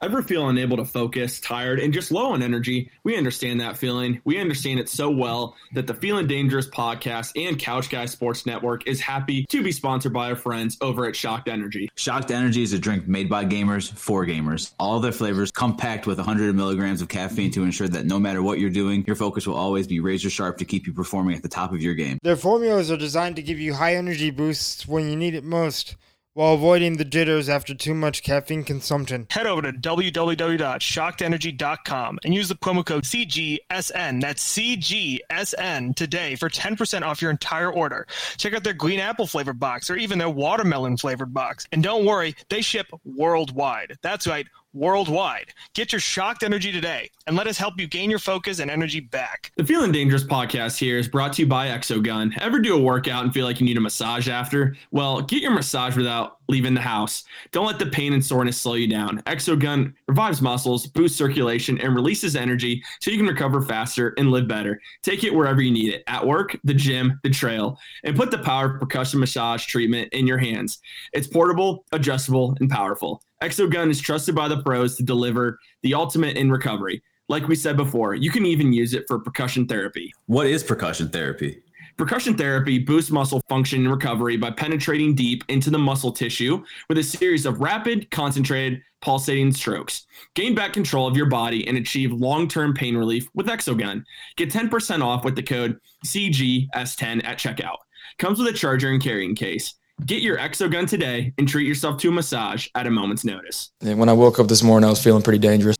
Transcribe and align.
Ever 0.00 0.22
feel 0.22 0.48
unable 0.48 0.76
to 0.76 0.84
focus, 0.84 1.40
tired, 1.40 1.80
and 1.80 1.92
just 1.92 2.12
low 2.12 2.30
on 2.30 2.40
energy? 2.40 2.88
We 3.02 3.16
understand 3.16 3.60
that 3.60 3.76
feeling. 3.76 4.20
We 4.24 4.38
understand 4.38 4.78
it 4.78 4.88
so 4.88 5.10
well 5.10 5.56
that 5.72 5.88
the 5.88 5.94
Feeling 5.94 6.28
Dangerous 6.28 6.68
podcast 6.68 7.32
and 7.34 7.58
Couch 7.58 7.90
Guy 7.90 8.06
Sports 8.06 8.46
Network 8.46 8.86
is 8.86 9.00
happy 9.00 9.44
to 9.46 9.60
be 9.60 9.72
sponsored 9.72 10.12
by 10.12 10.28
our 10.30 10.36
friends 10.36 10.78
over 10.80 11.06
at 11.06 11.16
Shocked 11.16 11.48
Energy. 11.48 11.90
Shocked 11.96 12.30
Energy 12.30 12.62
is 12.62 12.72
a 12.72 12.78
drink 12.78 13.08
made 13.08 13.28
by 13.28 13.44
gamers 13.44 13.92
for 13.92 14.24
gamers. 14.24 14.72
All 14.78 15.00
their 15.00 15.10
flavors 15.10 15.50
come 15.50 15.76
packed 15.76 16.06
with 16.06 16.18
100 16.18 16.54
milligrams 16.54 17.02
of 17.02 17.08
caffeine 17.08 17.50
to 17.50 17.64
ensure 17.64 17.88
that 17.88 18.06
no 18.06 18.20
matter 18.20 18.40
what 18.40 18.60
you're 18.60 18.70
doing, 18.70 19.02
your 19.04 19.16
focus 19.16 19.48
will 19.48 19.56
always 19.56 19.88
be 19.88 19.98
razor 19.98 20.30
sharp 20.30 20.58
to 20.58 20.64
keep 20.64 20.86
you 20.86 20.92
performing 20.92 21.34
at 21.34 21.42
the 21.42 21.48
top 21.48 21.72
of 21.72 21.82
your 21.82 21.94
game. 21.94 22.20
Their 22.22 22.36
formulas 22.36 22.92
are 22.92 22.96
designed 22.96 23.34
to 23.34 23.42
give 23.42 23.58
you 23.58 23.74
high 23.74 23.96
energy 23.96 24.30
boosts 24.30 24.86
when 24.86 25.10
you 25.10 25.16
need 25.16 25.34
it 25.34 25.42
most 25.42 25.96
while 26.38 26.54
avoiding 26.54 26.96
the 26.98 27.04
jitters 27.04 27.48
after 27.48 27.74
too 27.74 27.92
much 27.92 28.22
caffeine 28.22 28.62
consumption. 28.62 29.26
Head 29.28 29.48
over 29.48 29.60
to 29.60 29.72
www.shockedenergy.com 29.72 32.18
and 32.22 32.32
use 32.32 32.48
the 32.48 32.54
promo 32.54 32.86
code 32.86 33.02
CGSN. 33.02 34.20
That's 34.20 34.56
CGSN 34.56 35.96
today 35.96 36.36
for 36.36 36.48
10% 36.48 37.02
off 37.02 37.20
your 37.20 37.32
entire 37.32 37.72
order. 37.72 38.06
Check 38.36 38.54
out 38.54 38.62
their 38.62 38.72
green 38.72 39.00
apple 39.00 39.26
flavored 39.26 39.58
box 39.58 39.90
or 39.90 39.96
even 39.96 40.16
their 40.16 40.30
watermelon 40.30 40.96
flavored 40.96 41.34
box. 41.34 41.66
And 41.72 41.82
don't 41.82 42.06
worry, 42.06 42.36
they 42.50 42.62
ship 42.62 42.86
worldwide. 43.04 43.98
That's 44.00 44.28
right 44.28 44.46
worldwide. 44.72 45.52
Get 45.74 45.92
your 45.92 46.00
shocked 46.00 46.42
energy 46.42 46.72
today 46.72 47.10
and 47.26 47.36
let 47.36 47.46
us 47.46 47.58
help 47.58 47.78
you 47.80 47.86
gain 47.86 48.10
your 48.10 48.18
focus 48.18 48.58
and 48.58 48.70
energy 48.70 49.00
back. 49.00 49.52
The 49.56 49.64
Feeling 49.64 49.92
Dangerous 49.92 50.24
podcast 50.24 50.78
here 50.78 50.98
is 50.98 51.08
brought 51.08 51.32
to 51.34 51.42
you 51.42 51.48
by 51.48 51.68
Exogun. 51.68 52.36
Ever 52.38 52.58
do 52.58 52.76
a 52.76 52.80
workout 52.80 53.24
and 53.24 53.32
feel 53.32 53.44
like 53.44 53.60
you 53.60 53.66
need 53.66 53.76
a 53.76 53.80
massage 53.80 54.28
after? 54.28 54.76
Well, 54.90 55.22
get 55.22 55.42
your 55.42 55.52
massage 55.52 55.96
without 55.96 56.38
leaving 56.48 56.74
the 56.74 56.80
house. 56.80 57.24
Don't 57.52 57.66
let 57.66 57.78
the 57.78 57.86
pain 57.86 58.12
and 58.12 58.24
soreness 58.24 58.58
slow 58.58 58.74
you 58.74 58.88
down. 58.88 59.20
Exogun 59.22 59.92
revives 60.06 60.40
muscles, 60.40 60.86
boosts 60.86 61.18
circulation, 61.18 61.78
and 61.78 61.94
releases 61.94 62.36
energy 62.36 62.82
so 63.00 63.10
you 63.10 63.18
can 63.18 63.26
recover 63.26 63.60
faster 63.60 64.14
and 64.16 64.30
live 64.30 64.48
better. 64.48 64.80
Take 65.02 65.24
it 65.24 65.34
wherever 65.34 65.60
you 65.60 65.70
need 65.70 65.92
it 65.92 66.04
at 66.06 66.26
work, 66.26 66.58
the 66.64 66.74
gym, 66.74 67.20
the 67.22 67.30
trail, 67.30 67.78
and 68.04 68.16
put 68.16 68.30
the 68.30 68.38
power 68.38 68.74
of 68.74 68.80
percussion 68.80 69.20
massage 69.20 69.66
treatment 69.66 70.12
in 70.12 70.26
your 70.26 70.38
hands. 70.38 70.78
It's 71.12 71.26
portable, 71.26 71.84
adjustable, 71.92 72.56
and 72.60 72.70
powerful. 72.70 73.22
Exogun 73.42 73.88
is 73.88 74.00
trusted 74.00 74.34
by 74.34 74.48
the 74.48 74.62
pros 74.62 74.96
to 74.96 75.04
deliver 75.04 75.58
the 75.82 75.94
ultimate 75.94 76.36
in 76.36 76.50
recovery. 76.50 77.02
Like 77.28 77.46
we 77.46 77.54
said 77.54 77.76
before, 77.76 78.14
you 78.14 78.30
can 78.30 78.44
even 78.44 78.72
use 78.72 78.94
it 78.94 79.04
for 79.06 79.18
percussion 79.18 79.66
therapy. 79.66 80.12
What 80.26 80.46
is 80.46 80.64
percussion 80.64 81.08
therapy? 81.08 81.62
Percussion 81.96 82.36
therapy 82.36 82.78
boosts 82.78 83.10
muscle 83.10 83.40
function 83.48 83.80
and 83.80 83.90
recovery 83.90 84.36
by 84.36 84.50
penetrating 84.50 85.14
deep 85.14 85.44
into 85.48 85.68
the 85.68 85.78
muscle 85.78 86.12
tissue 86.12 86.64
with 86.88 86.98
a 86.98 87.02
series 87.02 87.44
of 87.44 87.60
rapid, 87.60 88.10
concentrated, 88.10 88.82
pulsating 89.00 89.52
strokes. 89.52 90.06
Gain 90.34 90.54
back 90.54 90.72
control 90.72 91.06
of 91.06 91.16
your 91.16 91.26
body 91.26 91.66
and 91.68 91.76
achieve 91.76 92.12
long 92.12 92.48
term 92.48 92.74
pain 92.74 92.96
relief 92.96 93.28
with 93.34 93.46
Exogun. 93.46 94.04
Get 94.36 94.50
10% 94.50 95.02
off 95.02 95.24
with 95.24 95.36
the 95.36 95.42
code 95.42 95.78
CGS10 96.06 97.24
at 97.24 97.38
checkout. 97.38 97.78
Comes 98.18 98.38
with 98.38 98.48
a 98.48 98.56
charger 98.56 98.90
and 98.90 99.02
carrying 99.02 99.34
case. 99.34 99.74
Get 100.06 100.22
your 100.22 100.38
Exogun 100.38 100.88
today 100.88 101.34
and 101.38 101.48
treat 101.48 101.66
yourself 101.66 102.00
to 102.00 102.08
a 102.08 102.12
massage 102.12 102.68
at 102.74 102.86
a 102.86 102.90
moment's 102.90 103.24
notice. 103.24 103.72
And 103.80 103.98
when 103.98 104.08
I 104.08 104.12
woke 104.12 104.38
up 104.38 104.48
this 104.48 104.62
morning, 104.62 104.86
I 104.86 104.90
was 104.90 105.02
feeling 105.02 105.22
pretty 105.22 105.40
dangerous. 105.40 105.76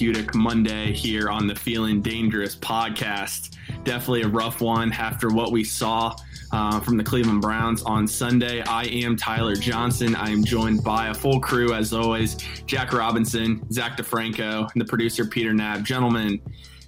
Therapeutic 0.00 0.34
Monday 0.34 0.92
here 0.94 1.28
on 1.28 1.46
the 1.46 1.54
Feeling 1.54 2.00
Dangerous 2.00 2.56
podcast. 2.56 3.54
Definitely 3.84 4.22
a 4.22 4.28
rough 4.28 4.62
one 4.62 4.94
after 4.94 5.28
what 5.28 5.52
we 5.52 5.62
saw 5.62 6.16
uh, 6.52 6.80
from 6.80 6.96
the 6.96 7.04
Cleveland 7.04 7.42
Browns 7.42 7.82
on 7.82 8.08
Sunday. 8.08 8.62
I 8.62 8.84
am 8.84 9.14
Tyler 9.14 9.54
Johnson. 9.56 10.16
I 10.16 10.30
am 10.30 10.42
joined 10.42 10.82
by 10.82 11.08
a 11.08 11.14
full 11.14 11.38
crew, 11.38 11.74
as 11.74 11.92
always 11.92 12.36
Jack 12.64 12.94
Robinson, 12.94 13.60
Zach 13.70 13.98
DiFranco, 13.98 14.72
and 14.72 14.80
the 14.80 14.86
producer 14.86 15.26
Peter 15.26 15.52
Nab. 15.52 15.84
Gentlemen, 15.84 16.40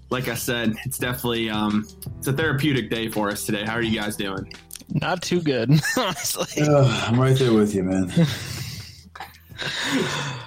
like 0.08 0.28
I 0.28 0.34
said, 0.34 0.74
it's 0.86 0.96
definitely 0.96 1.50
um, 1.50 1.86
it's 2.16 2.28
a 2.28 2.32
therapeutic 2.32 2.88
day 2.88 3.10
for 3.10 3.28
us 3.28 3.44
today. 3.44 3.66
How 3.66 3.74
are 3.74 3.82
you 3.82 4.00
guys 4.00 4.16
doing? 4.16 4.50
Not 4.88 5.20
too 5.20 5.42
good, 5.42 5.68
honestly. 5.98 6.62
Uh, 6.62 7.06
I'm 7.06 7.20
right 7.20 7.36
there 7.36 7.52
with 7.52 7.74
you, 7.74 7.82
man. 7.82 8.10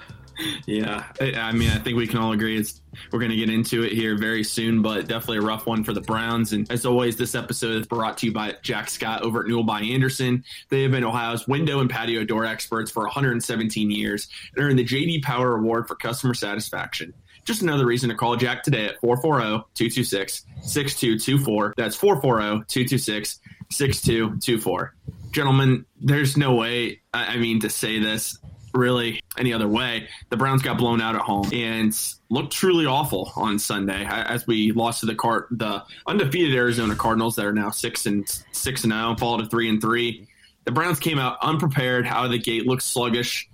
Yeah, 0.66 1.04
I, 1.20 1.52
mean, 1.52 1.70
I 1.70 1.78
think 1.78 1.96
we 1.96 2.06
can 2.06 2.18
all 2.18 2.32
agree 2.32 2.58
it's 2.58 2.80
we're 3.12 3.18
going 3.18 3.30
to 3.30 3.36
get 3.36 3.50
into 3.50 3.82
it 3.82 3.92
here 3.92 4.16
very 4.16 4.44
soon, 4.44 4.80
but 4.82 5.08
definitely 5.08 5.38
a 5.38 5.42
rough 5.42 5.66
one 5.66 5.82
for 5.84 5.92
the 5.92 6.00
Browns. 6.00 6.52
And 6.52 6.70
as 6.70 6.86
always, 6.86 7.16
this 7.16 7.34
episode 7.34 7.80
is 7.80 7.86
brought 7.86 8.18
to 8.18 8.26
you 8.26 8.32
by 8.32 8.54
Jack 8.62 8.88
Scott 8.90 9.22
over 9.22 9.40
at 9.40 9.44
Renewal 9.44 9.64
by 9.64 9.80
Andersen. 9.80 10.44
They 10.68 10.82
have 10.82 10.92
been 10.92 11.04
Ohio's 11.04 11.48
window 11.48 11.80
and 11.80 11.90
patio 11.90 12.24
door 12.24 12.44
experts 12.44 12.90
for 12.90 13.04
117 13.04 13.90
years 13.90 14.28
and 14.54 14.64
earned 14.64 14.78
the 14.78 14.84
JD 14.84 15.22
Power 15.22 15.56
Award 15.56 15.88
for 15.88 15.96
customer 15.96 16.34
satisfaction. 16.34 17.14
Just 17.44 17.62
another 17.62 17.84
reason 17.84 18.08
to 18.08 18.14
call 18.14 18.36
Jack 18.36 18.62
today 18.62 18.86
at 18.86 19.02
440-226-6224. 19.02 21.72
That's 21.76 21.98
440-226-6224. 21.98 24.90
Gentlemen, 25.30 25.84
there's 26.00 26.38
no 26.38 26.54
way, 26.54 27.02
I 27.12 27.36
mean, 27.36 27.60
to 27.60 27.68
say 27.68 27.98
this 27.98 28.38
really 28.74 29.20
any 29.38 29.52
other 29.52 29.68
way. 29.68 30.08
The 30.30 30.36
Browns 30.36 30.62
got 30.62 30.78
blown 30.78 31.00
out 31.00 31.14
at 31.14 31.20
home 31.20 31.48
and 31.52 31.96
looked 32.28 32.52
truly 32.52 32.86
awful 32.86 33.32
on 33.36 33.58
Sunday 33.58 34.04
as 34.08 34.46
we 34.46 34.72
lost 34.72 35.00
to 35.00 35.06
the 35.06 35.14
cart 35.14 35.48
the 35.50 35.82
undefeated 36.06 36.54
Arizona 36.54 36.94
Cardinals 36.94 37.36
that 37.36 37.46
are 37.46 37.52
now 37.52 37.70
six 37.70 38.06
and 38.06 38.28
six 38.52 38.84
and 38.84 38.92
zero, 38.92 39.16
fall 39.18 39.38
to 39.38 39.46
three 39.46 39.68
and 39.68 39.80
three. 39.80 40.26
The 40.64 40.72
Browns 40.72 40.98
came 40.98 41.18
out 41.18 41.38
unprepared 41.42 42.06
out 42.06 42.24
of 42.24 42.30
the 42.30 42.38
gate, 42.38 42.66
looked 42.66 42.82
sluggish 42.82 43.48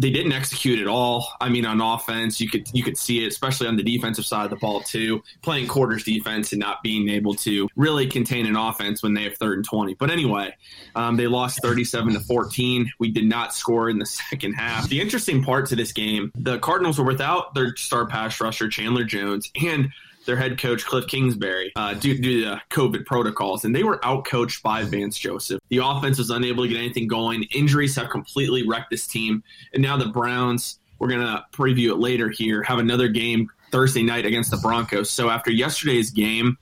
they 0.00 0.10
didn't 0.10 0.32
execute 0.32 0.80
at 0.80 0.86
all. 0.86 1.28
I 1.40 1.50
mean, 1.50 1.66
on 1.66 1.80
offense, 1.80 2.40
you 2.40 2.48
could 2.48 2.66
you 2.72 2.82
could 2.82 2.96
see 2.96 3.22
it, 3.22 3.28
especially 3.28 3.66
on 3.66 3.76
the 3.76 3.82
defensive 3.82 4.24
side 4.24 4.44
of 4.44 4.50
the 4.50 4.56
ball 4.56 4.80
too. 4.80 5.22
Playing 5.42 5.68
quarters 5.68 6.04
defense 6.04 6.52
and 6.52 6.60
not 6.60 6.82
being 6.82 7.10
able 7.10 7.34
to 7.36 7.68
really 7.76 8.06
contain 8.06 8.46
an 8.46 8.56
offense 8.56 9.02
when 9.02 9.12
they 9.12 9.24
have 9.24 9.36
third 9.36 9.58
and 9.58 9.64
twenty. 9.64 9.94
But 9.94 10.10
anyway, 10.10 10.56
um, 10.94 11.16
they 11.16 11.26
lost 11.26 11.60
thirty-seven 11.62 12.14
to 12.14 12.20
fourteen. 12.20 12.90
We 12.98 13.10
did 13.10 13.26
not 13.26 13.54
score 13.54 13.90
in 13.90 13.98
the 13.98 14.06
second 14.30 14.54
half. 14.54 14.88
The 14.88 15.00
interesting 15.00 15.44
part 15.44 15.66
to 15.68 15.76
this 15.76 15.92
game, 15.92 16.32
the 16.34 16.58
Cardinals 16.58 16.98
were 16.98 17.04
without 17.04 17.54
their 17.54 17.76
star 17.76 18.06
pass 18.06 18.40
rusher 18.40 18.68
Chandler 18.68 19.04
Jones 19.04 19.50
and 19.62 19.90
their 20.26 20.36
head 20.36 20.58
coach 20.58 20.84
Kliff 20.84 21.08
Kingsbury 21.08 21.72
uh, 21.76 21.94
due, 21.94 22.16
to 22.16 22.40
the 22.42 22.60
COVID 22.70 23.06
protocols, 23.06 23.64
and 23.64 23.74
they 23.74 23.82
were 23.82 23.98
outcoached 23.98 24.62
by 24.62 24.84
Vance 24.84 25.18
Joseph. 25.18 25.60
The 25.68 25.78
offense 25.78 26.18
was 26.18 26.30
unable 26.30 26.64
to 26.64 26.68
get 26.68 26.78
anything 26.78 27.08
going. 27.08 27.44
Injuries 27.54 27.96
have 27.96 28.10
completely 28.10 28.66
wrecked 28.66 28.90
this 28.90 29.06
team, 29.06 29.42
and 29.72 29.82
now 29.82 29.96
the 29.96 30.06
Browns. 30.06 30.78
We're 30.98 31.08
gonna 31.08 31.46
preview 31.54 31.92
it 31.92 31.96
later 31.96 32.28
here. 32.28 32.62
Have 32.62 32.78
another 32.78 33.08
game 33.08 33.48
Thursday 33.70 34.02
night 34.02 34.26
against 34.26 34.50
the 34.50 34.58
Broncos. 34.58 35.10
So 35.10 35.30
after 35.30 35.50
yesterday's 35.50 36.10
game, 36.10 36.58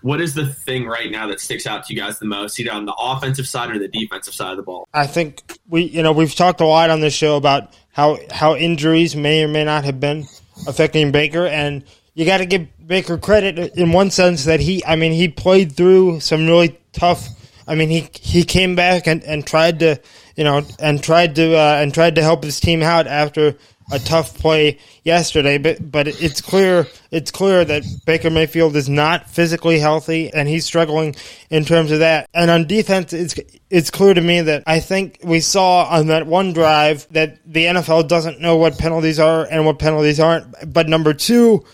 what 0.00 0.20
is 0.20 0.34
the 0.34 0.46
thing 0.46 0.86
right 0.86 1.10
now 1.10 1.26
that 1.26 1.40
sticks 1.40 1.66
out 1.66 1.84
to 1.84 1.94
you 1.94 2.00
guys 2.00 2.18
the 2.18 2.26
most, 2.26 2.58
either 2.58 2.72
on 2.72 2.86
the 2.86 2.94
offensive 2.94 3.48
side 3.48 3.70
or 3.70 3.78
the 3.78 3.88
defensive 3.88 4.32
side 4.32 4.52
of 4.52 4.56
the 4.56 4.62
ball? 4.62 4.88
I 4.94 5.06
think 5.06 5.42
we, 5.68 5.82
you 5.82 6.02
know, 6.02 6.12
we've 6.12 6.34
talked 6.34 6.60
a 6.60 6.66
lot 6.66 6.90
on 6.90 7.00
this 7.00 7.14
show 7.14 7.36
about 7.36 7.76
how 7.90 8.18
how 8.30 8.54
injuries 8.54 9.16
may 9.16 9.42
or 9.44 9.48
may 9.48 9.64
not 9.64 9.84
have 9.84 9.98
been 9.98 10.26
affecting 10.66 11.12
Baker, 11.12 11.46
and 11.46 11.84
you 12.18 12.24
got 12.24 12.38
to 12.38 12.46
give 12.46 12.66
Baker 12.84 13.16
credit 13.16 13.76
in 13.76 13.92
one 13.92 14.10
sense 14.10 14.46
that 14.46 14.58
he, 14.58 14.84
I 14.84 14.96
mean, 14.96 15.12
he 15.12 15.28
played 15.28 15.76
through 15.76 16.18
some 16.18 16.48
really 16.48 16.76
tough. 16.92 17.28
I 17.68 17.76
mean, 17.76 17.90
he 17.90 18.10
he 18.20 18.42
came 18.42 18.74
back 18.74 19.06
and, 19.06 19.22
and 19.22 19.46
tried 19.46 19.78
to, 19.78 20.00
you 20.34 20.42
know, 20.42 20.66
and 20.80 21.00
tried 21.00 21.36
to 21.36 21.54
uh, 21.56 21.76
and 21.80 21.94
tried 21.94 22.16
to 22.16 22.22
help 22.24 22.42
his 22.42 22.58
team 22.58 22.82
out 22.82 23.06
after 23.06 23.54
a 23.92 24.00
tough 24.00 24.36
play 24.36 24.78
yesterday. 25.04 25.58
But 25.58 25.92
but 25.92 26.08
it's 26.08 26.40
clear 26.40 26.88
it's 27.12 27.30
clear 27.30 27.64
that 27.64 27.84
Baker 28.04 28.30
Mayfield 28.30 28.74
is 28.74 28.88
not 28.88 29.30
physically 29.30 29.78
healthy 29.78 30.28
and 30.32 30.48
he's 30.48 30.64
struggling 30.64 31.14
in 31.50 31.64
terms 31.64 31.92
of 31.92 32.00
that. 32.00 32.28
And 32.34 32.50
on 32.50 32.66
defense, 32.66 33.12
it's 33.12 33.36
it's 33.70 33.90
clear 33.92 34.14
to 34.14 34.20
me 34.20 34.40
that 34.40 34.64
I 34.66 34.80
think 34.80 35.20
we 35.22 35.38
saw 35.38 35.84
on 35.84 36.08
that 36.08 36.26
one 36.26 36.52
drive 36.52 37.06
that 37.12 37.38
the 37.46 37.66
NFL 37.66 38.08
doesn't 38.08 38.40
know 38.40 38.56
what 38.56 38.76
penalties 38.76 39.20
are 39.20 39.46
and 39.48 39.64
what 39.64 39.78
penalties 39.78 40.18
aren't. 40.18 40.72
But 40.72 40.88
number 40.88 41.14
two 41.14 41.64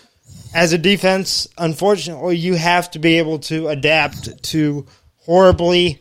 as 0.54 0.72
a 0.72 0.78
defense, 0.78 1.48
unfortunately, 1.58 2.36
you 2.36 2.54
have 2.54 2.90
to 2.92 2.98
be 2.98 3.18
able 3.18 3.40
to 3.40 3.68
adapt 3.68 4.42
to 4.44 4.86
horribly, 5.18 6.00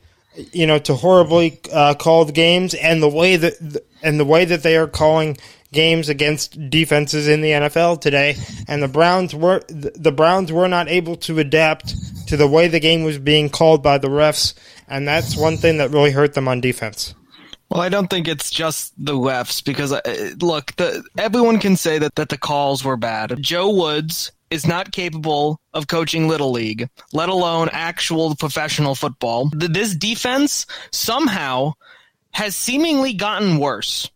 you 0.51 0.67
know, 0.67 0.77
to 0.79 0.93
horribly 0.93 1.59
uh, 1.73 1.95
called 1.95 2.33
games 2.33 2.73
and 2.75 3.01
the 3.01 3.09
way 3.09 3.35
that 3.35 3.83
and 4.03 4.19
the 4.19 4.25
way 4.25 4.45
that 4.45 4.63
they 4.63 4.77
are 4.77 4.87
calling 4.87 5.37
games 5.71 6.07
against 6.07 6.69
defenses 6.69 7.27
in 7.27 7.41
the 7.41 7.49
NFL 7.49 7.99
today. 7.99 8.35
And 8.67 8.83
the 8.83 8.87
Browns 8.87 9.33
were 9.33 9.63
the 9.67 10.11
Browns 10.11 10.51
were 10.51 10.67
not 10.67 10.87
able 10.87 11.15
to 11.17 11.39
adapt 11.39 11.95
to 12.27 12.37
the 12.37 12.47
way 12.47 12.67
the 12.67 12.79
game 12.79 13.03
was 13.03 13.17
being 13.17 13.49
called 13.49 13.81
by 13.81 13.97
the 13.97 14.07
refs, 14.07 14.53
and 14.87 15.07
that's 15.07 15.35
one 15.35 15.57
thing 15.57 15.79
that 15.79 15.89
really 15.89 16.11
hurt 16.11 16.35
them 16.35 16.47
on 16.47 16.61
defense. 16.61 17.15
Well, 17.69 17.81
I 17.81 17.89
don't 17.89 18.07
think 18.07 18.27
it's 18.27 18.51
just 18.51 18.93
the 19.03 19.13
refs 19.13 19.63
because 19.63 19.91
uh, 19.91 20.01
look, 20.39 20.75
the, 20.75 21.03
everyone 21.17 21.59
can 21.59 21.75
say 21.75 21.97
that, 21.97 22.13
that 22.15 22.29
the 22.29 22.37
calls 22.37 22.83
were 22.83 22.97
bad. 22.97 23.41
Joe 23.41 23.71
Woods 23.71 24.31
is 24.53 24.67
not 24.67 24.91
capable 24.91 25.59
of 25.73 25.87
coaching 25.87 26.27
little 26.27 26.51
league, 26.51 26.87
let 27.11 27.27
alone 27.27 27.69
actual 27.71 28.35
professional 28.35 28.93
football. 28.93 29.49
This 29.51 29.95
defense 29.95 30.67
somehow 30.91 31.73
has 32.33 32.55
seemingly 32.55 33.13
gotten 33.13 33.57
worse, 33.57 34.11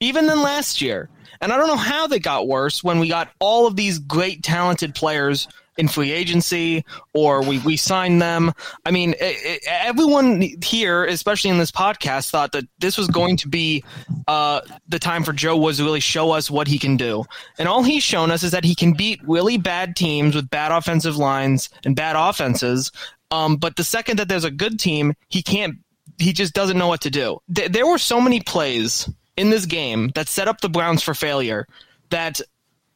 even 0.00 0.26
than 0.26 0.40
last 0.40 0.80
year. 0.80 1.10
And 1.42 1.52
I 1.52 1.58
don't 1.58 1.68
know 1.68 1.76
how 1.76 2.06
they 2.06 2.18
got 2.18 2.48
worse 2.48 2.82
when 2.82 3.00
we 3.00 3.10
got 3.10 3.30
all 3.38 3.66
of 3.66 3.76
these 3.76 3.98
great, 3.98 4.42
talented 4.42 4.94
players 4.94 5.46
in 5.76 5.88
free 5.88 6.12
agency 6.12 6.84
or 7.12 7.42
we, 7.42 7.58
we 7.60 7.76
signed 7.76 8.20
them. 8.20 8.52
I 8.84 8.90
mean, 8.90 9.12
it, 9.12 9.16
it, 9.20 9.62
everyone 9.66 10.42
here, 10.64 11.04
especially 11.04 11.50
in 11.50 11.58
this 11.58 11.70
podcast, 11.70 12.30
thought 12.30 12.52
that 12.52 12.64
this 12.78 12.96
was 12.96 13.08
going 13.08 13.36
to 13.38 13.48
be 13.48 13.84
uh, 14.26 14.60
the 14.88 14.98
time 14.98 15.22
for 15.22 15.32
Joe 15.32 15.56
Woods 15.56 15.78
to 15.78 15.84
really 15.84 16.00
show 16.00 16.32
us 16.32 16.50
what 16.50 16.68
he 16.68 16.78
can 16.78 16.96
do. 16.96 17.24
And 17.58 17.68
all 17.68 17.82
he's 17.82 18.02
shown 18.02 18.30
us 18.30 18.42
is 18.42 18.52
that 18.52 18.64
he 18.64 18.74
can 18.74 18.92
beat 18.92 19.20
really 19.26 19.58
bad 19.58 19.96
teams 19.96 20.34
with 20.34 20.50
bad 20.50 20.72
offensive 20.72 21.16
lines 21.16 21.68
and 21.84 21.94
bad 21.94 22.16
offenses. 22.16 22.92
Um, 23.30 23.56
but 23.56 23.76
the 23.76 23.84
second 23.84 24.18
that 24.18 24.28
there's 24.28 24.44
a 24.44 24.50
good 24.50 24.78
team, 24.78 25.14
he 25.28 25.42
can't. 25.42 25.76
He 26.18 26.32
just 26.32 26.54
doesn't 26.54 26.78
know 26.78 26.88
what 26.88 27.02
to 27.02 27.10
do. 27.10 27.40
Th- 27.54 27.70
there 27.70 27.86
were 27.86 27.98
so 27.98 28.20
many 28.20 28.40
plays 28.40 29.08
in 29.36 29.50
this 29.50 29.66
game 29.66 30.10
that 30.14 30.28
set 30.28 30.48
up 30.48 30.60
the 30.60 30.68
Browns 30.68 31.02
for 31.02 31.12
failure 31.12 31.66
that 32.10 32.40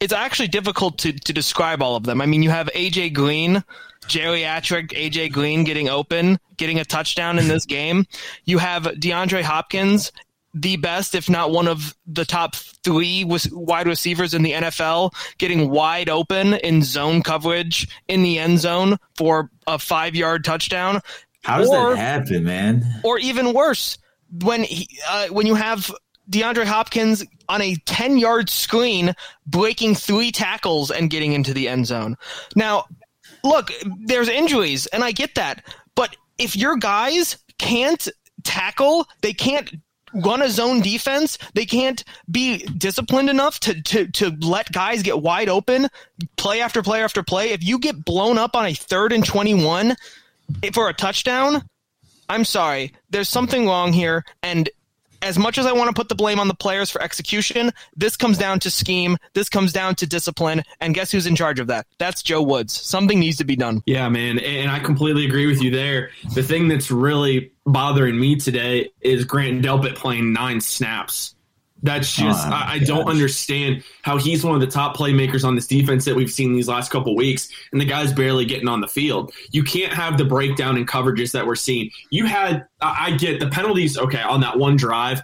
it's 0.01 0.13
actually 0.13 0.49
difficult 0.49 0.99
to, 0.99 1.13
to 1.13 1.33
describe 1.33 1.83
all 1.83 1.95
of 1.95 2.05
them. 2.05 2.21
I 2.21 2.27
mean, 2.27 2.43
you 2.43 2.51
have 2.51 2.69
AJ 2.75 3.13
Green, 3.13 3.63
geriatric 4.07 4.89
AJ 4.89 5.33
Green 5.33 5.65
getting 5.65 5.89
open, 5.89 6.39
getting 6.57 6.81
a 6.81 6.85
touchdown 6.85 7.39
in 7.39 7.49
this 7.49 7.65
game. 7.67 8.07
You 8.45 8.59
have 8.59 8.85
DeAndre 8.85 9.43
Hopkins, 9.43 10.11
the 10.55 10.77
best, 10.77 11.15
if 11.15 11.29
not 11.29 11.51
one 11.51 11.69
of 11.69 11.95
the 12.07 12.25
top 12.25 12.57
three 12.57 13.25
wide 13.53 13.87
receivers 13.87 14.35
in 14.35 14.43
the 14.43 14.53
NFL, 14.53 15.13
getting 15.39 15.71
wide 15.71 16.09
open 16.09 16.55
in 16.55 16.83
zone 16.83 17.23
coverage 17.23 17.87
in 18.09 18.23
the 18.23 18.39
end 18.39 18.59
zone 18.59 18.97
for 19.17 19.51
a 19.67 19.79
five 19.79 20.17
yard 20.17 20.45
touchdown. 20.45 21.01
How 21.45 21.59
does 21.59 21.69
or, 21.69 21.91
that 21.91 21.99
happen, 21.99 22.45
man? 22.45 22.85
Or 23.05 23.19
even 23.19 23.53
worse, 23.53 23.99
when 24.43 24.65
he, 24.65 24.89
uh, 25.09 25.29
when 25.29 25.47
you 25.47 25.55
have 25.55 25.91
DeAndre 26.31 26.65
Hopkins 26.65 27.25
on 27.51 27.61
a 27.61 27.75
10 27.85 28.17
yard 28.17 28.49
screen, 28.49 29.15
breaking 29.47 29.97
three 29.97 30.31
tackles 30.31 30.91
and 30.91 31.11
getting 31.11 31.33
into 31.33 31.53
the 31.53 31.69
end 31.69 31.87
zone. 31.87 32.17
Now, 32.55 32.87
look, 33.43 33.73
there's 33.99 34.29
injuries, 34.29 34.87
and 34.87 35.03
I 35.03 35.13
get 35.13 35.35
that. 35.35 35.65
But 35.97 36.17
if 36.39 36.57
your 36.57 36.77
guys 36.77 37.39
can't 37.59 38.09
tackle, 38.45 39.07
they 39.21 39.33
can't 39.33 39.75
run 40.15 40.43
a 40.43 40.49
zone 40.49 40.81
defense, 40.81 41.39
they 41.55 41.67
can't 41.67 42.05
be 42.31 42.59
disciplined 42.59 43.31
enough 43.31 43.61
to, 43.61 43.81
to, 43.83 44.07
to 44.09 44.31
let 44.41 44.73
guys 44.73 45.03
get 45.03 45.21
wide 45.21 45.49
open, 45.49 45.89
play 46.37 46.61
after 46.61 46.83
play 46.83 47.03
after 47.03 47.23
play. 47.23 47.51
If 47.51 47.65
you 47.65 47.79
get 47.79 48.05
blown 48.05 48.39
up 48.39 48.57
on 48.57 48.67
a 48.67 48.75
third 48.75 49.13
and 49.13 49.25
21 49.25 49.97
for 50.73 50.89
a 50.89 50.95
touchdown, 50.95 51.63
I'm 52.29 52.45
sorry. 52.45 52.93
There's 53.11 53.29
something 53.29 53.67
wrong 53.67 53.93
here. 53.93 54.25
And 54.43 54.69
as 55.23 55.39
much 55.39 55.59
as 55.59 55.67
I 55.67 55.73
want 55.73 55.89
to 55.89 55.95
put 55.95 56.09
the 56.09 56.15
blame 56.15 56.39
on 56.39 56.49
the 56.49 56.55
players 56.55 56.91
for 56.91 57.03
execution, 57.03 57.73
this 57.97 58.17
comes 58.17 58.39
down 58.39 58.61
to 58.61 58.71
scheme. 58.71 59.17
This 59.35 59.49
comes 59.49 59.73
down 59.73 59.95
to 59.97 60.07
discipline. 60.07 60.63
And 60.81 60.95
guess 60.95 61.11
who's 61.11 61.27
in 61.27 61.37
charge 61.37 61.61
of 61.61 61.69
that? 61.69 61.87
That's 61.99 62.23
Joe 62.23 62.43
Woods. 62.43 62.73
Something 62.73 63.21
needs 63.21 63.39
to 63.39 63.45
be 63.45 63.57
done. 63.57 63.83
Yeah, 63.87 64.09
man. 64.09 64.39
And 64.39 64.71
I 64.71 64.79
completely 64.81 65.27
agree 65.27 65.47
with 65.47 65.63
you 65.63 65.71
there. 65.71 66.11
The 66.35 66.43
thing 66.43 66.69
that's 66.69 66.91
really 66.91 67.53
bothering 67.67 68.19
me 68.19 68.37
today 68.37 68.91
is 69.01 69.25
Grant 69.25 69.65
Delpit 69.65 69.95
playing 69.97 70.33
nine 70.33 70.61
snaps. 70.61 71.35
That's 71.83 72.19
oh, 72.19 72.23
just 72.25 72.47
oh, 72.47 72.51
I, 72.51 72.73
I 72.75 72.79
don't 72.81 73.09
understand 73.09 73.83
how 74.03 74.19
he's 74.19 74.45
one 74.45 74.55
of 74.55 74.61
the 74.61 74.67
top 74.67 74.97
playmakers 74.97 75.45
on 75.45 75.55
this 75.55 75.67
defense 75.67 76.05
that 76.05 76.15
we've 76.15 76.31
seen 76.31 76.53
these 76.53 76.69
last 76.69 76.91
couple 76.91 77.15
weeks, 77.17 77.49
and 77.73 77.81
the 77.81 77.85
guy's 77.85 78.13
barely 78.13 78.45
getting 78.45 78.69
on 78.69 78.81
the 78.81 78.89
field. 78.89 79.33
You 79.51 79.63
can't 79.63 79.93
have 79.93 80.19
the 80.19 80.25
breakdown 80.25 80.77
in 80.77 80.87
coverages 80.87 81.33
that 81.33 81.47
we're 81.47 81.55
seeing. 81.55 81.91
You 82.11 82.27
had 82.27 82.67
I 82.81 83.13
get 83.13 83.41
the 83.41 83.49
penalties 83.49 83.99
okay 83.99 84.23
on 84.23 84.41
that 84.41 84.59
one 84.59 84.77
drive. 84.77 85.23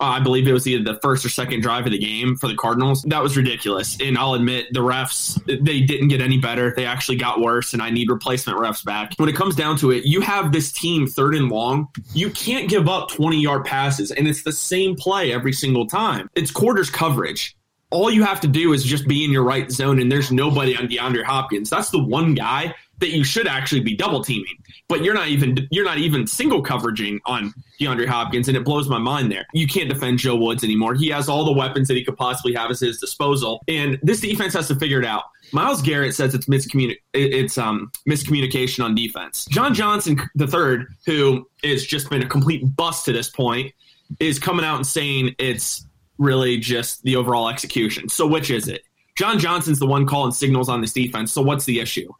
Uh, 0.00 0.04
I 0.04 0.20
believe 0.20 0.46
it 0.46 0.52
was 0.52 0.66
either 0.66 0.82
the 0.82 0.98
first 1.00 1.24
or 1.24 1.28
second 1.28 1.60
drive 1.60 1.86
of 1.86 1.92
the 1.92 1.98
game 1.98 2.36
for 2.36 2.48
the 2.48 2.54
Cardinals. 2.54 3.02
That 3.02 3.22
was 3.22 3.36
ridiculous. 3.36 3.98
And 4.00 4.16
I'll 4.18 4.34
admit 4.34 4.66
the 4.72 4.80
refs, 4.80 5.42
they 5.46 5.80
didn't 5.80 6.08
get 6.08 6.20
any 6.20 6.38
better. 6.38 6.72
They 6.74 6.86
actually 6.86 7.16
got 7.16 7.40
worse, 7.40 7.72
and 7.72 7.82
I 7.82 7.90
need 7.90 8.10
replacement 8.10 8.58
refs 8.58 8.84
back. 8.84 9.14
When 9.16 9.28
it 9.28 9.36
comes 9.36 9.54
down 9.54 9.76
to 9.78 9.90
it, 9.90 10.04
you 10.04 10.20
have 10.20 10.52
this 10.52 10.72
team 10.72 11.06
third 11.06 11.34
and 11.34 11.48
long. 11.48 11.88
You 12.14 12.30
can't 12.30 12.68
give 12.68 12.88
up 12.88 13.10
20 13.10 13.40
yard 13.40 13.64
passes, 13.64 14.10
and 14.10 14.26
it's 14.28 14.42
the 14.42 14.52
same 14.52 14.96
play 14.96 15.32
every 15.32 15.52
single 15.52 15.86
time. 15.86 16.28
It's 16.34 16.50
quarters 16.50 16.90
coverage 16.90 17.56
all 17.92 18.10
you 18.10 18.24
have 18.24 18.40
to 18.40 18.48
do 18.48 18.72
is 18.72 18.82
just 18.82 19.06
be 19.06 19.22
in 19.22 19.30
your 19.30 19.44
right 19.44 19.70
zone, 19.70 20.00
and 20.00 20.10
there's 20.10 20.32
nobody 20.32 20.74
on 20.74 20.88
DeAndre 20.88 21.24
Hopkins. 21.24 21.68
That's 21.68 21.90
the 21.90 22.02
one 22.02 22.34
guy 22.34 22.74
that 23.02 23.10
you 23.10 23.24
should 23.24 23.48
actually 23.48 23.80
be 23.80 23.96
double 23.96 24.22
teaming. 24.22 24.56
But 24.88 25.02
you're 25.02 25.14
not 25.14 25.28
even 25.28 25.68
you're 25.70 25.84
not 25.84 25.98
even 25.98 26.26
single 26.26 26.62
coveraging 26.62 27.20
on 27.26 27.52
DeAndre 27.80 28.06
Hopkins, 28.06 28.48
and 28.48 28.56
it 28.56 28.64
blows 28.64 28.88
my 28.88 28.98
mind 28.98 29.30
there. 29.30 29.44
You 29.52 29.66
can't 29.66 29.88
defend 29.88 30.18
Joe 30.18 30.36
Woods 30.36 30.64
anymore. 30.64 30.94
He 30.94 31.08
has 31.08 31.28
all 31.28 31.44
the 31.44 31.52
weapons 31.52 31.88
that 31.88 31.94
he 31.94 32.04
could 32.04 32.16
possibly 32.16 32.54
have 32.54 32.70
at 32.70 32.78
his 32.78 32.98
disposal, 32.98 33.62
and 33.68 33.98
this 34.02 34.20
defense 34.20 34.54
has 34.54 34.68
to 34.68 34.76
figure 34.76 34.98
it 34.98 35.04
out. 35.04 35.24
Myles 35.52 35.82
Garrett 35.82 36.14
says 36.14 36.34
it's 36.34 36.46
miscommuni- 36.46 36.96
it's 37.12 37.58
um, 37.58 37.90
miscommunication 38.08 38.84
on 38.84 38.94
defense. 38.94 39.46
John 39.46 39.74
Johnson 39.74 40.20
the 40.34 40.46
third, 40.46 40.86
who 41.04 41.48
has 41.64 41.84
just 41.84 42.08
been 42.08 42.22
a 42.22 42.28
complete 42.28 42.64
bust 42.76 43.04
to 43.06 43.12
this 43.12 43.28
point, 43.28 43.72
is 44.20 44.38
coming 44.38 44.64
out 44.64 44.76
and 44.76 44.86
saying 44.86 45.34
it's 45.38 45.86
really 46.18 46.58
just 46.58 47.02
the 47.02 47.16
overall 47.16 47.48
execution. 47.48 48.08
So 48.08 48.26
which 48.26 48.50
is 48.50 48.68
it? 48.68 48.84
John 49.16 49.38
Johnson's 49.38 49.78
the 49.78 49.86
one 49.86 50.06
calling 50.06 50.32
signals 50.32 50.68
on 50.68 50.80
this 50.80 50.92
defense. 50.92 51.32
So 51.32 51.42
what's 51.42 51.64
the 51.64 51.80
issue? 51.80 52.10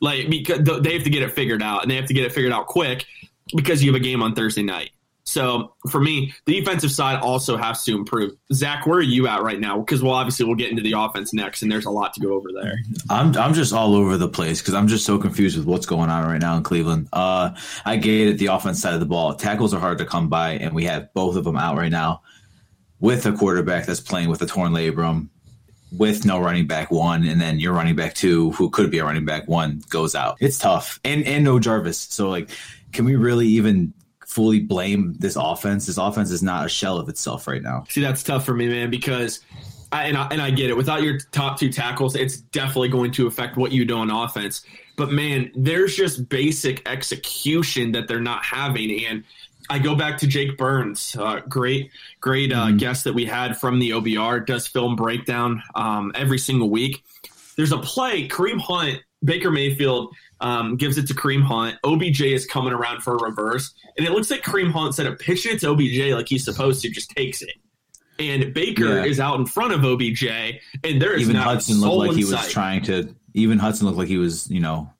Like 0.00 0.28
because 0.28 0.60
they 0.82 0.94
have 0.94 1.04
to 1.04 1.10
get 1.10 1.22
it 1.22 1.32
figured 1.32 1.62
out, 1.62 1.82
and 1.82 1.90
they 1.90 1.96
have 1.96 2.06
to 2.06 2.14
get 2.14 2.24
it 2.24 2.32
figured 2.32 2.52
out 2.52 2.66
quick 2.66 3.06
because 3.54 3.82
you 3.82 3.92
have 3.92 4.00
a 4.00 4.04
game 4.04 4.22
on 4.22 4.34
Thursday 4.34 4.62
night. 4.62 4.90
So 5.26 5.74
for 5.90 6.00
me, 6.00 6.32
the 6.46 6.60
defensive 6.60 6.92
side 6.92 7.20
also 7.20 7.56
has 7.56 7.84
to 7.84 7.96
improve. 7.96 8.34
Zach, 8.52 8.86
where 8.86 8.98
are 8.98 9.02
you 9.02 9.26
at 9.26 9.42
right 9.42 9.58
now? 9.58 9.78
Because 9.80 10.00
well, 10.00 10.14
obviously 10.14 10.46
we'll 10.46 10.54
get 10.54 10.70
into 10.70 10.82
the 10.82 10.92
offense 10.92 11.34
next, 11.34 11.62
and 11.62 11.70
there's 11.70 11.84
a 11.84 11.90
lot 11.90 12.14
to 12.14 12.20
go 12.20 12.32
over 12.34 12.52
there. 12.52 12.78
I'm 13.10 13.36
I'm 13.36 13.52
just 13.52 13.72
all 13.72 13.96
over 13.96 14.16
the 14.16 14.28
place 14.28 14.60
because 14.60 14.74
I'm 14.74 14.86
just 14.86 15.04
so 15.04 15.18
confused 15.18 15.58
with 15.58 15.66
what's 15.66 15.84
going 15.84 16.10
on 16.10 16.26
right 16.28 16.40
now 16.40 16.56
in 16.56 16.62
Cleveland. 16.62 17.08
Uh, 17.12 17.56
I 17.84 17.96
get 17.96 18.28
it, 18.28 18.38
the 18.38 18.46
offense 18.46 18.80
side 18.80 18.94
of 18.94 19.00
the 19.00 19.06
ball. 19.06 19.34
Tackles 19.34 19.74
are 19.74 19.80
hard 19.80 19.98
to 19.98 20.06
come 20.06 20.28
by, 20.28 20.52
and 20.52 20.74
we 20.74 20.84
have 20.84 21.12
both 21.12 21.34
of 21.34 21.42
them 21.42 21.56
out 21.56 21.76
right 21.76 21.90
now 21.90 22.22
with 23.00 23.26
a 23.26 23.32
quarterback 23.32 23.84
that's 23.86 24.00
playing 24.00 24.28
with 24.28 24.40
a 24.42 24.46
torn 24.46 24.72
labrum 24.72 25.28
with 25.92 26.24
no 26.24 26.38
running 26.40 26.66
back 26.66 26.90
one, 26.90 27.24
and 27.24 27.40
then 27.40 27.60
your 27.60 27.72
running 27.72 27.96
back 27.96 28.14
two, 28.14 28.50
who 28.52 28.70
could 28.70 28.90
be 28.90 28.98
a 28.98 29.04
running 29.04 29.24
back 29.24 29.48
one, 29.48 29.82
goes 29.88 30.14
out. 30.14 30.36
It's 30.40 30.58
tough, 30.58 31.00
and 31.04 31.24
and 31.24 31.44
no 31.44 31.58
Jarvis. 31.58 31.98
So 31.98 32.28
like, 32.28 32.50
can 32.92 33.04
we 33.04 33.16
really 33.16 33.46
even 33.48 33.92
fully 34.26 34.60
blame 34.60 35.14
this 35.18 35.36
offense? 35.36 35.86
This 35.86 35.98
offense 35.98 36.30
is 36.30 36.42
not 36.42 36.66
a 36.66 36.68
shell 36.68 36.98
of 36.98 37.08
itself 37.08 37.46
right 37.46 37.62
now. 37.62 37.84
See, 37.88 38.00
that's 38.00 38.22
tough 38.22 38.44
for 38.44 38.54
me, 38.54 38.68
man, 38.68 38.90
because. 38.90 39.40
I, 39.92 40.06
and, 40.06 40.18
I, 40.18 40.26
and 40.32 40.42
I 40.42 40.50
get 40.50 40.68
it. 40.68 40.76
Without 40.76 41.04
your 41.04 41.16
top 41.30 41.60
two 41.60 41.70
tackles, 41.70 42.16
it's 42.16 42.38
definitely 42.38 42.88
going 42.88 43.12
to 43.12 43.28
affect 43.28 43.56
what 43.56 43.70
you 43.70 43.84
do 43.84 43.96
on 43.96 44.10
offense. 44.10 44.62
But 44.96 45.12
man, 45.12 45.52
there's 45.54 45.94
just 45.94 46.28
basic 46.28 46.86
execution 46.88 47.92
that 47.92 48.08
they're 48.08 48.20
not 48.20 48.44
having. 48.44 49.04
And 49.06 49.22
I 49.68 49.78
go 49.78 49.94
back 49.94 50.18
to 50.18 50.26
Jake 50.26 50.56
Burns, 50.56 51.16
uh, 51.18 51.40
great, 51.48 51.90
great 52.20 52.52
uh, 52.52 52.66
mm. 52.66 52.78
guest 52.78 53.04
that 53.04 53.14
we 53.14 53.24
had 53.24 53.56
from 53.56 53.78
the 53.78 53.90
OBR. 53.90 54.46
Does 54.46 54.66
film 54.66 54.96
breakdown 54.96 55.62
um, 55.74 56.12
every 56.14 56.38
single 56.38 56.70
week. 56.70 57.04
There's 57.56 57.72
a 57.72 57.78
play. 57.78 58.28
Kareem 58.28 58.60
Hunt, 58.60 59.00
Baker 59.24 59.50
Mayfield 59.50 60.14
um, 60.40 60.76
gives 60.76 60.98
it 60.98 61.06
to 61.08 61.14
Kareem 61.14 61.42
Hunt. 61.42 61.76
OBJ 61.84 62.20
is 62.22 62.46
coming 62.46 62.72
around 62.72 63.02
for 63.02 63.16
a 63.16 63.22
reverse, 63.22 63.74
and 63.96 64.06
it 64.06 64.12
looks 64.12 64.30
like 64.30 64.42
Kareem 64.42 64.72
Hunt 64.72 64.94
said 64.94 65.06
a 65.06 65.12
pitch 65.12 65.46
it 65.46 65.60
to 65.60 65.70
OBJ 65.70 66.12
like 66.12 66.28
he's 66.28 66.44
supposed 66.44 66.82
to, 66.82 66.90
just 66.90 67.10
takes 67.10 67.42
it. 67.42 67.54
And 68.18 68.54
Baker 68.54 68.96
yeah. 68.96 69.04
is 69.04 69.20
out 69.20 69.38
in 69.38 69.46
front 69.46 69.72
of 69.72 69.84
OBJ, 69.84 70.24
and 70.84 71.02
there 71.02 71.14
is 71.14 71.22
even 71.22 71.36
Hudson 71.36 71.80
looked 71.80 72.08
like 72.08 72.16
he 72.16 72.24
was 72.24 72.48
trying 72.48 72.82
to. 72.84 73.14
Even 73.34 73.58
Hudson 73.58 73.86
looked 73.86 73.98
like 73.98 74.08
he 74.08 74.16
was, 74.16 74.50
you 74.50 74.60
know, 74.60 74.90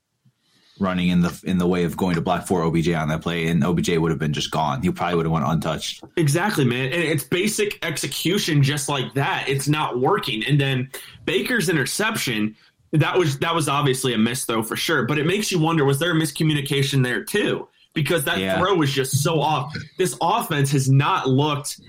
running 0.79 1.09
in 1.09 1.21
the 1.23 1.41
in 1.45 1.59
the 1.59 1.67
way 1.67 1.85
of 1.85 1.97
going 1.97 2.15
to 2.15 2.21
block 2.21 2.47
for 2.47 2.63
OBJ 2.63 2.91
on 2.91 3.09
that 3.09 3.23
play, 3.23 3.47
and 3.47 3.65
OBJ 3.65 3.97
would 3.97 4.11
have 4.11 4.19
been 4.19 4.33
just 4.33 4.51
gone. 4.51 4.83
He 4.83 4.91
probably 4.91 5.17
would 5.17 5.27
have 5.27 5.33
went 5.33 5.47
untouched. 5.47 6.05
Exactly, 6.17 6.65
man. 6.65 6.93
And 6.93 7.03
it's 7.03 7.25
basic 7.25 7.85
execution, 7.85 8.63
just 8.63 8.89
like 8.89 9.15
that. 9.15 9.49
It's 9.49 9.69
not 9.69 10.01
working. 10.01 10.45
And 10.45 10.61
then 10.61 10.91
Baker's 11.25 11.69
interception. 11.69 12.57
That 12.93 13.19
was 13.19 13.39
that 13.41 13.55
was 13.55 13.69
obviously 13.69 14.15
a 14.15 14.19
miss 14.19 14.45
though 14.45 14.63
for 14.63 14.77
sure. 14.77 15.05
But 15.05 15.19
it 15.19 15.27
makes 15.27 15.51
you 15.51 15.59
wonder: 15.59 15.85
was 15.85 15.99
there 15.99 16.13
a 16.13 16.15
miscommunication 16.15 17.03
there 17.03 17.25
too? 17.25 17.69
Because 17.93 18.25
that 18.25 18.39
yeah. 18.39 18.59
throw 18.59 18.75
was 18.75 18.93
just 18.93 19.23
so 19.23 19.41
off. 19.41 19.75
This 19.99 20.17
offense 20.21 20.71
has 20.73 20.91
not 20.91 21.29
looked 21.29 21.81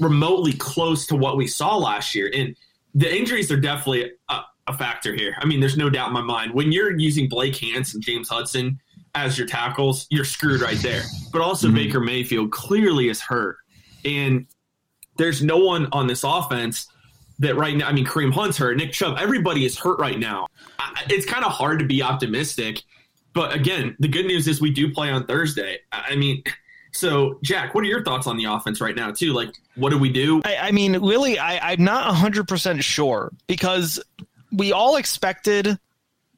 remotely 0.00 0.52
close 0.52 1.06
to 1.08 1.16
what 1.16 1.36
we 1.36 1.46
saw 1.46 1.76
last 1.76 2.14
year, 2.14 2.30
and 2.32 2.56
the 2.94 3.14
injuries 3.14 3.50
are 3.52 3.60
definitely 3.60 4.12
uh, 4.28 4.42
a 4.68 4.76
factor 4.76 5.14
here. 5.14 5.36
I 5.38 5.46
mean, 5.46 5.60
there's 5.60 5.76
no 5.76 5.88
doubt 5.88 6.08
in 6.08 6.14
my 6.14 6.22
mind. 6.22 6.52
When 6.52 6.72
you're 6.72 6.98
using 6.98 7.28
Blake 7.28 7.56
Hance 7.56 7.94
and 7.94 8.02
James 8.02 8.28
Hudson 8.28 8.80
as 9.14 9.38
your 9.38 9.46
tackles, 9.46 10.06
you're 10.10 10.24
screwed 10.24 10.60
right 10.60 10.78
there. 10.78 11.02
But 11.32 11.40
also, 11.40 11.68
mm-hmm. 11.68 11.76
Baker 11.76 12.00
Mayfield 12.00 12.52
clearly 12.52 13.08
is 13.08 13.20
hurt. 13.20 13.58
And 14.04 14.46
there's 15.16 15.42
no 15.42 15.58
one 15.58 15.88
on 15.92 16.06
this 16.06 16.24
offense 16.24 16.88
that 17.38 17.56
right 17.56 17.76
now, 17.76 17.88
I 17.88 17.92
mean, 17.92 18.06
Kareem 18.06 18.32
Hunt's 18.32 18.56
hurt, 18.56 18.76
Nick 18.76 18.92
Chubb, 18.92 19.18
everybody 19.18 19.64
is 19.64 19.78
hurt 19.78 19.98
right 19.98 20.18
now. 20.18 20.46
It's 21.08 21.26
kind 21.26 21.44
of 21.44 21.52
hard 21.52 21.78
to 21.80 21.84
be 21.84 22.02
optimistic. 22.02 22.82
But 23.34 23.54
again, 23.54 23.96
the 24.00 24.08
good 24.08 24.26
news 24.26 24.48
is 24.48 24.60
we 24.60 24.70
do 24.70 24.92
play 24.92 25.10
on 25.10 25.26
Thursday. 25.26 25.78
I 25.92 26.16
mean, 26.16 26.42
so 26.92 27.38
Jack, 27.42 27.74
what 27.74 27.84
are 27.84 27.86
your 27.86 28.02
thoughts 28.02 28.26
on 28.26 28.38
the 28.38 28.44
offense 28.44 28.80
right 28.80 28.96
now, 28.96 29.10
too? 29.10 29.34
Like, 29.34 29.50
what 29.74 29.90
do 29.90 29.98
we 29.98 30.10
do? 30.10 30.40
I, 30.44 30.56
I 30.56 30.72
mean, 30.72 30.98
really, 30.98 31.38
I, 31.38 31.72
I'm 31.72 31.84
not 31.84 32.14
100% 32.14 32.80
sure 32.80 33.32
because 33.46 34.02
we 34.56 34.72
all 34.72 34.96
expected 34.96 35.78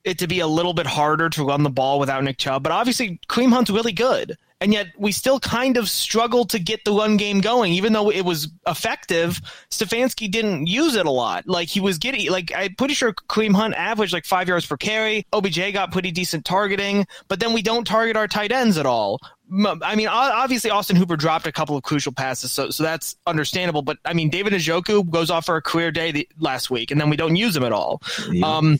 it 0.04 0.18
to 0.18 0.26
be 0.26 0.40
a 0.40 0.46
little 0.46 0.74
bit 0.74 0.86
harder 0.86 1.28
to 1.30 1.44
run 1.44 1.62
the 1.62 1.70
ball 1.70 1.98
without 1.98 2.22
Nick 2.24 2.38
Chubb, 2.38 2.62
but 2.62 2.72
obviously 2.72 3.20
Kareem 3.28 3.50
Hunt's 3.50 3.70
really 3.70 3.92
good 3.92 4.36
and 4.60 4.72
yet 4.72 4.88
we 4.98 5.12
still 5.12 5.38
kind 5.38 5.76
of 5.76 5.88
struggled 5.88 6.50
to 6.50 6.58
get 6.58 6.84
the 6.84 6.92
run 6.92 7.16
game 7.16 7.40
going, 7.40 7.72
even 7.72 7.92
though 7.92 8.10
it 8.10 8.22
was 8.22 8.48
effective. 8.66 9.40
Stefanski 9.70 10.30
didn't 10.30 10.66
use 10.66 10.96
it 10.96 11.06
a 11.06 11.10
lot. 11.10 11.46
Like 11.46 11.68
he 11.68 11.80
was 11.80 11.98
getting, 11.98 12.30
like 12.30 12.52
I'm 12.54 12.74
pretty 12.74 12.94
sure 12.94 13.12
Kareem 13.12 13.54
Hunt 13.54 13.74
averaged 13.74 14.12
like 14.12 14.24
five 14.24 14.48
yards 14.48 14.66
per 14.66 14.76
carry. 14.76 15.26
OBJ 15.32 15.72
got 15.72 15.92
pretty 15.92 16.10
decent 16.10 16.44
targeting, 16.44 17.06
but 17.28 17.40
then 17.40 17.52
we 17.52 17.62
don't 17.62 17.86
target 17.86 18.16
our 18.16 18.26
tight 18.26 18.50
ends 18.52 18.78
at 18.78 18.86
all. 18.86 19.20
I 19.50 19.94
mean, 19.96 20.08
obviously 20.08 20.70
Austin 20.70 20.96
Hooper 20.96 21.16
dropped 21.16 21.46
a 21.46 21.52
couple 21.52 21.76
of 21.76 21.82
crucial 21.82 22.12
passes, 22.12 22.52
so 22.52 22.70
so 22.70 22.82
that's 22.82 23.16
understandable. 23.26 23.82
But 23.82 23.98
I 24.04 24.12
mean, 24.12 24.28
David 24.28 24.52
Njoku 24.52 25.08
goes 25.08 25.30
off 25.30 25.46
for 25.46 25.56
a 25.56 25.62
career 25.62 25.90
day 25.90 26.12
the, 26.12 26.28
last 26.38 26.70
week, 26.70 26.90
and 26.90 27.00
then 27.00 27.08
we 27.08 27.16
don't 27.16 27.36
use 27.36 27.56
him 27.56 27.64
at 27.64 27.72
all. 27.72 28.02
Yeah. 28.30 28.46
Um, 28.46 28.78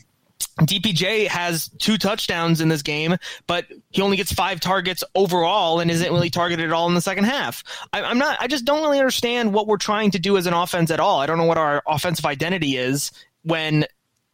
DPJ 0.61 1.27
has 1.27 1.69
two 1.79 1.97
touchdowns 1.97 2.61
in 2.61 2.69
this 2.69 2.81
game, 2.81 3.17
but 3.47 3.65
he 3.89 4.01
only 4.01 4.17
gets 4.17 4.31
five 4.31 4.59
targets 4.59 5.03
overall 5.15 5.79
and 5.79 5.89
isn't 5.89 6.11
really 6.11 6.29
targeted 6.29 6.65
at 6.65 6.71
all 6.71 6.87
in 6.87 6.93
the 6.93 7.01
second 7.01 7.25
half. 7.25 7.63
I, 7.93 8.01
am 8.01 8.17
not. 8.17 8.37
I 8.39 8.47
just 8.47 8.65
don't 8.65 8.81
really 8.81 8.99
understand 8.99 9.53
what 9.53 9.67
we're 9.67 9.77
trying 9.77 10.11
to 10.11 10.19
do 10.19 10.37
as 10.37 10.45
an 10.45 10.53
offense 10.53 10.91
at 10.91 10.99
all. 10.99 11.19
I 11.19 11.25
don't 11.25 11.37
know 11.37 11.45
what 11.45 11.57
our 11.57 11.81
offensive 11.87 12.25
identity 12.25 12.77
is 12.77 13.11
when 13.43 13.85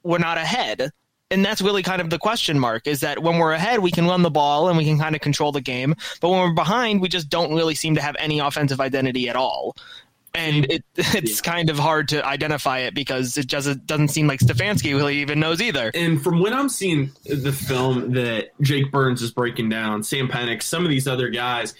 we're 0.03 0.17
not 0.17 0.37
ahead. 0.37 0.91
And 1.32 1.44
that's 1.44 1.62
really 1.62 1.82
kind 1.82 2.01
of 2.01 2.10
the 2.10 2.20
question 2.20 2.60
mark 2.60 2.86
is 2.86 3.00
that 3.00 3.22
when 3.22 3.39
we're 3.39 3.53
ahead, 3.53 3.79
we 3.79 3.91
can 3.91 4.05
run 4.05 4.22
the 4.22 4.29
ball 4.29 4.70
and 4.70 4.77
we 4.77 4.86
can 4.86 5.00
kind 5.00 5.15
of 5.15 5.22
control 5.22 5.51
the 5.51 5.62
game. 5.62 5.96
But 6.22 6.29
when 6.29 6.39
we're 6.39 6.53
behind, 6.53 7.01
we 7.01 7.10
just 7.10 7.29
don't 7.29 7.53
really 7.53 7.74
seem 7.74 7.96
to 7.96 8.01
have 8.01 8.15
any 8.20 8.39
offensive 8.39 8.79
identity 8.79 9.27
at 9.27 9.36
all 9.36 9.75
and 10.36 10.65
it, 10.65 10.84
it's 10.96 11.41
yeah. 11.44 11.51
kind 11.51 11.70
of 11.70 11.79
hard 11.79 12.10
to 12.10 12.25
identify 12.25 12.79
it 12.79 12.94
because 12.94 13.38
it 13.38 13.48
just 13.48 13.86
doesn't 13.86 14.10
seem 14.10 14.27
like 14.27 14.39
Stefanski 14.39 14.94
really 14.94 15.17
even 15.17 15.39
knows 15.39 15.62
either. 15.62 15.91
And 15.94 16.22
from 16.22 16.39
when 16.39 16.53
I'm 16.53 16.70
seeing 16.70 17.12
the 17.24 17.51
film 17.51 18.12
that 18.13 18.50
Jake 18.62 18.91
Burns 18.91 19.22
is 19.22 19.32
breaking 19.32 19.70
down, 19.70 20.03
Sam 20.03 20.27
Penix, 20.27 20.63
some 20.63 20.84
of 20.84 20.89
these 20.89 21.08
other 21.08 21.29
guys, 21.29 21.74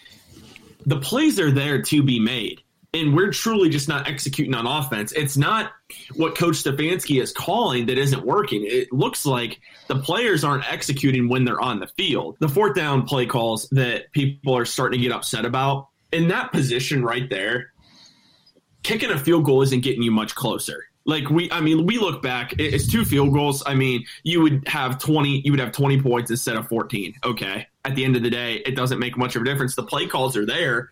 the 0.86 1.00
plays 1.00 1.40
are 1.40 1.52
there 1.52 1.82
to 1.82 2.04
be 2.04 2.20
made. 2.20 2.62
And 2.96 3.14
we're 3.14 3.32
truly 3.32 3.68
just 3.68 3.90
not 3.90 4.08
executing 4.08 4.56
on 4.56 4.66
offense. 4.66 5.12
It's 5.12 5.36
not 5.36 5.74
what 6.16 6.38
Coach 6.38 6.64
Stefanski 6.64 7.22
is 7.22 7.34
calling 7.34 7.88
that 7.88 7.98
isn't 7.98 8.25
working. 8.25 8.64
It 8.64 8.94
looks 8.94 9.25
like 9.25 9.60
the 9.88 10.00
players 10.00 10.46
aren't 10.46 10.72
executing 10.72 11.28
when 11.28 11.44
they're 11.44 11.60
on 11.60 11.82
the 11.82 11.88
field. 11.88 12.38
The 12.40 12.48
fourth 12.48 12.74
down 12.74 13.06
play 13.06 13.25
calls 13.25 13.68
that 13.72 14.14
people 14.14 14.56
are 14.56 14.64
starting 14.64 15.02
to 15.02 15.08
get 15.08 15.14
upset 15.14 15.44
about 15.44 15.90
in 16.14 16.30
that 16.30 16.54
position 16.54 17.04
right 17.04 17.30
there, 17.30 17.74
kicking 18.82 19.12
a 19.12 19.20
field 19.20 19.44
goal 19.44 19.62
isn't 19.62 19.84
getting 19.84 20.02
you 20.02 20.12
much 20.12 20.34
closer. 20.34 20.86
Like 21.06 21.30
we, 21.30 21.52
I 21.52 21.60
mean, 21.60 21.86
we 21.86 22.00
look 22.00 22.24
back. 22.24 22.56
It's 22.58 22.88
two 22.88 23.04
field 23.04 23.34
goals. 23.34 23.62
I 23.66 23.75
mean, 23.75 24.06
you 24.24 24.42
would 24.42 24.68
have 24.68 24.98
twenty. 25.00 25.42
You 25.46 25.52
would 25.52 25.60
have 25.60 25.72
twenty 25.72 26.02
points 26.02 26.32
instead 26.32 26.56
of 26.56 26.68
fourteen. 26.68 27.14
Okay. 27.24 27.68
At 27.84 27.96
the 27.96 28.06
end 28.06 28.16
of 28.16 28.24
the 28.24 28.30
day, 28.32 28.56
it 28.66 28.75
doesn't 28.75 28.98
make 28.98 29.18
much 29.18 29.36
of 29.36 29.44
a 29.44 29.46
difference. 29.46 29.75
The 29.75 29.84
play 29.84 30.08
calls 30.08 30.36
are 30.36 30.46
there. 30.46 30.90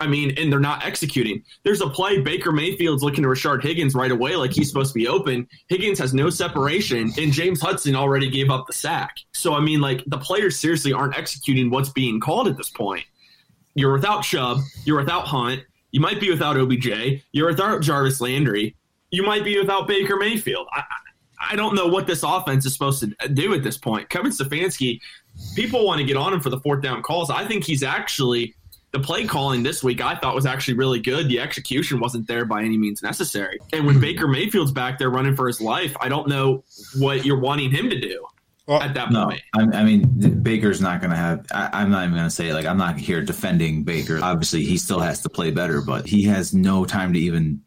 I 0.00 0.06
mean, 0.06 0.34
and 0.36 0.52
they're 0.52 0.60
not 0.60 0.84
executing. 0.84 1.42
There's 1.62 1.80
a 1.80 1.88
play 1.88 2.20
Baker 2.20 2.52
Mayfield's 2.52 3.02
looking 3.02 3.22
to 3.22 3.28
Rashard 3.28 3.62
Higgins 3.62 3.94
right 3.94 4.10
away, 4.10 4.36
like 4.36 4.52
he's 4.52 4.68
supposed 4.68 4.92
to 4.92 4.98
be 4.98 5.08
open. 5.08 5.48
Higgins 5.68 5.98
has 5.98 6.12
no 6.12 6.30
separation, 6.30 7.12
and 7.16 7.32
James 7.32 7.60
Hudson 7.60 7.94
already 7.94 8.28
gave 8.28 8.50
up 8.50 8.66
the 8.66 8.72
sack. 8.72 9.16
So 9.32 9.54
I 9.54 9.60
mean, 9.60 9.80
like 9.80 10.02
the 10.06 10.18
players 10.18 10.58
seriously 10.58 10.92
aren't 10.92 11.16
executing 11.16 11.70
what's 11.70 11.90
being 11.90 12.20
called 12.20 12.48
at 12.48 12.56
this 12.56 12.70
point. 12.70 13.04
You're 13.74 13.92
without 13.92 14.22
Chubb. 14.22 14.58
You're 14.84 14.98
without 14.98 15.26
Hunt. 15.26 15.62
You 15.90 16.00
might 16.00 16.20
be 16.20 16.30
without 16.30 16.56
OBJ. 16.56 17.22
You're 17.32 17.48
without 17.48 17.80
Jarvis 17.82 18.20
Landry. 18.20 18.76
You 19.10 19.22
might 19.22 19.44
be 19.44 19.58
without 19.58 19.86
Baker 19.86 20.16
Mayfield. 20.16 20.66
I, 20.72 20.82
I 21.50 21.56
don't 21.56 21.74
know 21.74 21.86
what 21.86 22.06
this 22.06 22.22
offense 22.22 22.66
is 22.66 22.72
supposed 22.72 23.00
to 23.00 23.28
do 23.28 23.54
at 23.54 23.62
this 23.62 23.76
point. 23.76 24.08
Kevin 24.08 24.32
Stefanski, 24.32 25.00
people 25.54 25.86
want 25.86 26.00
to 26.00 26.04
get 26.04 26.16
on 26.16 26.32
him 26.32 26.40
for 26.40 26.50
the 26.50 26.60
fourth 26.60 26.82
down 26.82 27.02
calls. 27.02 27.30
I 27.30 27.46
think 27.46 27.64
he's 27.64 27.82
actually 27.82 28.54
the 28.94 29.00
play 29.00 29.26
calling 29.26 29.64
this 29.64 29.82
week. 29.82 30.00
I 30.00 30.14
thought 30.14 30.34
was 30.34 30.46
actually 30.46 30.74
really 30.74 31.00
good. 31.00 31.28
The 31.28 31.40
execution 31.40 31.98
wasn't 31.98 32.28
there 32.28 32.44
by 32.44 32.62
any 32.62 32.78
means 32.78 33.02
necessary. 33.02 33.58
And 33.72 33.84
when 33.84 33.96
hmm. 33.96 34.00
Baker 34.00 34.28
Mayfield's 34.28 34.72
back 34.72 34.98
there 34.98 35.10
running 35.10 35.34
for 35.34 35.48
his 35.48 35.60
life, 35.60 35.94
I 36.00 36.08
don't 36.08 36.28
know 36.28 36.64
what 36.96 37.26
you're 37.26 37.40
wanting 37.40 37.72
him 37.72 37.90
to 37.90 38.00
do. 38.00 38.24
Well, 38.66 38.80
at 38.80 38.94
that 38.94 39.10
no, 39.10 39.26
point. 39.26 39.42
I, 39.52 39.62
I 39.62 39.84
mean, 39.84 40.42
Baker's 40.42 40.80
not 40.80 41.00
going 41.00 41.10
to 41.10 41.16
have. 41.16 41.44
I, 41.52 41.82
am 41.82 41.90
not 41.90 42.04
even 42.04 42.14
going 42.14 42.28
to 42.28 42.34
say 42.34 42.54
like 42.54 42.64
I'm 42.64 42.78
not 42.78 42.96
here 42.96 43.20
defending 43.20 43.82
Baker. 43.82 44.20
Obviously, 44.22 44.64
he 44.64 44.78
still 44.78 45.00
has 45.00 45.20
to 45.22 45.28
play 45.28 45.50
better, 45.50 45.82
but 45.82 46.06
he 46.06 46.22
has 46.24 46.54
no 46.54 46.86
time 46.86 47.12
to 47.12 47.18
even 47.18 47.60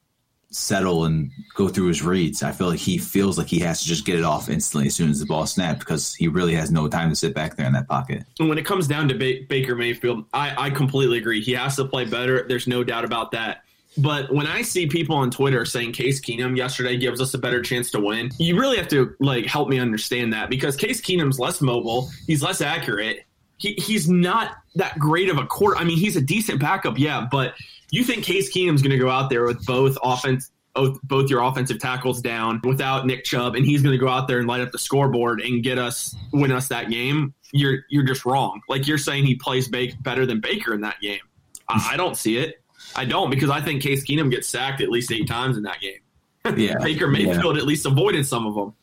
settle 0.49 1.05
and 1.05 1.31
go 1.55 1.67
through 1.67 1.87
his 1.87 2.03
reads. 2.03 2.41
I 2.41 2.51
feel 2.51 2.67
like 2.67 2.79
he 2.79 2.97
feels 2.97 3.37
like 3.37 3.47
he 3.47 3.59
has 3.59 3.81
to 3.81 3.87
just 3.87 4.05
get 4.05 4.17
it 4.17 4.23
off 4.23 4.49
instantly 4.49 4.87
as 4.87 4.95
soon 4.95 5.09
as 5.09 5.19
the 5.19 5.25
ball 5.25 5.45
snapped 5.45 5.79
because 5.79 6.15
he 6.15 6.27
really 6.27 6.55
has 6.55 6.71
no 6.71 6.87
time 6.87 7.09
to 7.09 7.15
sit 7.15 7.33
back 7.33 7.57
there 7.57 7.65
in 7.65 7.73
that 7.73 7.87
pocket. 7.87 8.23
And 8.39 8.47
when 8.47 8.57
it 8.57 8.65
comes 8.65 8.87
down 8.87 9.09
to 9.09 9.15
ba- 9.15 9.45
Baker 9.47 9.75
Mayfield, 9.75 10.25
I, 10.33 10.67
I 10.67 10.69
completely 10.69 11.17
agree. 11.17 11.41
He 11.41 11.53
has 11.53 11.75
to 11.75 11.85
play 11.85 12.05
better. 12.05 12.47
There's 12.47 12.67
no 12.67 12.83
doubt 12.83 13.03
about 13.03 13.31
that. 13.31 13.63
But 13.97 14.31
when 14.31 14.45
I 14.45 14.61
see 14.61 14.87
people 14.87 15.15
on 15.15 15.31
Twitter 15.31 15.65
saying 15.65 15.93
Case 15.93 16.21
Keenum 16.21 16.55
yesterday 16.55 16.97
gives 16.97 17.19
us 17.19 17.33
a 17.33 17.37
better 17.37 17.61
chance 17.61 17.89
to 17.91 17.99
win, 17.99 18.29
you 18.37 18.59
really 18.59 18.77
have 18.77 18.87
to 18.89 19.15
like 19.19 19.45
help 19.45 19.69
me 19.69 19.79
understand 19.79 20.33
that 20.33 20.49
because 20.49 20.75
Case 20.75 21.01
Keenum's 21.01 21.39
less 21.39 21.61
mobile, 21.61 22.09
he's 22.27 22.43
less 22.43 22.61
accurate. 22.61 23.25
He, 23.57 23.73
he's 23.73 24.07
not 24.07 24.57
that 24.75 24.99
great 24.99 25.29
of 25.29 25.39
a 25.39 25.47
quarter. 25.47 25.77
I 25.77 25.83
mean, 25.83 25.97
he's 25.97 26.15
a 26.15 26.21
decent 26.21 26.59
backup, 26.59 26.99
yeah, 26.99 27.27
but 27.31 27.55
you 27.91 28.03
think 28.03 28.23
Case 28.23 28.53
Keenum's 28.53 28.81
going 28.81 28.91
to 28.91 28.97
go 28.97 29.09
out 29.09 29.29
there 29.29 29.45
with 29.45 29.65
both 29.65 29.97
offense 30.03 30.51
both, 30.77 31.01
both 31.01 31.29
your 31.29 31.41
offensive 31.41 31.79
tackles 31.79 32.21
down 32.21 32.61
without 32.63 33.05
Nick 33.07 33.23
Chubb, 33.23 33.55
and 33.55 33.65
he's 33.65 33.81
going 33.81 33.93
to 33.93 33.97
go 33.97 34.07
out 34.07 34.27
there 34.27 34.37
and 34.37 34.47
light 34.47 34.61
up 34.61 34.71
the 34.71 34.77
scoreboard 34.77 35.41
and 35.41 35.63
get 35.63 35.79
us 35.79 36.15
win 36.31 36.51
us 36.51 36.67
that 36.67 36.89
game. 36.89 37.33
You're 37.51 37.79
you're 37.89 38.03
just 38.03 38.25
wrong. 38.25 38.61
Like 38.69 38.87
you're 38.87 38.97
saying 38.97 39.25
he 39.25 39.35
plays 39.35 39.67
better 39.67 40.25
than 40.25 40.39
Baker 40.39 40.73
in 40.73 40.81
that 40.81 41.01
game. 41.01 41.21
I, 41.67 41.93
I 41.93 41.97
don't 41.97 42.15
see 42.15 42.37
it. 42.37 42.61
I 42.95 43.05
don't 43.05 43.29
because 43.29 43.49
I 43.49 43.59
think 43.59 43.81
Case 43.81 44.05
Keenum 44.05 44.29
gets 44.29 44.47
sacked 44.47 44.81
at 44.81 44.89
least 44.89 45.11
eight 45.11 45.27
times 45.27 45.57
in 45.57 45.63
that 45.63 45.81
game. 45.81 45.99
Yeah, 46.55 46.77
Baker 46.81 47.07
Mayfield 47.07 47.57
yeah. 47.57 47.61
at 47.61 47.67
least 47.67 47.85
avoided 47.85 48.25
some 48.25 48.47
of 48.47 48.55
them. 48.55 48.73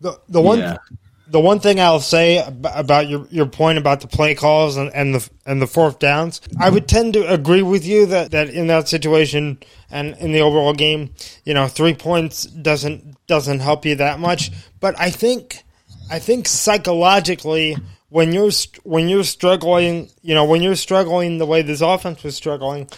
The 0.00 0.20
the 0.28 0.40
one 0.40 0.58
yeah. 0.58 0.78
The 1.26 1.40
one 1.40 1.60
thing 1.60 1.80
I'll 1.80 2.00
say 2.00 2.44
about 2.46 3.08
your 3.08 3.26
your 3.30 3.46
point 3.46 3.78
about 3.78 4.00
the 4.00 4.06
play 4.06 4.34
calls 4.34 4.76
and, 4.76 4.92
and 4.94 5.14
the 5.14 5.30
and 5.46 5.60
the 5.60 5.66
fourth 5.66 5.98
downs, 5.98 6.40
I 6.58 6.70
would 6.70 6.86
tend 6.86 7.14
to 7.14 7.32
agree 7.32 7.62
with 7.62 7.86
you 7.86 8.06
that, 8.06 8.30
that 8.32 8.50
in 8.50 8.66
that 8.68 8.88
situation 8.88 9.58
and 9.90 10.16
in 10.18 10.32
the 10.32 10.40
overall 10.40 10.74
game, 10.74 11.14
you 11.44 11.54
know, 11.54 11.66
three 11.66 11.94
points 11.94 12.44
doesn't 12.44 13.26
doesn't 13.26 13.60
help 13.60 13.86
you 13.86 13.94
that 13.96 14.20
much. 14.20 14.50
But 14.80 14.98
I 15.00 15.10
think 15.10 15.62
I 16.10 16.18
think 16.18 16.46
psychologically 16.46 17.76
when 18.10 18.32
you're 18.32 18.52
when 18.84 19.08
you're 19.08 19.24
struggling, 19.24 20.10
you 20.22 20.34
know, 20.34 20.44
when 20.44 20.62
you're 20.62 20.76
struggling 20.76 21.38
the 21.38 21.46
way 21.46 21.62
this 21.62 21.80
offense 21.80 22.22
was 22.22 22.36
struggling, 22.36 22.88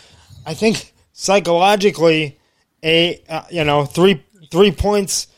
I 0.44 0.54
think 0.54 0.92
psychologically, 1.12 2.38
a 2.82 3.22
uh, 3.28 3.44
you 3.50 3.64
know 3.64 3.84
three 3.84 4.22
three 4.50 4.72
points, 4.72 5.28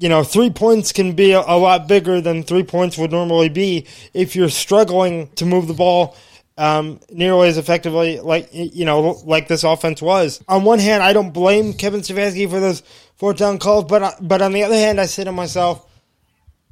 you 0.00 0.08
know 0.08 0.24
three 0.24 0.50
points 0.50 0.92
can 0.92 1.12
be 1.12 1.32
a, 1.32 1.40
a, 1.40 1.56
lot 1.56 1.86
bigger 1.86 2.20
than 2.20 2.42
three 2.42 2.64
points 2.64 2.98
would 2.98 3.12
normally 3.12 3.48
be 3.48 3.86
if 4.12 4.34
you're 4.34 4.48
struggling 4.48 5.28
to 5.36 5.46
move 5.46 5.68
the 5.68 5.74
ball. 5.74 6.16
Um, 6.58 7.00
nearly 7.08 7.48
as 7.48 7.56
effectively, 7.56 8.20
like 8.20 8.50
you 8.52 8.84
know, 8.84 9.18
like 9.24 9.48
this 9.48 9.64
offense 9.64 10.02
was. 10.02 10.42
On 10.46 10.64
one 10.64 10.78
hand, 10.78 11.02
I 11.02 11.14
don't 11.14 11.30
blame 11.30 11.72
Kevin 11.72 12.00
Stefanski 12.00 12.50
for 12.50 12.60
those 12.60 12.82
fourth 13.16 13.38
down 13.38 13.58
calls, 13.58 13.84
but 13.84 14.02
uh, 14.02 14.12
but 14.20 14.42
on 14.42 14.52
the 14.52 14.64
other 14.64 14.74
hand, 14.74 15.00
I 15.00 15.06
say 15.06 15.24
to 15.24 15.32
myself, 15.32 15.86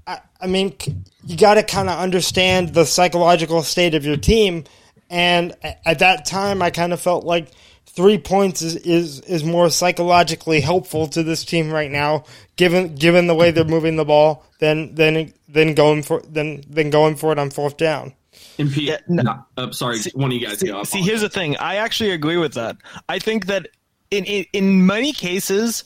I, 0.07 0.21
I 0.43 0.47
mean, 0.47 0.75
you 1.25 1.39
got 1.39 1.55
to 1.55 1.63
kind 1.63 1.89
of 1.89 1.99
understand 1.99 2.75
the 2.75 2.85
psychological 2.85 3.63
state 3.63 3.95
of 3.95 4.05
your 4.05 4.19
team 4.19 4.65
and 5.11 5.55
at 5.87 6.01
that 6.01 6.27
time, 6.27 6.63
I 6.63 6.71
kind 6.71 6.93
of 6.93 7.01
felt 7.01 7.25
like 7.25 7.49
three 7.99 8.17
points 8.17 8.63
is, 8.63 8.77
is, 8.77 9.19
is 9.23 9.43
more 9.43 9.69
psychologically 9.69 10.61
helpful 10.61 11.09
to 11.09 11.25
this 11.25 11.45
team 11.45 11.69
right 11.69 11.91
now, 11.91 12.23
given 12.55 12.95
given 12.95 13.27
the 13.27 13.35
way 13.35 13.51
they're 13.51 13.65
moving 13.65 13.97
the 13.97 14.05
ball, 14.05 14.45
than 14.61 14.95
than 14.95 15.35
than 15.49 15.75
going 15.75 16.05
for 16.05 16.23
than 16.23 16.63
than 16.71 16.91
going 16.91 17.17
for 17.17 17.33
it 17.33 17.41
on 17.41 17.51
fourth 17.51 17.77
down. 17.77 18.15
And 18.57 18.71
Pete, 18.71 18.85
yeah, 18.89 18.99
no, 19.09 19.45
uh, 19.57 19.73
sorry, 19.73 19.99
see, 19.99 20.13
one 20.15 20.31
of 20.31 20.35
you 20.35 20.47
guys. 20.47 20.61
See, 20.61 20.73
see, 20.85 21.03
here's 21.03 21.23
the 21.23 21.29
thing. 21.29 21.57
I 21.57 21.77
actually 21.77 22.13
agree 22.13 22.37
with 22.37 22.55
that. 22.55 22.77
I 23.09 23.19
think 23.19 23.47
that 23.47 23.67
in 24.13 24.25
in, 24.27 24.47
in 24.53 24.87
many 24.87 25.13
cases, 25.13 25.83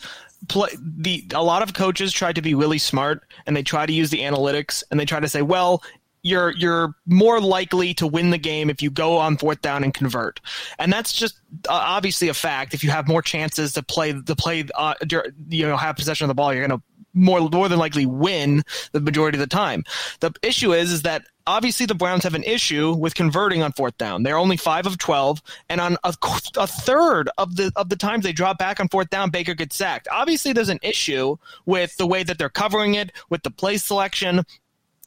play, 0.50 0.68
the 0.78 1.24
a 1.34 1.42
lot 1.42 1.62
of 1.62 1.72
coaches 1.72 2.12
try 2.12 2.30
to 2.34 2.42
be 2.42 2.54
really 2.54 2.76
smart 2.76 3.22
and 3.46 3.56
they 3.56 3.62
try 3.62 3.86
to 3.86 3.92
use 3.92 4.10
the 4.10 4.20
analytics 4.20 4.82
and 4.90 5.00
they 5.00 5.06
try 5.06 5.18
to 5.18 5.30
say, 5.30 5.40
well, 5.40 5.82
you're 6.22 6.50
you're 6.50 6.94
more 7.06 7.40
likely 7.40 7.94
to 7.94 8.06
win 8.06 8.30
the 8.30 8.38
game 8.38 8.70
if 8.70 8.80
you 8.82 8.90
go 8.90 9.18
on 9.18 9.36
fourth 9.36 9.60
down 9.60 9.84
and 9.84 9.92
convert, 9.92 10.40
and 10.78 10.92
that's 10.92 11.12
just 11.12 11.38
uh, 11.68 11.72
obviously 11.72 12.28
a 12.28 12.34
fact. 12.34 12.74
If 12.74 12.84
you 12.84 12.90
have 12.90 13.08
more 13.08 13.22
chances 13.22 13.74
to 13.74 13.82
play 13.82 14.12
to 14.12 14.36
play, 14.36 14.64
uh, 14.74 14.94
you 15.48 15.66
know, 15.66 15.76
have 15.76 15.96
possession 15.96 16.24
of 16.24 16.28
the 16.28 16.34
ball, 16.34 16.54
you're 16.54 16.66
going 16.66 16.78
to 16.78 16.84
more 17.14 17.40
more 17.50 17.68
than 17.68 17.78
likely 17.78 18.06
win 18.06 18.62
the 18.92 19.00
majority 19.00 19.36
of 19.36 19.40
the 19.40 19.46
time. 19.46 19.84
The 20.20 20.32
issue 20.42 20.72
is 20.72 20.92
is 20.92 21.02
that 21.02 21.26
obviously 21.46 21.86
the 21.86 21.94
Browns 21.94 22.24
have 22.24 22.34
an 22.34 22.44
issue 22.44 22.92
with 22.92 23.14
converting 23.14 23.62
on 23.62 23.72
fourth 23.72 23.98
down. 23.98 24.22
They're 24.22 24.38
only 24.38 24.56
five 24.56 24.86
of 24.86 24.98
twelve, 24.98 25.42
and 25.68 25.80
on 25.80 25.96
a, 26.04 26.14
a, 26.56 26.66
third 26.66 27.28
of 27.38 27.56
the 27.56 27.72
of 27.76 27.88
the 27.88 27.96
times 27.96 28.24
they 28.24 28.32
drop 28.32 28.58
back 28.58 28.80
on 28.80 28.88
fourth 28.88 29.10
down, 29.10 29.30
Baker 29.30 29.54
gets 29.54 29.76
sacked. 29.76 30.08
Obviously, 30.10 30.52
there's 30.52 30.68
an 30.68 30.80
issue 30.82 31.36
with 31.66 31.96
the 31.96 32.06
way 32.06 32.22
that 32.22 32.38
they're 32.38 32.48
covering 32.48 32.94
it, 32.94 33.12
with 33.28 33.42
the 33.42 33.50
play 33.50 33.76
selection, 33.76 34.44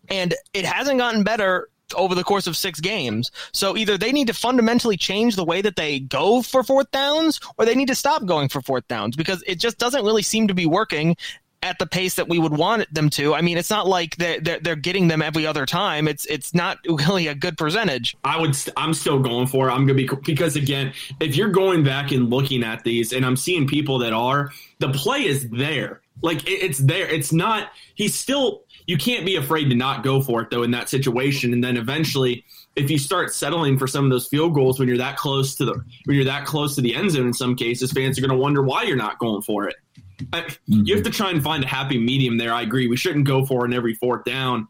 and 0.10 0.34
it 0.54 0.66
hasn't 0.66 0.98
gotten 0.98 1.24
better 1.24 1.70
over 1.96 2.16
the 2.16 2.24
course 2.24 2.48
of 2.48 2.58
six 2.58 2.80
games. 2.80 3.32
So 3.52 3.78
either 3.78 3.98
they 3.98 4.12
need 4.12 4.28
to 4.28 4.34
fundamentally 4.34 4.98
change 4.98 5.36
the 5.36 5.46
way 5.46 5.62
that 5.62 5.76
they 5.76 6.00
go 6.00 6.42
for 6.42 6.64
fourth 6.64 6.90
downs, 6.92 7.40
or 7.58 7.66
they 7.66 7.76
need 7.76 7.90
to 7.90 7.96
stop 7.96 8.26
going 8.26 8.50
for 8.50 8.62
fourth 8.62 8.88
downs 8.88 9.16
because 9.16 9.44
it 9.46 9.60
just 9.60 9.78
doesn't 9.78 10.04
really 10.04 10.24
seem 10.24 10.48
to 10.48 10.54
be 10.54 10.66
working 10.66 11.16
at 11.66 11.80
the 11.80 11.88
pace 11.88 12.16
that 12.16 12.30
we 12.30 12.38
would 12.38 12.56
want 12.56 12.92
them 12.94 13.10
to. 13.10 13.34
I 13.34 13.42
mean, 13.42 13.58
it's 13.58 13.72
not 13.72 13.88
like 13.88 14.16
they're, 14.18 14.40
they're, 14.40 14.60
they're 14.60 14.76
getting 14.76 15.08
them 15.08 15.24
every 15.24 15.48
other 15.48 15.66
time. 15.66 16.08
It's 16.08 16.26
it's 16.28 16.54
not 16.54 16.78
really 16.88 17.28
a 17.28 17.36
good 17.36 17.58
percentage. 17.58 18.16
I 18.24 18.40
would 18.40 18.56
st- 18.56 18.74
I'm 18.78 18.94
still 18.94 19.20
going 19.20 19.48
for 19.48 19.68
it. 19.68 19.72
I'm 19.72 19.86
gonna 19.86 19.96
be 19.96 20.10
because 20.24 20.56
again, 20.56 20.94
if 21.20 21.36
you're 21.36 21.50
going 21.50 21.84
back 21.84 22.12
and 22.12 22.30
looking 22.30 22.64
at 22.64 22.84
these, 22.84 23.12
and 23.12 23.26
I'm 23.26 23.36
seeing 23.36 23.68
people 23.68 24.00
that 24.00 24.14
are 24.14 24.52
the 24.80 24.90
play 24.90 25.26
is 25.26 25.50
there, 25.50 26.02
like 26.22 26.48
it, 26.48 26.62
it's 26.62 26.80
there. 26.80 27.08
It's 27.08 27.34
not. 27.34 27.72
He's 27.96 28.16
still. 28.16 28.64
You 28.88 28.98
can't 28.98 29.26
be 29.26 29.36
afraid 29.36 29.70
to 29.70 29.76
not 29.76 30.04
go 30.04 30.22
for 30.22 30.42
it 30.42 30.50
though 30.50 30.64
in 30.64 30.72
that 30.72 30.90
situation, 30.90 31.54
and 31.54 31.64
then 31.64 31.78
eventually. 31.78 32.46
If 32.76 32.92
you 32.92 32.98
start 32.98 33.34
settling 33.34 33.78
for 33.78 33.88
some 33.88 34.04
of 34.04 34.12
those 34.12 34.28
field 34.28 34.54
goals 34.54 34.80
when 34.80 34.90
you're 34.90 34.98
that 34.98 35.16
close 35.16 35.56
to 35.56 35.66
the 35.66 35.82
when 36.04 36.18
you're 36.18 36.26
that 36.26 36.46
close 36.46 36.76
to 36.76 36.82
the 36.82 36.94
end 36.94 37.12
zone, 37.12 37.28
in 37.28 37.34
some 37.34 37.56
cases, 37.56 37.94
fans 37.94 38.18
are 38.18 38.22
going 38.22 38.32
to 38.32 38.38
wonder 38.38 38.62
why 38.62 38.84
you're 38.84 38.98
not 38.98 39.18
going 39.18 39.42
for 39.44 39.70
it. 39.70 39.76
I. 40.34 40.46
You 40.66 40.96
have 40.96 41.04
to 41.06 41.10
try 41.10 41.30
and 41.30 41.42
find 41.42 41.64
a 41.64 41.68
happy 41.68 41.98
medium 41.98 42.38
there. 42.38 42.54
I 42.54 42.62
agree. 42.64 42.88
We 42.88 42.98
shouldn't 42.98 43.26
go 43.26 43.46
for 43.46 43.64
it 43.64 43.70
in 43.70 43.74
every 43.74 43.94
fourth 43.94 44.26
down. 44.26 44.68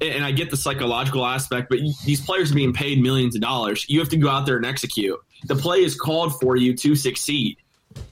And 0.00 0.24
I 0.24 0.30
get 0.30 0.50
the 0.50 0.56
psychological 0.56 1.26
aspect, 1.26 1.68
but 1.70 1.80
these 2.04 2.20
players 2.20 2.52
are 2.52 2.54
being 2.54 2.72
paid 2.72 3.02
millions 3.02 3.34
of 3.34 3.40
dollars. 3.40 3.84
You 3.88 3.98
have 3.98 4.08
to 4.10 4.16
go 4.16 4.28
out 4.28 4.46
there 4.46 4.56
and 4.56 4.66
execute. 4.66 5.18
The 5.46 5.56
play 5.56 5.82
is 5.82 5.94
called 5.94 6.38
for 6.40 6.56
you 6.56 6.74
to 6.76 6.94
succeed. 6.94 7.56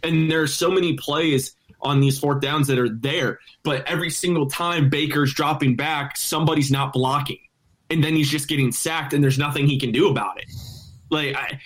And 0.02 0.31
there 0.31 0.43
are 0.43 0.49
so 0.49 0.71
many 0.71 0.97
plays 0.97 1.55
on 1.80 2.00
these 2.00 2.18
fourth 2.18 2.40
downs 2.40 2.66
that 2.68 2.78
are 2.78 2.88
there, 2.88 3.40
but 3.62 3.87
every 3.87 4.11
single 4.11 4.47
time 4.47 4.90
Baker's 4.90 5.32
dropping 5.32 5.76
back, 5.76 6.16
somebody's 6.16 6.70
not 6.70 6.92
blocking. 6.92 7.38
And 7.90 8.02
then 8.04 8.14
he's 8.14 8.28
just 8.28 8.49
getting 8.49 8.73
sacked, 8.73 9.14
and 9.14 9.23
there's 9.25 9.38
nothing 9.38 9.66
he 9.66 9.78
can 9.78 9.92
do 9.92 10.08
about 10.11 10.40
it. 10.40 10.50
Like, 11.11 11.35
I, 11.37 11.58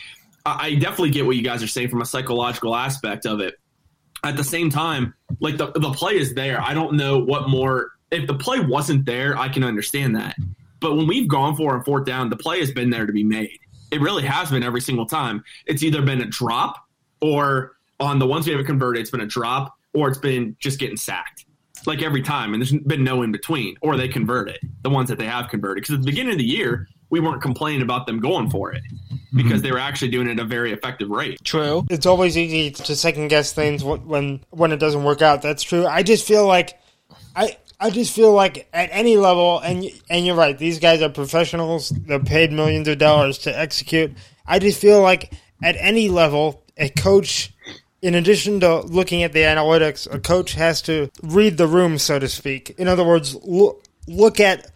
I 0.45 0.75
definitely 0.75 1.11
get 1.11 1.27
what 1.27 1.37
you 1.37 1.43
guys 1.43 1.63
are 1.63 1.69
saying 1.69 1.89
from 1.89 2.01
a 2.01 2.07
psychological 2.07 2.77
aspect 2.77 3.27
of 3.27 3.41
it 3.41 3.59
at 4.25 4.37
the 4.37 4.45
same 4.45 4.71
time, 4.71 5.15
like 5.41 5.57
the 5.57 5.73
the 5.73 5.91
play 5.93 6.17
is 6.17 6.35
there. 6.35 6.61
I 6.61 6.75
don't 6.75 6.95
know 6.95 7.19
what 7.19 7.49
more. 7.49 7.91
If 8.11 8.27
the 8.27 8.35
play 8.35 8.61
wasn't 8.61 9.05
there, 9.05 9.37
I 9.37 9.49
can 9.49 9.65
understand 9.65 10.17
that. 10.17 10.37
But 10.81 10.97
when 10.97 11.07
we've 11.07 11.29
gone 11.29 11.57
for 11.57 11.77
a 11.77 11.85
fourth 11.85 12.05
down, 12.05 12.29
the 12.29 12.37
play 12.37 12.61
has 12.61 12.71
been 12.71 12.91
there 12.91 13.07
to 13.07 13.13
be 13.13 13.25
made. 13.25 13.59
It 13.91 14.01
really 14.01 14.23
has 14.25 14.51
been 14.51 14.63
every 14.63 14.81
single 14.81 15.07
time. 15.07 15.45
It's 15.67 15.83
either 15.83 16.03
been 16.03 16.21
a 16.21 16.27
drop 16.27 16.77
or 17.21 17.77
on 18.01 18.19
the 18.19 18.27
ones 18.27 18.47
we 18.47 18.53
haven't 18.53 18.67
converted, 18.67 19.01
it's 19.01 19.11
been 19.11 19.21
a 19.21 19.27
drop 19.27 19.77
or 19.95 20.09
it's 20.09 20.19
been 20.19 20.57
just 20.59 20.79
getting 20.79 20.97
sacked. 20.97 21.45
Like 21.85 22.01
every 22.01 22.23
time, 22.23 22.55
and 22.55 22.63
there's 22.63 22.73
been 22.73 23.03
no 23.03 23.23
in 23.23 23.33
between, 23.33 23.77
or 23.81 23.97
they 23.97 24.07
convert 24.09 24.49
it. 24.49 24.61
The 24.83 24.91
ones 24.91 25.09
that 25.09 25.19
they 25.19 25.27
have 25.27 25.49
converted, 25.49 25.83
because 25.83 25.95
at 25.95 26.01
the 26.03 26.07
beginning 26.07 26.33
of 26.33 26.39
the 26.39 26.45
year, 26.45 26.89
we 27.11 27.19
weren't 27.21 27.43
complaining 27.43 27.83
about 27.83 28.07
them 28.07 28.21
going 28.21 28.49
for 28.49 28.73
it 28.73 28.83
because 29.35 29.55
mm-hmm. 29.55 29.63
they 29.63 29.73
were 29.73 29.79
actually 29.79 30.11
doing 30.11 30.29
it 30.29 30.33
at 30.33 30.39
a 30.39 30.45
very 30.45 30.73
effective 30.73 31.11
rate. 31.11 31.45
True. 31.45 31.85
It's 31.91 32.07
always 32.07 32.39
easy 32.39 32.71
to 32.71 32.97
second 32.97 33.29
guess 33.29 33.53
things 33.53 33.83
when 33.85 34.41
when 34.51 34.73
it 34.73 34.79
doesn't 34.79 35.05
work 35.05 35.23
out. 35.23 35.43
That's 35.43 35.63
true. 35.63 35.87
I 35.87 36.03
just 36.03 36.27
feel 36.27 36.47
like 36.47 36.81
I 37.35 37.57
I 37.79 37.91
just 37.91 38.15
feel 38.15 38.33
like 38.33 38.69
at 38.73 38.91
any 38.93 39.17
level, 39.17 39.59
and 39.59 39.85
and 40.09 40.25
you're 40.25 40.37
right. 40.37 40.57
These 40.57 40.79
guys 40.79 41.03
are 41.03 41.09
professionals. 41.09 41.91
They're 41.91 42.21
paid 42.21 42.53
millions 42.53 42.87
of 42.87 42.99
dollars 42.99 43.39
to 43.39 43.59
execute. 43.59 44.13
I 44.47 44.59
just 44.59 44.81
feel 44.81 45.03
like 45.03 45.35
at 45.63 45.77
any 45.79 46.09
level, 46.09 46.65
a 46.77 46.89
coach, 46.89 47.53
in 48.03 48.17
addition 48.17 48.61
to 48.61 48.81
looking 48.81 49.23
at 49.23 49.33
the 49.33 49.41
analytics, 49.41 50.13
a 50.13 50.19
coach 50.19 50.55
has 50.55 50.83
to 50.83 51.09
read 51.23 51.57
the 51.57 51.69
room, 51.69 51.99
so 51.99 52.19
to 52.19 52.29
speak. 52.29 52.75
In 52.77 52.89
other 52.89 53.05
words, 53.05 53.35
look 53.45 53.85
look 54.09 54.41
at 54.41 54.67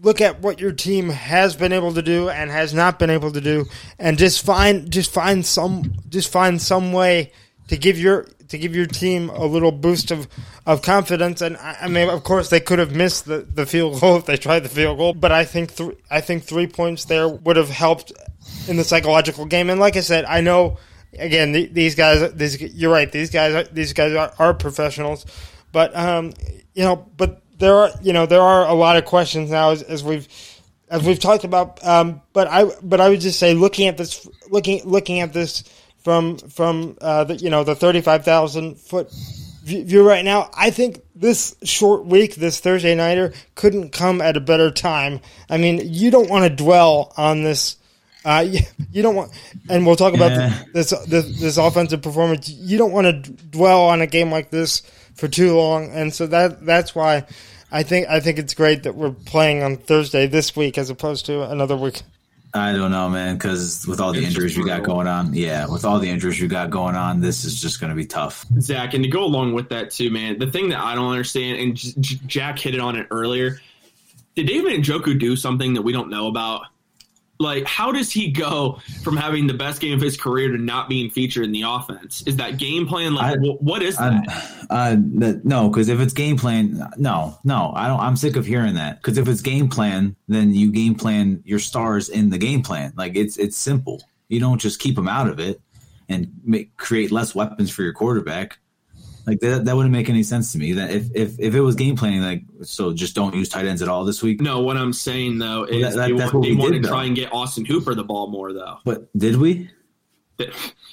look 0.00 0.20
at 0.20 0.40
what 0.40 0.60
your 0.60 0.70
team 0.72 1.08
has 1.08 1.56
been 1.56 1.72
able 1.72 1.92
to 1.92 2.02
do 2.02 2.28
and 2.28 2.50
has 2.50 2.72
not 2.72 2.98
been 2.98 3.10
able 3.10 3.32
to 3.32 3.40
do 3.40 3.64
and 3.98 4.16
just 4.16 4.44
find 4.44 4.90
just 4.90 5.12
find 5.12 5.44
some 5.44 5.94
just 6.08 6.30
find 6.30 6.62
some 6.62 6.92
way 6.92 7.32
to 7.66 7.76
give 7.76 7.98
your 7.98 8.28
to 8.48 8.58
give 8.58 8.76
your 8.76 8.86
team 8.86 9.28
a 9.30 9.44
little 9.44 9.72
boost 9.72 10.12
of, 10.12 10.28
of 10.66 10.82
confidence 10.82 11.40
and 11.40 11.56
I, 11.56 11.78
I 11.82 11.88
mean 11.88 12.08
of 12.08 12.22
course 12.22 12.48
they 12.48 12.60
could 12.60 12.78
have 12.78 12.94
missed 12.94 13.24
the, 13.24 13.38
the 13.38 13.66
field 13.66 14.00
goal 14.00 14.18
if 14.18 14.26
they 14.26 14.36
tried 14.36 14.60
the 14.60 14.68
field 14.68 14.98
goal 14.98 15.14
but 15.14 15.32
I 15.32 15.44
think 15.44 15.74
th- 15.74 15.98
I 16.10 16.20
think 16.20 16.44
3 16.44 16.68
points 16.68 17.06
there 17.06 17.26
would 17.26 17.56
have 17.56 17.70
helped 17.70 18.12
in 18.68 18.76
the 18.76 18.84
psychological 18.84 19.46
game 19.46 19.70
and 19.70 19.80
like 19.80 19.96
I 19.96 20.00
said 20.00 20.24
I 20.26 20.42
know 20.42 20.78
again 21.18 21.52
these 21.52 21.94
guys 21.94 22.32
these 22.34 22.60
you're 22.60 22.92
right 22.92 23.10
these 23.12 23.30
guys 23.30 23.68
these 23.72 23.92
guys 23.92 24.12
are, 24.14 24.32
are 24.38 24.54
professionals 24.54 25.26
but 25.72 25.94
um 25.96 26.32
you 26.74 26.82
know 26.82 26.96
but 27.16 27.42
there 27.58 27.74
are 27.76 27.90
you 28.02 28.12
know 28.12 28.26
there 28.26 28.42
are 28.42 28.66
a 28.66 28.74
lot 28.74 28.96
of 28.96 29.04
questions 29.04 29.50
now 29.50 29.70
as, 29.70 29.82
as 29.82 30.04
we've 30.04 30.28
as 30.88 31.02
we've 31.02 31.18
talked 31.18 31.44
about. 31.44 31.84
Um, 31.84 32.22
but 32.32 32.48
I 32.48 32.64
but 32.82 33.00
I 33.00 33.08
would 33.08 33.20
just 33.20 33.38
say 33.38 33.54
looking 33.54 33.88
at 33.88 33.96
this 33.96 34.26
looking 34.50 34.82
looking 34.84 35.20
at 35.20 35.32
this 35.32 35.64
from 35.98 36.38
from 36.38 36.96
uh, 37.00 37.24
the, 37.24 37.36
you 37.36 37.50
know 37.50 37.64
the 37.64 37.74
thirty 37.74 38.00
five 38.00 38.24
thousand 38.24 38.78
foot 38.78 39.10
view 39.64 40.06
right 40.06 40.24
now. 40.24 40.50
I 40.54 40.70
think 40.70 41.02
this 41.14 41.56
short 41.64 42.06
week, 42.06 42.36
this 42.36 42.60
Thursday 42.60 42.94
nighter, 42.94 43.32
couldn't 43.54 43.90
come 43.90 44.20
at 44.20 44.36
a 44.36 44.40
better 44.40 44.70
time. 44.70 45.20
I 45.50 45.56
mean, 45.56 45.80
you 45.82 46.10
don't 46.10 46.30
want 46.30 46.44
to 46.44 46.64
dwell 46.64 47.12
on 47.16 47.42
this. 47.42 47.76
Uh, 48.26 48.40
you, 48.50 48.60
you, 48.90 49.02
don't 49.02 49.14
want, 49.14 49.32
and 49.70 49.86
we'll 49.86 49.96
talk 49.96 50.14
about 50.14 50.32
yeah. 50.32 50.62
this, 50.72 50.90
this, 51.06 51.40
this 51.40 51.56
offensive 51.56 52.02
performance. 52.02 52.48
You 52.48 52.76
don't 52.76 52.92
want 52.92 53.24
to 53.24 53.30
dwell 53.32 53.84
on 53.84 54.02
a 54.02 54.06
game 54.06 54.30
like 54.30 54.50
this 54.50 54.80
for 55.14 55.28
too 55.28 55.56
long, 55.56 55.90
and 55.92 56.12
so 56.12 56.26
that 56.26 56.66
that's 56.66 56.94
why 56.94 57.24
I 57.70 57.84
think 57.84 58.08
I 58.08 58.20
think 58.20 58.38
it's 58.38 58.54
great 58.54 58.82
that 58.82 58.96
we're 58.96 59.12
playing 59.12 59.62
on 59.62 59.76
Thursday 59.76 60.26
this 60.26 60.56
week 60.56 60.76
as 60.76 60.90
opposed 60.90 61.26
to 61.26 61.48
another 61.48 61.76
week. 61.76 62.02
I 62.54 62.72
don't 62.72 62.90
know, 62.90 63.08
man, 63.08 63.34
because 63.34 63.86
with 63.86 64.00
all 64.00 64.12
the 64.12 64.24
injuries 64.24 64.56
we 64.56 64.64
got 64.64 64.82
going 64.82 65.06
on, 65.06 65.34
yeah, 65.34 65.66
with 65.66 65.84
all 65.84 65.98
the 65.98 66.08
injuries 66.08 66.40
we 66.40 66.48
got 66.48 66.70
going 66.70 66.96
on, 66.96 67.20
this 67.20 67.44
is 67.44 67.60
just 67.60 67.80
going 67.80 67.90
to 67.90 67.96
be 67.96 68.06
tough. 68.06 68.46
Zach, 68.60 68.94
and 68.94 69.04
to 69.04 69.10
go 69.10 69.24
along 69.24 69.52
with 69.52 69.68
that 69.68 69.90
too, 69.90 70.10
man, 70.10 70.38
the 70.38 70.50
thing 70.50 70.70
that 70.70 70.80
I 70.80 70.94
don't 70.94 71.10
understand, 71.10 71.60
and 71.60 71.76
J- 71.76 72.20
Jack 72.26 72.58
hit 72.58 72.74
it 72.74 72.80
on 72.80 72.96
it 72.96 73.08
earlier, 73.10 73.60
did 74.36 74.46
David 74.46 74.80
Njoku 74.80 75.18
do 75.18 75.36
something 75.36 75.74
that 75.74 75.82
we 75.82 75.92
don't 75.92 76.08
know 76.08 76.28
about? 76.28 76.62
Like 77.38 77.66
how 77.66 77.92
does 77.92 78.10
he 78.10 78.30
go 78.30 78.80
from 79.02 79.16
having 79.16 79.46
the 79.46 79.54
best 79.54 79.80
game 79.80 79.94
of 79.94 80.00
his 80.00 80.16
career 80.16 80.48
to 80.48 80.58
not 80.58 80.88
being 80.88 81.10
featured 81.10 81.44
in 81.44 81.52
the 81.52 81.62
offense? 81.62 82.22
Is 82.26 82.36
that 82.36 82.58
game 82.58 82.86
plan 82.86 83.14
like 83.14 83.36
I, 83.36 83.38
what 83.38 83.82
is 83.82 83.96
that? 83.96 84.66
I, 84.70 84.92
uh, 84.92 84.96
no 85.44 85.68
because 85.68 85.88
if 85.88 86.00
it's 86.00 86.12
game 86.12 86.36
plan 86.36 86.90
no 86.96 87.38
no 87.44 87.72
i 87.76 87.86
don't 87.86 88.00
i'm 88.00 88.16
sick 88.16 88.36
of 88.36 88.46
hearing 88.46 88.74
that. 88.74 89.02
Because 89.02 89.18
if 89.18 89.28
it's 89.28 89.40
game 89.40 89.68
plan 89.68 90.16
then 90.28 90.54
you 90.54 90.72
game 90.72 90.94
plan 90.94 91.42
your 91.44 91.58
stars 91.58 92.08
in 92.08 92.30
the 92.30 92.38
game 92.38 92.62
plan. 92.62 92.92
Like 92.96 93.16
it's 93.16 93.36
it's 93.36 93.56
simple. 93.56 94.02
You 94.28 94.40
don't 94.40 94.60
just 94.60 94.80
keep 94.80 94.96
them 94.96 95.08
out 95.08 95.28
of 95.28 95.38
it 95.38 95.60
and 96.08 96.32
make, 96.44 96.76
create 96.76 97.10
less 97.10 97.34
weapons 97.34 97.70
for 97.70 97.82
your 97.82 97.92
quarterback 97.92 98.58
like 99.26 99.40
that, 99.40 99.64
that 99.64 99.74
wouldn't 99.74 99.92
make 99.92 100.08
any 100.08 100.22
sense 100.22 100.52
to 100.52 100.58
me. 100.58 100.74
That 100.74 100.90
if, 100.90 101.08
if 101.14 101.38
if 101.40 101.54
it 101.54 101.60
was 101.60 101.74
game 101.74 101.96
planning, 101.96 102.22
like 102.22 102.44
so, 102.62 102.92
just 102.92 103.14
don't 103.14 103.34
use 103.34 103.48
tight 103.48 103.66
ends 103.66 103.82
at 103.82 103.88
all 103.88 104.04
this 104.04 104.22
week. 104.22 104.40
No, 104.40 104.60
what 104.60 104.76
I'm 104.76 104.92
saying 104.92 105.38
though 105.38 105.64
is 105.64 105.82
well, 105.82 105.90
that, 105.90 105.96
that, 105.96 106.06
they, 106.06 106.12
want, 106.12 106.44
they 106.44 106.54
want 106.54 106.74
to 106.74 106.88
try 106.88 107.04
and 107.04 107.16
get 107.16 107.32
Austin 107.32 107.64
Hooper 107.64 107.94
the 107.94 108.04
ball 108.04 108.28
more 108.28 108.52
though. 108.52 108.78
But 108.84 109.08
did 109.18 109.36
we? 109.36 109.70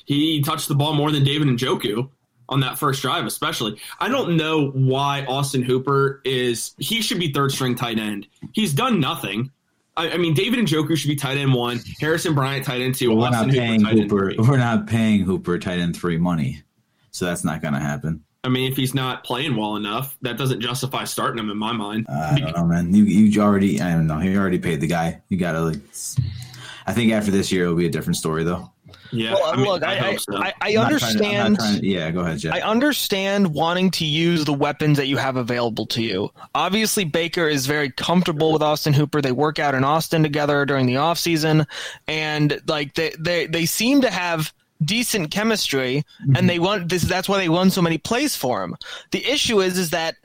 He 0.05 0.41
touched 0.41 0.67
the 0.67 0.75
ball 0.75 0.93
more 0.93 1.11
than 1.11 1.23
David 1.23 1.47
Njoku 1.47 2.09
on 2.49 2.61
that 2.61 2.79
first 2.79 3.01
drive, 3.01 3.25
especially. 3.25 3.79
I 3.99 4.09
don't 4.09 4.35
know 4.35 4.69
why 4.69 5.25
Austin 5.25 5.61
Hooper 5.61 6.21
is. 6.25 6.73
He 6.77 7.01
should 7.01 7.19
be 7.19 7.31
third 7.31 7.51
string 7.51 7.75
tight 7.75 7.99
end. 7.99 8.27
He's 8.53 8.73
done 8.73 8.99
nothing. 8.99 9.51
I, 9.95 10.11
I 10.11 10.17
mean, 10.17 10.33
David 10.33 10.59
Njoku 10.59 10.97
should 10.97 11.09
be 11.09 11.15
tight 11.15 11.37
end 11.37 11.53
one. 11.53 11.81
Harrison 11.99 12.33
Bryant 12.33 12.65
tight 12.65 12.81
end 12.81 12.95
two. 12.95 13.09
Well, 13.09 13.19
we're 13.19 13.27
Austin 13.27 13.47
not 13.49 13.55
paying 13.55 13.85
Hooper. 13.85 14.29
Hooper 14.31 14.49
we're 14.49 14.57
not 14.57 14.87
paying 14.87 15.21
Hooper 15.21 15.59
tight 15.59 15.79
end 15.79 15.95
three 15.95 16.17
money 16.17 16.63
so 17.13 17.25
that's 17.25 17.43
not 17.43 17.61
going 17.61 17.73
to 17.73 17.79
happen. 17.79 18.23
I 18.43 18.49
mean, 18.49 18.69
if 18.69 18.75
he's 18.75 18.93
not 18.93 19.23
playing 19.23 19.55
well 19.55 19.77
enough, 19.77 20.17
that 20.21 20.37
doesn't 20.37 20.59
justify 20.59 21.05
starting 21.05 21.39
him 21.39 21.49
in 21.49 21.57
my 21.57 21.71
mind. 21.71 22.05
Uh, 22.09 22.31
I 22.33 22.39
don't 22.39 22.53
know, 22.57 22.65
man. 22.65 22.93
You 22.93 23.05
you 23.05 23.41
already 23.41 23.79
I 23.81 23.93
don't 23.93 24.05
know. 24.07 24.19
He 24.19 24.35
already 24.35 24.59
paid 24.59 24.81
the 24.81 24.87
guy. 24.87 25.21
You 25.29 25.37
got 25.37 25.53
to 25.53 25.61
like. 25.61 25.79
I 26.85 26.91
think 26.91 27.13
after 27.13 27.31
this 27.31 27.49
year, 27.53 27.63
it'll 27.63 27.75
be 27.75 27.85
a 27.85 27.89
different 27.89 28.17
story, 28.17 28.43
though. 28.43 28.69
Yeah, 29.13 29.33
Well, 29.35 29.53
I 29.53 29.55
mean, 29.55 29.65
look, 29.67 29.83
I, 29.83 30.09
I, 30.09 30.15
so. 30.17 30.35
I, 30.35 30.53
I 30.59 30.69
I'm 30.75 30.91
not 30.91 30.99
trying 30.99 31.17
to- 31.17 31.25
understand. 31.25 31.59
to- 31.81 31.87
yeah, 31.87 32.11
go 32.11 32.19
ahead, 32.21 32.39
Jeff. 32.39 32.53
I 32.53 32.59
understand 32.61 33.53
wanting 33.53 33.91
to 33.91 34.05
use 34.05 34.43
the 34.43 34.53
weapons 34.53 34.97
that 34.97 35.07
you 35.07 35.15
have 35.17 35.37
available 35.37 35.85
to 35.87 36.01
you. 36.03 36.29
Obviously, 36.53 37.05
Baker 37.05 37.47
is 37.47 37.65
very 37.67 37.91
comfortable 37.91 38.51
with 38.51 38.61
Austin 38.63 38.91
Hooper. 38.91 39.21
They 39.21 39.31
work 39.31 39.59
out 39.59 39.75
in 39.75 39.83
Austin 39.85 40.21
together 40.23 40.65
during 40.65 40.85
the 40.87 40.95
offseason, 40.95 41.65
and 42.07 42.59
like 42.67 42.95
they, 42.95 43.13
they 43.19 43.45
they 43.45 43.65
seem 43.65 44.01
to 44.01 44.09
have 44.11 44.51
decent 44.85 45.31
chemistry, 45.31 46.03
and 46.19 46.35
mm-hmm. 46.35 46.47
they 46.47 46.59
want 46.59 46.89
this. 46.89 47.03
That's 47.03 47.29
why 47.29 47.37
they 47.37 47.49
won 47.49 47.69
so 47.69 47.81
many 47.81 47.97
plays 47.97 48.35
for 48.35 48.63
him. 48.63 48.75
The 49.11 49.25
issue 49.25 49.61
is 49.61 49.77
is 49.77 49.91
that 49.91 50.15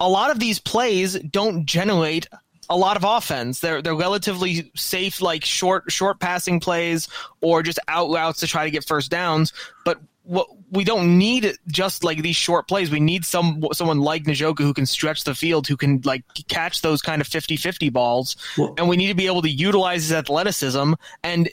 a 0.00 0.08
lot 0.08 0.30
of 0.30 0.38
these 0.38 0.58
plays 0.58 1.14
don't 1.14 1.66
generate 1.66 2.28
a 2.68 2.76
lot 2.76 2.96
of 2.96 3.04
offense. 3.04 3.60
They're 3.60 3.82
they're 3.82 3.94
relatively 3.94 4.70
safe, 4.74 5.20
like 5.20 5.44
short 5.44 5.90
short 5.90 6.20
passing 6.20 6.60
plays 6.60 7.08
or 7.40 7.62
just 7.62 7.78
out 7.88 8.10
routes 8.10 8.40
to 8.40 8.46
try 8.46 8.64
to 8.64 8.70
get 8.70 8.84
first 8.84 9.10
downs. 9.10 9.52
But 9.84 10.00
what 10.26 10.48
we 10.72 10.82
don't 10.84 11.16
need 11.18 11.56
just 11.68 12.02
like 12.02 12.22
these 12.22 12.36
short 12.36 12.66
plays. 12.66 12.90
We 12.90 13.00
need 13.00 13.24
some 13.24 13.64
someone 13.72 14.00
like 14.00 14.24
Njoku 14.24 14.60
who 14.60 14.74
can 14.74 14.86
stretch 14.86 15.24
the 15.24 15.34
field, 15.34 15.68
who 15.68 15.76
can 15.76 16.00
like 16.04 16.24
catch 16.48 16.82
those 16.82 17.00
kind 17.00 17.20
of 17.20 17.28
50-50 17.28 17.92
balls, 17.92 18.36
Well- 18.58 18.74
and 18.76 18.88
we 18.88 18.96
need 18.96 19.08
to 19.08 19.14
be 19.14 19.26
able 19.26 19.42
to 19.42 19.50
utilize 19.50 20.02
his 20.02 20.12
athleticism 20.12 20.94
and. 21.22 21.48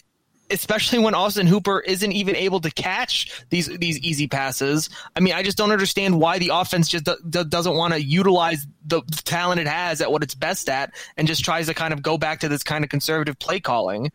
Especially 0.53 0.99
when 0.99 1.15
Austin 1.15 1.47
Hooper 1.47 1.79
isn't 1.79 2.11
even 2.11 2.35
able 2.35 2.61
to 2.61 2.71
catch 2.71 3.43
these 3.49 3.67
these 3.77 3.99
easy 3.99 4.27
passes. 4.27 4.89
I 5.15 5.19
mean, 5.19 5.33
I 5.33 5.43
just 5.43 5.57
don't 5.57 5.71
understand 5.71 6.19
why 6.19 6.39
the 6.39 6.51
offense 6.53 6.87
just 6.87 7.05
do, 7.05 7.15
do- 7.27 7.43
doesn't 7.43 7.75
want 7.75 7.93
to 7.93 8.01
utilize 8.01 8.65
the 8.85 9.01
talent 9.25 9.59
it 9.59 9.67
has 9.67 10.01
at 10.01 10.11
what 10.11 10.23
it's 10.23 10.35
best 10.35 10.69
at, 10.69 10.93
and 11.17 11.27
just 11.27 11.43
tries 11.43 11.67
to 11.67 11.73
kind 11.73 11.93
of 11.93 12.01
go 12.01 12.17
back 12.17 12.41
to 12.41 12.49
this 12.49 12.63
kind 12.63 12.83
of 12.83 12.89
conservative 12.89 13.37
play 13.39 13.59
calling. 13.59 14.11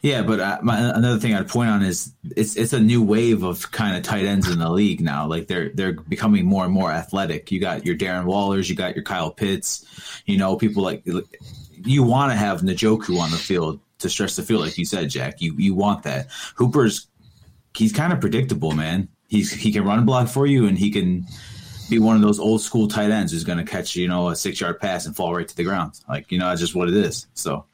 Yeah, 0.00 0.22
but 0.22 0.40
uh, 0.40 0.58
my, 0.62 0.78
another 0.78 1.18
thing 1.18 1.34
I'd 1.34 1.48
point 1.48 1.70
on 1.70 1.82
is 1.82 2.12
it's 2.36 2.56
it's 2.56 2.72
a 2.72 2.80
new 2.80 3.02
wave 3.02 3.42
of 3.42 3.70
kind 3.72 3.96
of 3.96 4.02
tight 4.02 4.24
ends 4.24 4.48
in 4.48 4.58
the 4.58 4.70
league 4.70 5.00
now. 5.00 5.26
Like 5.26 5.48
they're 5.48 5.70
they're 5.70 5.92
becoming 5.92 6.46
more 6.46 6.64
and 6.64 6.72
more 6.72 6.90
athletic. 6.90 7.50
You 7.50 7.60
got 7.60 7.84
your 7.84 7.96
Darren 7.96 8.24
Wallers, 8.24 8.68
you 8.68 8.76
got 8.76 8.94
your 8.94 9.04
Kyle 9.04 9.30
Pitts. 9.30 9.84
You 10.24 10.38
know, 10.38 10.56
people 10.56 10.82
like 10.82 11.04
you 11.84 12.02
want 12.02 12.32
to 12.32 12.36
have 12.36 12.60
Njoku 12.60 13.18
on 13.18 13.30
the 13.30 13.36
field 13.36 13.80
to 14.02 14.10
stretch 14.10 14.36
the 14.36 14.42
field, 14.42 14.62
like 14.62 14.78
you 14.78 14.84
said, 14.84 15.10
Jack. 15.10 15.40
You 15.40 15.54
you 15.56 15.74
want 15.74 16.02
that. 16.04 16.28
Hooper's 16.56 17.08
he's 17.76 17.92
kind 17.92 18.12
of 18.12 18.20
predictable, 18.20 18.72
man. 18.72 19.08
He's 19.28 19.52
he 19.52 19.72
can 19.72 19.84
run 19.84 20.04
block 20.04 20.28
for 20.28 20.46
you, 20.46 20.66
and 20.66 20.78
he 20.78 20.90
can 20.90 21.26
be 21.90 21.98
one 21.98 22.16
of 22.16 22.22
those 22.22 22.38
old 22.38 22.60
school 22.60 22.88
tight 22.88 23.10
ends 23.10 23.32
who's 23.32 23.44
going 23.44 23.58
to 23.58 23.64
catch 23.64 23.96
you 23.96 24.08
know 24.08 24.28
a 24.28 24.36
six 24.36 24.60
yard 24.60 24.80
pass 24.80 25.06
and 25.06 25.16
fall 25.16 25.34
right 25.34 25.48
to 25.48 25.56
the 25.56 25.64
ground. 25.64 26.00
Like 26.08 26.30
you 26.30 26.38
know, 26.38 26.48
that's 26.48 26.60
just 26.60 26.74
what 26.74 26.88
it 26.88 26.94
is. 26.94 27.26
So. 27.34 27.64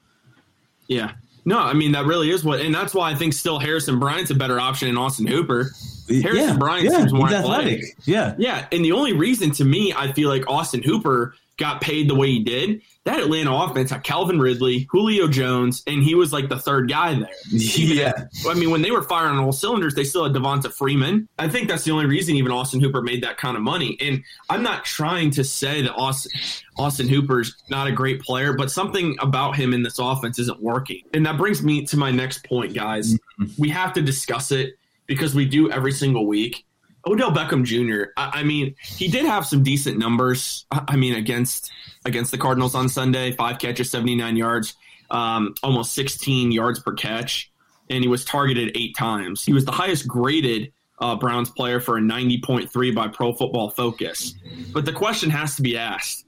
yeah. 0.87 1.13
No, 1.45 1.57
I 1.57 1.73
mean 1.73 1.93
that 1.93 2.05
really 2.05 2.29
is 2.29 2.43
what, 2.43 2.59
and 2.59 2.75
that's 2.75 2.93
why 2.93 3.09
I 3.09 3.15
think 3.15 3.33
still 3.33 3.59
Harrison 3.59 3.97
Bryant's 3.97 4.29
a 4.29 4.35
better 4.35 4.59
option 4.59 4.87
than 4.87 4.97
Austin 4.97 5.25
Hooper. 5.25 5.71
Harrison 6.07 6.59
Bryant 6.59 6.91
seems 6.91 7.13
more 7.13 7.27
he's 7.27 7.37
athletic. 7.37 7.81
Yeah, 8.05 8.35
Yeah, 8.37 8.67
and 8.71 8.83
the 8.83 8.91
only 8.91 9.13
reason 9.13 9.51
to 9.51 9.65
me 9.65 9.93
I 9.95 10.11
feel 10.11 10.29
like 10.29 10.47
Austin 10.47 10.83
Hooper 10.83 11.33
got 11.59 11.81
paid 11.81 12.09
the 12.09 12.15
way 12.15 12.27
he 12.29 12.39
did, 12.39 12.81
that 13.03 13.19
Atlanta 13.19 13.53
offense 13.53 13.91
had 13.91 14.03
Calvin 14.03 14.39
Ridley, 14.39 14.87
Julio 14.89 15.27
Jones, 15.27 15.83
and 15.85 16.01
he 16.01 16.15
was 16.15 16.33
like 16.33 16.49
the 16.49 16.57
third 16.57 16.89
guy 16.89 17.15
there. 17.15 17.29
yeah. 17.51 18.13
I 18.47 18.53
mean, 18.55 18.71
when 18.71 18.81
they 18.81 18.91
were 18.91 19.03
firing 19.03 19.37
on 19.37 19.43
all 19.43 19.51
cylinders, 19.51 19.93
they 19.93 20.03
still 20.03 20.23
had 20.23 20.33
Devonta 20.33 20.73
Freeman. 20.73 21.27
I 21.37 21.49
think 21.49 21.67
that's 21.67 21.83
the 21.83 21.91
only 21.91 22.05
reason 22.05 22.35
even 22.35 22.51
Austin 22.51 22.79
Hooper 22.79 23.01
made 23.01 23.23
that 23.23 23.37
kind 23.37 23.55
of 23.55 23.63
money. 23.63 23.97
And 23.99 24.23
I'm 24.49 24.63
not 24.63 24.85
trying 24.85 25.31
to 25.31 25.43
say 25.43 25.81
that 25.83 25.93
Austin, 25.93 26.31
Austin 26.77 27.07
Hooper's 27.07 27.55
not 27.69 27.87
a 27.87 27.91
great 27.91 28.21
player, 28.21 28.53
but 28.53 28.71
something 28.71 29.17
about 29.19 29.55
him 29.55 29.73
in 29.73 29.83
this 29.83 29.99
offense 29.99 30.39
isn't 30.39 30.61
working. 30.61 31.01
And 31.13 31.25
that 31.25 31.37
brings 31.37 31.61
me 31.61 31.85
to 31.87 31.97
my 31.97 32.11
next 32.11 32.45
point, 32.45 32.73
guys. 32.73 33.13
Mm-hmm. 33.13 33.45
We 33.57 33.69
have 33.69 33.93
to 33.93 34.01
discuss 34.01 34.51
it 34.51 34.75
because 35.05 35.35
we 35.35 35.45
do 35.45 35.69
every 35.71 35.91
single 35.91 36.25
week. 36.25 36.65
Odell 37.05 37.31
Beckham 37.31 37.63
Jr. 37.63 38.11
I, 38.17 38.39
I 38.39 38.43
mean, 38.43 38.75
he 38.81 39.07
did 39.07 39.25
have 39.25 39.45
some 39.45 39.63
decent 39.63 39.97
numbers. 39.97 40.65
I, 40.71 40.95
mean, 40.95 41.15
against 41.15 41.71
against 42.05 42.31
the 42.31 42.37
Cardinals 42.37 42.75
on 42.75 42.89
Sunday, 42.89 43.31
five 43.33 43.59
catches, 43.59 43.89
seventy 43.89 44.15
nine 44.15 44.37
yards, 44.37 44.75
um, 45.09 45.55
almost 45.63 45.93
sixteen 45.93 46.51
yards 46.51 46.79
per 46.79 46.93
catch, 46.93 47.51
and 47.89 48.03
he 48.03 48.09
was 48.09 48.25
targeted 48.25 48.71
eight 48.75 48.95
times. 48.95 49.43
He 49.43 49.53
was 49.53 49.65
the 49.65 49.71
highest 49.71 50.07
graded 50.07 50.71
uh, 50.99 51.15
Browns 51.15 51.49
player 51.49 51.79
for 51.79 51.97
a 51.97 52.01
ninety 52.01 52.41
point 52.41 52.71
three 52.71 52.91
by 52.91 53.07
Pro 53.07 53.33
Football 53.33 53.69
Focus. 53.69 54.35
But 54.73 54.85
the 54.85 54.93
question 54.93 55.29
has 55.29 55.55
to 55.55 55.61
be 55.61 55.77
asked: 55.77 56.25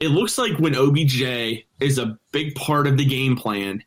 It 0.00 0.08
looks 0.08 0.36
like 0.38 0.58
when 0.58 0.74
OBJ 0.74 1.64
is 1.80 1.98
a 1.98 2.18
big 2.32 2.54
part 2.54 2.86
of 2.86 2.98
the 2.98 3.04
game 3.04 3.36
plan, 3.36 3.82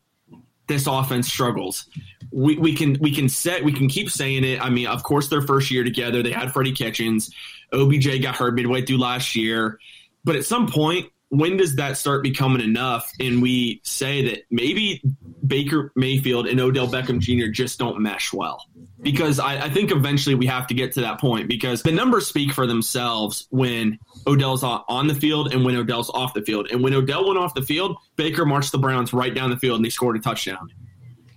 this 0.74 0.88
offense 0.88 1.28
struggles 1.28 1.88
we, 2.34 2.58
we 2.58 2.74
can 2.74 2.98
we 3.00 3.14
can 3.14 3.30
set 3.30 3.64
we 3.64 3.72
can 3.72 3.88
keep 3.88 4.10
saying 4.10 4.44
it. 4.44 4.60
I 4.60 4.70
mean, 4.70 4.88
of 4.88 5.04
course, 5.04 5.30
their 5.30 5.42
first 5.42 5.70
year 5.70 5.84
together, 5.84 6.24
they 6.24 6.32
had 6.32 6.52
Freddie 6.52 6.74
Kitchens. 6.74 7.34
OBJ 7.72 8.22
got 8.22 8.36
hurt 8.36 8.56
midway 8.56 8.86
through 8.86 8.98
last 8.98 9.36
year, 9.36 9.80
but 10.24 10.36
at 10.36 10.46
some 10.46 10.68
point, 10.68 11.10
when 11.30 11.58
does 11.58 11.76
that 11.76 11.98
start 11.98 12.24
becoming 12.24 12.62
enough? 12.62 13.12
And 13.20 13.42
we 13.42 13.82
say 13.84 14.30
that 14.30 14.44
maybe 14.52 15.02
Baker 15.45 15.91
Mayfield 15.95 16.47
and 16.47 16.60
Odell 16.60 16.88
Beckham 16.88 17.19
Jr. 17.19 17.51
just 17.51 17.77
don't 17.79 17.99
mesh 17.99 18.32
well. 18.32 18.65
Because 19.01 19.39
I, 19.39 19.65
I 19.65 19.69
think 19.69 19.91
eventually 19.91 20.36
we 20.36 20.45
have 20.45 20.67
to 20.67 20.73
get 20.73 20.93
to 20.93 21.01
that 21.01 21.19
point 21.19 21.49
because 21.49 21.84
the 21.84 21.91
numbers 21.91 22.27
speak 22.27 22.53
for 22.53 22.65
themselves 22.65 23.47
when 23.49 23.99
Odell's 24.25 24.63
on 24.63 25.08
the 25.08 25.15
field 25.15 25.53
and 25.53 25.65
when 25.65 25.75
Odell's 25.75 26.10
off 26.12 26.34
the 26.34 26.41
field. 26.41 26.69
And 26.71 26.82
when 26.82 26.93
Odell 26.93 27.27
went 27.27 27.38
off 27.38 27.53
the 27.53 27.62
field, 27.62 27.97
Baker 28.15 28.45
marched 28.45 28.71
the 28.71 28.77
Browns 28.77 29.12
right 29.12 29.34
down 29.34 29.49
the 29.49 29.58
field 29.58 29.77
and 29.77 29.86
they 29.86 29.89
scored 29.89 30.15
a 30.15 30.19
touchdown. 30.19 30.69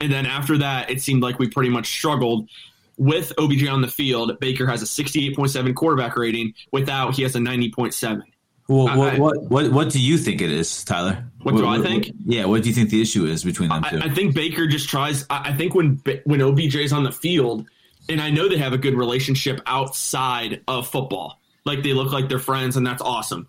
And 0.01 0.13
then 0.13 0.27
after 0.27 0.59
that, 0.59 0.91
it 0.91 1.03
seemed 1.03 1.23
like 1.23 1.39
we 1.39 1.49
pretty 1.49 1.71
much 1.71 1.89
struggled 1.89 2.49
with 2.97 3.33
OBJ 3.39 3.67
on 3.67 3.81
the 3.81 3.89
field. 3.89 4.39
Baker 4.41 4.67
has 4.67 4.83
a 4.83 4.87
68.7 4.87 5.75
quarterback 5.75 6.17
rating. 6.17 6.55
Without, 6.71 7.15
he 7.15 7.23
has 7.23 7.35
a 7.35 7.39
90.7. 7.39 8.23
Well, 8.69 8.89
I- 8.89 8.97
what, 8.97 9.15
I- 9.15 9.19
what 9.19 9.43
what 9.51 9.73
what 9.73 9.91
do 9.91 10.01
you 10.01 10.19
think 10.19 10.41
it 10.41 10.51
is, 10.51 10.85
Tyler? 10.85 11.25
What 11.43 11.57
do 11.57 11.67
I 11.67 11.81
think? 11.81 12.11
yeah, 12.25 12.47
what 12.47 12.63
do 12.65 12.69
you 12.69 12.75
think 12.75 12.91
the 12.91 13.01
issue 13.01 13.25
is 13.27 13.45
between 13.45 13.69
them 13.69 13.85
two? 13.89 13.99
I, 13.99 14.07
I 14.07 14.09
think 14.11 14.35
Baker 14.35 14.67
just 14.67 14.89
tries. 14.89 15.25
I, 15.31 15.51
I 15.51 15.53
think 15.57 15.75
when 15.75 16.03
when 16.25 16.41
OBJ's 16.41 16.93
on 16.93 17.05
the 17.05 17.13
field, 17.13 17.69
and 18.09 18.21
I 18.21 18.31
know 18.31 18.49
they 18.49 18.59
have 18.59 18.73
a 18.73 18.79
good 18.79 18.95
relationship 18.95 19.61
outside 19.67 20.63
of 20.67 20.89
football. 20.89 21.41
Like 21.65 21.83
they 21.85 21.93
look 21.93 22.13
like 22.13 22.29
they're 22.29 22.39
friends, 22.41 22.77
and 22.77 22.85
that's 22.87 23.03
awesome. 23.03 23.47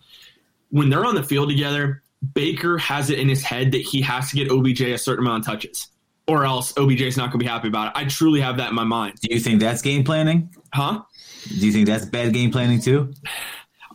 When 0.70 0.90
they're 0.90 1.06
on 1.06 1.16
the 1.16 1.24
field 1.24 1.50
together, 1.50 2.04
Baker 2.34 2.78
has 2.78 3.10
it 3.10 3.18
in 3.20 3.30
his 3.30 3.42
head 3.44 3.72
that 3.72 3.82
he 3.82 4.02
has 4.02 4.30
to 4.32 4.36
get 4.36 4.52
OBJ 4.52 4.82
a 4.82 4.98
certain 4.98 5.26
amount 5.26 5.48
of 5.48 5.54
touches, 5.54 5.88
or 6.28 6.46
else 6.46 6.74
OBJ's 6.78 7.18
not 7.18 7.32
going 7.32 7.40
to 7.40 7.46
be 7.46 7.46
happy 7.46 7.68
about 7.68 7.88
it. 7.88 7.94
I 7.96 8.06
truly 8.06 8.42
have 8.42 8.58
that 8.58 8.70
in 8.70 8.76
my 8.76 8.84
mind. 8.84 9.20
do 9.22 9.34
you 9.34 9.40
think 9.40 9.60
that's 9.62 9.82
game 9.82 10.04
planning? 10.04 10.54
Huh? 10.74 11.02
Do 11.48 11.66
you 11.66 11.72
think 11.72 11.88
that's 11.88 12.06
bad 12.06 12.34
game 12.34 12.52
planning 12.52 12.82
too? 12.82 13.14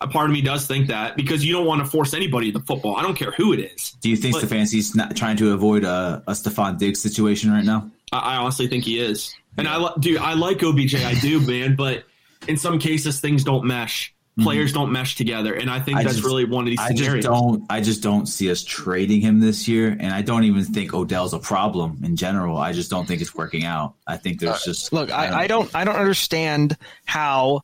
A 0.03 0.07
part 0.09 0.27
of 0.27 0.33
me 0.33 0.41
does 0.43 0.67
think 0.67 0.89
that 0.89 1.17
because 1.17 1.45
you 1.45 1.53
don't 1.53 1.67
want 1.67 1.85
to 1.85 1.91
force 1.91 2.13
anybody 2.15 2.51
to 2.53 2.61
football. 2.61 2.97
I 2.97 3.03
don't 3.03 3.15
care 3.17 3.31
who 3.31 3.53
it 3.53 3.61
is. 3.61 3.93
Do 4.01 4.09
you 4.11 4.17
think 4.17 4.35
But- 4.35 4.45
Stefanski's 4.45 4.95
not 4.95 5.17
trying 5.17 5.37
to 5.39 5.53
avoid 5.53 5.85
a, 5.85 6.23
a 6.27 6.33
Stefon 6.33 6.79
Diggs 6.79 7.01
situation 7.01 7.51
right 7.51 7.65
now? 7.65 7.91
I, 8.13 8.19
I 8.19 8.37
honestly 8.37 8.69
think 8.69 8.85
he 8.85 8.99
is. 9.01 9.35
And 9.57 9.69
I 9.69 9.77
li- 9.79 9.93
do. 10.01 10.19
I 10.19 10.35
like 10.35 10.63
OBJ. 10.63 10.97
I 10.97 11.15
do, 11.15 11.41
man. 11.47 11.77
But 11.77 12.05
in 12.49 12.57
some 12.57 12.79
cases, 12.79 13.21
things 13.21 13.45
don't 13.45 13.65
mesh. 13.65 14.15
Mm-hmm. 14.33 14.45
Players 14.45 14.73
don't 14.73 14.91
mesh 14.93 15.17
together, 15.17 15.53
and 15.53 15.69
I 15.69 15.79
think 15.79 15.99
I 15.99 16.05
that's 16.05 16.15
just- 16.15 16.27
really 16.27 16.47
one 16.47 16.65
of 16.65 16.71
these 16.71 16.81
I 16.81 16.89
scenarios. 16.89 17.17
just 17.25 17.29
don't. 17.29 17.65
I 17.69 17.83
just 17.83 18.03
don't 18.03 18.25
see 18.25 18.51
us 18.51 18.65
trading 18.65 19.21
him 19.21 19.41
this 19.41 19.69
year, 19.69 19.89
and 19.91 20.11
I 20.11 20.23
don't 20.23 20.45
even 20.45 20.65
think 20.65 20.95
Odell's 20.95 21.35
a 21.35 21.39
problem 21.39 22.01
in 22.03 22.17
general. 22.17 22.57
I 22.57 22.73
just 22.73 22.91
don't 22.91 23.07
think 23.07 23.21
it's 23.21 23.35
working 23.35 23.65
out. 23.65 23.93
I 24.07 24.17
think 24.17 24.41
there's 24.41 24.55
uh, 24.55 24.65
just 24.65 24.91
Look, 24.91 25.11
I, 25.13 25.43
I 25.43 25.47
don't 25.49 25.71
I 25.75 25.85
don't 25.85 25.97
understand 25.97 26.79
how 27.05 27.61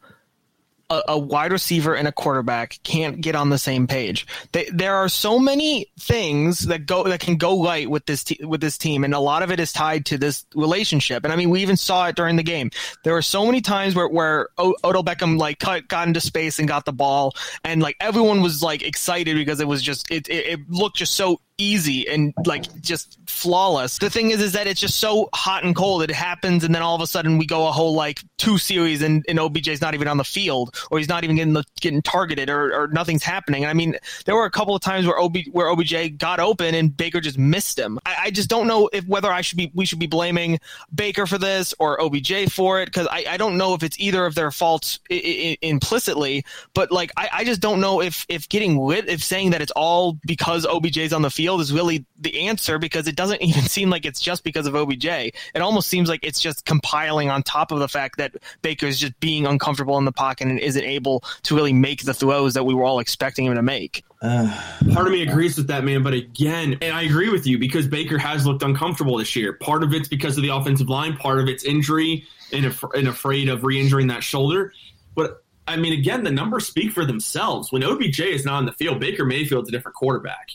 a, 0.91 1.03
a 1.09 1.19
wide 1.19 1.53
receiver 1.53 1.95
and 1.95 2.09
a 2.09 2.13
quarterback 2.13 2.79
can't 2.83 3.21
get 3.21 3.35
on 3.35 3.51
the 3.51 3.59
same 3.59 3.87
page. 3.87 4.27
They, 4.53 4.69
there 4.73 4.95
are 4.95 5.09
so 5.09 5.39
many 5.39 5.87
things 5.99 6.61
that 6.61 6.87
go 6.87 7.05
that 7.05 7.21
can 7.21 7.37
go 7.37 7.63
right 7.63 7.89
with 7.89 8.07
this 8.07 8.25
te- 8.25 8.45
with 8.45 8.61
this 8.61 8.79
team, 8.79 9.05
and 9.05 9.15
a 9.15 9.21
lot 9.21 9.43
of 9.43 9.51
it 9.51 9.61
is 9.61 9.73
tied 9.73 10.07
to 10.07 10.19
this 10.19 10.47
relationship. 10.55 11.25
And 11.25 11.33
I 11.33 11.37
mean, 11.37 11.51
we 11.51 11.61
even 11.61 11.77
saw 11.77 12.07
it 12.09 12.17
during 12.17 12.37
the 12.37 12.43
game. 12.43 12.71
There 13.05 13.13
were 13.13 13.23
so 13.23 13.45
many 13.45 13.61
times 13.61 13.95
where 13.95 14.09
where 14.09 14.49
o- 14.57 14.77
Odell 14.85 15.05
Beckham 15.05 15.39
like 15.39 15.59
cut, 15.59 15.89
got 15.89 16.09
into 16.09 16.21
space 16.21 16.59
and 16.59 16.67
got 16.67 16.85
the 16.85 16.93
ball, 16.93 17.35
and 17.65 17.83
like 17.83 17.97
everyone 18.01 18.43
was 18.43 18.63
like 18.63 18.83
excited 18.83 19.37
because 19.37 19.61
it 19.61 19.69
was 19.69 19.83
just 19.83 20.11
it 20.11 20.29
it, 20.29 20.47
it 20.47 20.71
looked 20.71 20.97
just 20.97 21.15
so 21.15 21.41
easy 21.59 22.09
and 22.09 22.33
like 22.47 22.81
just 22.81 23.19
flawless. 23.29 23.99
The 23.99 24.11
thing 24.11 24.31
is, 24.31 24.41
is 24.41 24.53
that 24.53 24.67
it's 24.67 24.81
just 24.81 24.99
so 24.99 25.29
hot 25.35 25.65
and 25.65 25.75
cold. 25.75 26.03
It 26.03 26.11
happens, 26.11 26.65
and 26.65 26.75
then 26.75 26.83
all 26.83 26.95
of 26.95 27.01
a 27.03 27.07
sudden 27.07 27.37
we 27.37 27.47
go 27.47 27.67
a 27.67 27.73
whole 27.73 27.95
like 27.95 28.21
two 28.39 28.59
series, 28.59 29.03
and, 29.03 29.25
and 29.29 29.39
OBJ's 29.39 29.81
not 29.81 29.95
even 29.95 30.09
on 30.09 30.17
the 30.17 30.25
field, 30.25 30.75
or 30.91 30.99
he's 30.99 31.09
not 31.09 31.25
even 31.25 31.37
getting 31.37 31.53
the, 31.53 31.65
getting 31.81 32.01
targeted, 32.01 32.49
or, 32.49 32.73
or 32.75 32.89
nothing's 32.89 33.23
happening. 33.25 33.67
I 33.67 33.75
mean, 33.75 33.97
there 34.25 34.35
were 34.37 34.45
a 34.45 34.51
couple 34.51 34.75
of 34.75 34.81
times 34.81 35.07
where 35.07 35.19
OB 35.19 35.37
where 35.51 35.69
OBJ 35.69 36.17
got 36.17 36.39
open 36.41 36.75
and 36.75 36.97
Baker 36.97 37.21
just 37.21 37.39
missed 37.39 37.79
him. 37.79 37.99
I, 38.07 38.17
I 38.25 38.31
just 38.31 38.49
don't 38.49 38.67
know 38.69 38.89
if 38.93 39.05
whether 39.07 39.31
I 39.31 39.41
should 39.41 39.59
be 39.59 39.71
we 39.75 39.85
should 39.85 39.99
be 39.99 40.07
blaming 40.07 40.61
Baker 40.95 41.27
for 41.27 41.39
this 41.39 41.75
or 41.79 42.01
OBJ 42.01 42.51
for 42.53 42.81
it 42.81 42.87
because 42.87 43.09
I, 43.11 43.25
I 43.31 43.37
don't 43.37 43.59
know 43.59 43.75
if 43.75 43.83
it's 43.83 43.99
either 43.99 44.25
of 44.25 44.35
their 44.37 44.51
faults 44.53 45.01
I- 45.11 45.15
I- 45.15 45.59
implicitly, 45.63 46.45
but 46.75 46.93
like 46.93 47.11
I, 47.17 47.29
I 47.33 47.45
just 47.45 47.61
don't 47.61 47.81
know 47.81 48.01
if 48.01 48.25
if 48.29 48.49
getting 48.49 48.85
rid 48.85 49.09
if 49.09 49.25
saying 49.25 49.51
that 49.51 49.61
it's 49.61 49.73
all 49.73 50.19
because 50.25 50.65
OBJ's 50.65 51.13
on 51.13 51.23
the 51.23 51.31
field 51.31 51.48
field 51.49 51.63
is 51.63 51.73
really 51.73 52.05
the 52.19 52.47
answer 52.47 52.79
because 52.79 53.09
it 53.09 53.17
doesn't 53.17 53.41
even 53.51 53.63
seem 53.63 53.89
like 53.89 54.05
it's 54.05 54.21
just 54.21 54.45
because 54.45 54.67
of 54.67 54.77
OBJ. 54.77 55.07
It 55.07 55.33
almost 55.57 55.89
seems 55.89 56.09
like 56.09 56.21
it's 56.23 56.41
just 56.41 56.67
compiling 56.67 57.31
on 57.31 57.43
top 57.43 57.73
of 57.73 57.79
the 57.79 57.89
fact 57.89 58.19
that 58.19 58.35
Baker 58.61 58.87
is 58.87 59.01
just 59.01 59.19
being 59.19 59.47
uncomfortable 59.47 59.97
in 59.97 60.05
the 60.05 60.13
pocket 60.13 60.49
and 60.49 60.61
isn't 60.61 60.85
able 60.85 61.25
to 61.45 61.55
really 61.55 61.73
make 61.73 62.05
the 62.05 62.13
throws 62.13 62.53
that 62.53 62.65
we 62.65 62.75
were 62.75 62.85
all 62.85 62.99
expecting 62.99 63.47
him 63.47 63.55
to 63.55 63.63
make. 63.63 64.05
Uh, 64.21 64.47
Part 64.93 65.07
of 65.07 65.13
me 65.13 65.23
agrees 65.23 65.57
with 65.57 65.69
that, 65.69 65.85
man. 65.85 66.03
But 66.03 66.13
again, 66.13 66.77
and 66.83 66.95
I 66.95 67.03
agree 67.03 67.31
with 67.31 67.47
you 67.47 67.59
because 67.59 67.87
Baker 67.87 68.19
has 68.19 68.45
looked 68.45 68.63
uncomfortable 68.63 69.17
this 69.17 69.35
year. 69.35 69.55
Part 69.55 69.83
of 69.83 69.95
it's 69.95 70.09
because 70.09 70.37
of 70.37 70.43
the 70.43 70.51
offensive 70.51 70.91
line, 70.91 71.17
part 71.17 71.39
of 71.39 71.49
it's 71.49 71.65
injury 71.65 72.27
and, 72.53 72.67
af- 72.67 72.85
and 72.95 73.09
afraid 73.09 73.49
of 73.49 73.65
re 73.65 73.81
injuring 73.81 74.09
that 74.09 74.23
shoulder. 74.23 74.75
But 75.15 75.43
I 75.67 75.77
mean, 75.77 75.95
again, 75.95 76.25
the 76.25 76.31
numbers 76.31 76.67
speak 76.67 76.93
for 76.93 77.07
themselves. 77.07 77.73
When 77.73 77.83
OBJ 77.83 78.21
is 78.21 78.45
not 78.45 78.55
on 78.55 78.67
the 78.67 78.73
field, 78.73 79.01
Baker 79.01 79.25
Mayfield's 79.25 79.71
a 79.71 79.73
different 79.73 79.97
quarterback. 79.97 80.51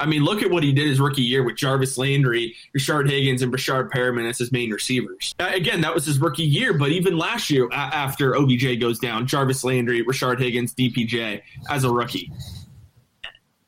I 0.00 0.06
mean, 0.06 0.22
look 0.22 0.42
at 0.42 0.50
what 0.50 0.62
he 0.62 0.72
did 0.72 0.86
his 0.86 1.00
rookie 1.00 1.22
year 1.22 1.42
with 1.42 1.56
Jarvis 1.56 1.98
Landry, 1.98 2.54
Rashard 2.76 3.10
Higgins, 3.10 3.42
and 3.42 3.52
Breshad 3.52 3.90
Perriman 3.90 4.28
as 4.28 4.38
his 4.38 4.52
main 4.52 4.70
receivers. 4.70 5.34
Uh, 5.38 5.50
again, 5.52 5.80
that 5.80 5.94
was 5.94 6.06
his 6.06 6.18
rookie 6.20 6.44
year, 6.44 6.72
but 6.72 6.90
even 6.90 7.18
last 7.18 7.50
year, 7.50 7.68
after 7.72 8.36
OBJ 8.36 8.80
goes 8.80 8.98
down, 8.98 9.26
Jarvis 9.26 9.64
Landry, 9.64 10.04
Rashard 10.04 10.38
Higgins, 10.38 10.74
DPJ 10.74 11.42
as 11.68 11.84
a 11.84 11.90
rookie 11.92 12.30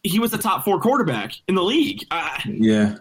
he 0.02 0.18
was 0.18 0.32
a 0.32 0.38
top 0.38 0.64
four 0.64 0.80
quarterback 0.80 1.32
in 1.48 1.54
the 1.54 1.62
league. 1.62 2.04
Yeah. 2.46 2.96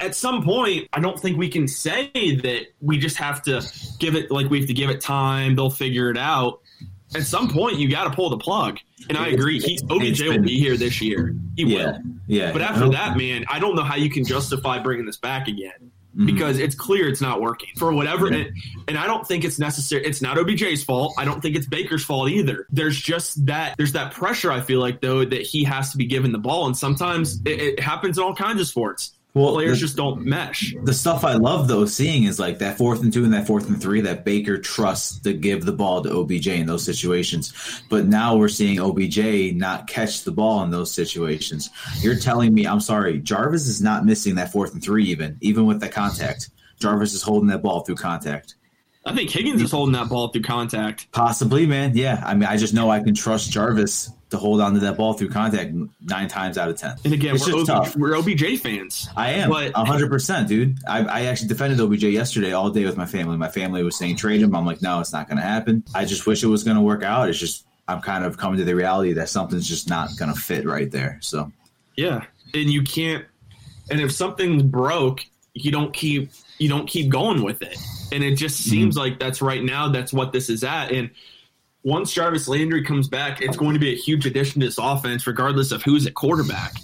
At 0.00 0.14
some 0.14 0.44
point, 0.44 0.88
I 0.92 1.00
don't 1.00 1.18
think 1.18 1.38
we 1.38 1.48
can 1.48 1.66
say 1.66 2.10
that 2.14 2.66
we 2.80 2.98
just 2.98 3.16
have 3.16 3.42
to 3.42 3.62
give 3.98 4.14
it 4.14 4.30
like 4.30 4.48
we 4.48 4.60
have 4.60 4.68
to 4.68 4.74
give 4.74 4.90
it 4.90 5.00
time. 5.00 5.56
They'll 5.56 5.70
figure 5.70 6.10
it 6.10 6.16
out. 6.16 6.60
At 7.14 7.24
some 7.24 7.50
point, 7.50 7.78
you 7.78 7.90
got 7.90 8.04
to 8.04 8.10
pull 8.10 8.30
the 8.30 8.38
plug. 8.38 8.78
And 9.08 9.16
I 9.16 9.28
agree. 9.28 9.60
He, 9.60 9.78
OBJ 9.88 10.22
will 10.22 10.42
be 10.42 10.58
here 10.58 10.76
this 10.76 11.00
year. 11.00 11.34
He 11.56 11.64
yeah, 11.64 11.92
will. 11.92 12.02
Yeah. 12.26 12.52
But 12.52 12.62
after 12.62 12.90
that, 12.90 13.16
man, 13.16 13.46
I 13.48 13.58
don't 13.58 13.76
know 13.76 13.84
how 13.84 13.96
you 13.96 14.10
can 14.10 14.24
justify 14.24 14.78
bringing 14.78 15.06
this 15.06 15.16
back 15.16 15.48
again 15.48 15.92
mm-hmm. 16.18 16.26
because 16.26 16.58
it's 16.58 16.74
clear 16.74 17.08
it's 17.08 17.20
not 17.20 17.40
working 17.40 17.70
for 17.76 17.92
whatever. 17.92 18.30
Yeah. 18.30 18.38
And, 18.38 18.56
and 18.88 18.98
I 18.98 19.06
don't 19.06 19.26
think 19.26 19.44
it's 19.44 19.58
necessary. 19.58 20.04
It's 20.04 20.20
not 20.20 20.36
OBJ's 20.36 20.84
fault. 20.84 21.14
I 21.16 21.24
don't 21.24 21.40
think 21.40 21.56
it's 21.56 21.66
Baker's 21.66 22.04
fault 22.04 22.28
either. 22.30 22.66
There's 22.70 23.00
just 23.00 23.46
that. 23.46 23.76
There's 23.76 23.92
that 23.92 24.12
pressure. 24.12 24.50
I 24.50 24.60
feel 24.60 24.80
like 24.80 25.00
though 25.00 25.24
that 25.24 25.42
he 25.42 25.64
has 25.64 25.92
to 25.92 25.96
be 25.96 26.06
given 26.06 26.32
the 26.32 26.38
ball, 26.38 26.66
and 26.66 26.76
sometimes 26.76 27.40
it, 27.44 27.60
it 27.60 27.80
happens 27.80 28.18
in 28.18 28.24
all 28.24 28.34
kinds 28.34 28.60
of 28.60 28.66
sports. 28.66 29.12
Well, 29.38 29.52
players 29.54 29.78
the, 29.78 29.86
just 29.86 29.96
don't 29.96 30.24
mesh. 30.24 30.74
The 30.82 30.92
stuff 30.92 31.24
I 31.24 31.34
love 31.34 31.68
though 31.68 31.86
seeing 31.86 32.24
is 32.24 32.38
like 32.38 32.58
that 32.58 32.78
fourth 32.78 33.02
and 33.02 33.12
two 33.12 33.24
and 33.24 33.32
that 33.32 33.46
fourth 33.46 33.68
and 33.68 33.80
three 33.80 34.00
that 34.02 34.24
Baker 34.24 34.58
trusts 34.58 35.18
to 35.20 35.32
give 35.32 35.64
the 35.64 35.72
ball 35.72 36.02
to 36.02 36.10
OBJ 36.10 36.48
in 36.48 36.66
those 36.66 36.84
situations. 36.84 37.52
But 37.88 38.06
now 38.06 38.36
we're 38.36 38.48
seeing 38.48 38.80
OBJ 38.80 39.54
not 39.54 39.86
catch 39.86 40.24
the 40.24 40.32
ball 40.32 40.62
in 40.62 40.70
those 40.70 40.90
situations. 40.90 41.70
You're 42.00 42.18
telling 42.18 42.52
me, 42.52 42.66
I'm 42.66 42.80
sorry, 42.80 43.20
Jarvis 43.20 43.66
is 43.66 43.80
not 43.80 44.04
missing 44.04 44.34
that 44.36 44.52
fourth 44.52 44.74
and 44.74 44.82
three 44.82 45.04
even, 45.06 45.36
even 45.40 45.66
with 45.66 45.80
the 45.80 45.88
contact. 45.88 46.50
Jarvis 46.78 47.14
is 47.14 47.22
holding 47.22 47.48
that 47.48 47.62
ball 47.62 47.80
through 47.80 47.96
contact. 47.96 48.54
I 49.04 49.14
think 49.14 49.30
Higgins 49.30 49.62
is 49.62 49.70
holding 49.70 49.94
that 49.94 50.08
ball 50.08 50.28
through 50.28 50.42
contact. 50.42 51.10
Possibly, 51.12 51.66
man. 51.66 51.92
Yeah. 51.94 52.22
I 52.24 52.34
mean, 52.34 52.44
I 52.44 52.56
just 52.56 52.74
know 52.74 52.90
I 52.90 53.00
can 53.00 53.14
trust 53.14 53.50
Jarvis 53.50 54.10
to 54.30 54.36
hold 54.36 54.60
on 54.60 54.74
to 54.74 54.80
that 54.80 54.96
ball 54.96 55.14
through 55.14 55.30
contact 55.30 55.72
nine 56.00 56.28
times 56.28 56.58
out 56.58 56.68
of 56.68 56.76
ten. 56.76 56.96
And 57.04 57.14
again, 57.14 57.36
we're, 57.40 57.62
OB, 57.62 57.96
we're, 57.96 58.16
OBJ 58.16 58.60
fans. 58.60 59.08
I 59.16 59.32
am, 59.32 59.50
hundred 59.72 60.10
percent, 60.10 60.48
dude. 60.48 60.78
I, 60.86 61.04
I, 61.04 61.20
actually 61.22 61.48
defended 61.48 61.80
OBJ 61.80 62.04
yesterday 62.04 62.52
all 62.52 62.70
day 62.70 62.84
with 62.84 62.96
my 62.96 63.06
family. 63.06 63.36
My 63.36 63.48
family 63.48 63.82
was 63.82 63.96
saying 63.96 64.16
trade 64.16 64.42
him. 64.42 64.54
I'm 64.54 64.66
like, 64.66 64.82
no, 64.82 65.00
it's 65.00 65.12
not 65.12 65.28
going 65.28 65.38
to 65.38 65.44
happen. 65.44 65.84
I 65.94 66.04
just 66.04 66.26
wish 66.26 66.42
it 66.42 66.48
was 66.48 66.64
going 66.64 66.76
to 66.76 66.82
work 66.82 67.02
out. 67.02 67.28
It's 67.28 67.38
just 67.38 67.66
I'm 67.88 68.02
kind 68.02 68.24
of 68.24 68.36
coming 68.36 68.58
to 68.58 68.64
the 68.64 68.74
reality 68.74 69.14
that 69.14 69.30
something's 69.30 69.68
just 69.68 69.88
not 69.88 70.10
going 70.18 70.32
to 70.32 70.38
fit 70.38 70.66
right 70.66 70.90
there. 70.90 71.18
So 71.22 71.50
yeah, 71.96 72.24
and 72.54 72.70
you 72.70 72.82
can't. 72.82 73.24
And 73.90 74.00
if 74.00 74.12
something's 74.12 74.62
broke, 74.62 75.24
you 75.54 75.72
don't 75.72 75.92
keep 75.94 76.30
you 76.58 76.68
don't 76.68 76.86
keep 76.86 77.08
going 77.08 77.42
with 77.42 77.62
it. 77.62 77.78
And 78.12 78.22
it 78.22 78.36
just 78.36 78.58
seems 78.58 78.94
mm-hmm. 78.94 79.10
like 79.10 79.18
that's 79.18 79.40
right 79.40 79.62
now. 79.62 79.88
That's 79.88 80.12
what 80.12 80.32
this 80.32 80.50
is 80.50 80.64
at. 80.64 80.92
And 80.92 81.10
once 81.84 82.12
Jarvis 82.12 82.48
Landry 82.48 82.84
comes 82.84 83.08
back, 83.08 83.40
it's 83.40 83.56
going 83.56 83.74
to 83.74 83.80
be 83.80 83.92
a 83.92 83.96
huge 83.96 84.26
addition 84.26 84.60
to 84.60 84.66
this 84.66 84.78
offense, 84.78 85.26
regardless 85.26 85.72
of 85.72 85.82
who's 85.82 86.06
at 86.06 86.14
quarterback. 86.14 86.74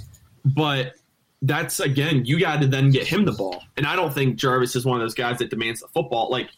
But 0.45 0.95
that's 1.43 1.81
again, 1.81 2.25
you 2.25 2.39
got 2.41 2.61
to 2.63 2.67
then 2.67 2.91
get 2.91 3.07
him 3.07 3.25
the 3.25 3.33
ball. 3.33 3.63
And 3.77 3.87
I 3.87 3.97
don't 3.97 4.13
think 4.13 4.37
Jarvis 4.37 4.77
is 4.77 4.85
one 4.85 5.01
of 5.01 5.05
those 5.05 5.15
guys 5.15 5.39
that 5.39 5.51
demands 5.51 5.81
the 5.81 5.89
football. 5.89 6.31
Like 6.31 6.49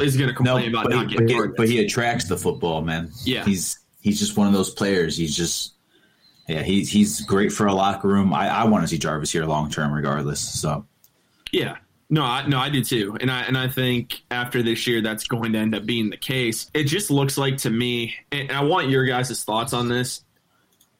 is 0.00 0.16
going 0.16 0.28
to 0.28 0.34
complain 0.34 0.72
no, 0.72 0.80
about 0.80 0.90
not 0.90 1.10
he, 1.10 1.16
getting 1.16 1.38
but, 1.38 1.56
but 1.56 1.68
he 1.68 1.84
attracts 1.84 2.24
the 2.24 2.36
football, 2.36 2.82
man. 2.82 3.10
Yeah, 3.24 3.44
he's 3.44 3.78
he's 4.00 4.18
just 4.18 4.36
one 4.36 4.46
of 4.46 4.52
those 4.52 4.70
players. 4.70 5.16
He's 5.16 5.36
just 5.36 5.74
yeah, 6.48 6.62
he's 6.62 6.90
he's 6.90 7.20
great 7.22 7.52
for 7.52 7.66
a 7.66 7.74
locker 7.74 8.08
room. 8.08 8.32
I, 8.32 8.48
I 8.48 8.64
want 8.64 8.82
to 8.84 8.88
see 8.88 8.98
Jarvis 8.98 9.30
here 9.30 9.44
long 9.44 9.70
term, 9.70 9.92
regardless. 9.92 10.40
So 10.40 10.86
yeah, 11.52 11.76
no, 12.10 12.24
I, 12.24 12.46
no, 12.46 12.58
I 12.58 12.68
do 12.70 12.82
too, 12.82 13.16
and 13.20 13.30
I 13.30 13.42
and 13.42 13.56
I 13.56 13.68
think 13.68 14.22
after 14.30 14.62
this 14.62 14.86
year, 14.86 15.00
that's 15.00 15.24
going 15.26 15.52
to 15.52 15.58
end 15.58 15.74
up 15.74 15.86
being 15.86 16.10
the 16.10 16.16
case. 16.16 16.70
It 16.74 16.84
just 16.84 17.10
looks 17.10 17.38
like 17.38 17.58
to 17.58 17.70
me, 17.70 18.14
and 18.32 18.50
I 18.50 18.64
want 18.64 18.90
your 18.90 19.04
guys' 19.04 19.42
thoughts 19.44 19.72
on 19.72 19.88
this. 19.88 20.24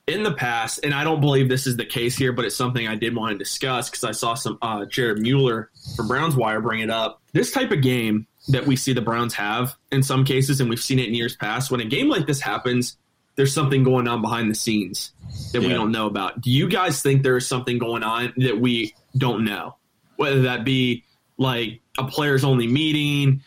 In 0.06 0.24
the 0.24 0.32
past, 0.32 0.80
and 0.82 0.92
I 0.92 1.04
don't 1.04 1.20
believe 1.20 1.48
this 1.48 1.68
is 1.68 1.76
the 1.76 1.84
case 1.84 2.16
here, 2.16 2.32
but 2.32 2.44
it's 2.44 2.56
something 2.56 2.88
I 2.88 2.96
did 2.96 3.14
want 3.14 3.32
to 3.32 3.38
discuss 3.38 3.88
because 3.88 4.02
I 4.02 4.10
saw 4.10 4.34
some 4.34 4.58
uh, 4.60 4.84
Jared 4.86 5.20
Mueller 5.20 5.70
from 5.94 6.08
Browns 6.08 6.34
Wire 6.34 6.60
bring 6.60 6.80
it 6.80 6.90
up. 6.90 7.22
This 7.32 7.52
type 7.52 7.70
of 7.70 7.80
game 7.80 8.26
that 8.48 8.66
we 8.66 8.74
see 8.74 8.92
the 8.92 9.02
Browns 9.02 9.34
have 9.34 9.76
in 9.92 10.02
some 10.02 10.24
cases, 10.24 10.60
and 10.60 10.68
we've 10.68 10.82
seen 10.82 10.98
it 10.98 11.06
in 11.06 11.14
years 11.14 11.36
past, 11.36 11.70
when 11.70 11.80
a 11.80 11.84
game 11.84 12.08
like 12.08 12.26
this 12.26 12.40
happens, 12.40 12.96
there's 13.36 13.54
something 13.54 13.84
going 13.84 14.08
on 14.08 14.20
behind 14.20 14.50
the 14.50 14.54
scenes 14.54 15.12
that 15.52 15.62
yeah. 15.62 15.68
we 15.68 15.74
don't 15.74 15.92
know 15.92 16.06
about. 16.06 16.40
Do 16.40 16.50
you 16.50 16.68
guys 16.68 17.02
think 17.02 17.22
there 17.22 17.36
is 17.36 17.46
something 17.46 17.78
going 17.78 18.02
on 18.02 18.32
that 18.38 18.60
we 18.60 18.94
don't 19.16 19.44
know? 19.44 19.76
Whether 20.20 20.42
that 20.42 20.66
be 20.66 21.02
like 21.38 21.80
a 21.96 22.04
players 22.04 22.44
only 22.44 22.66
meeting, 22.66 23.42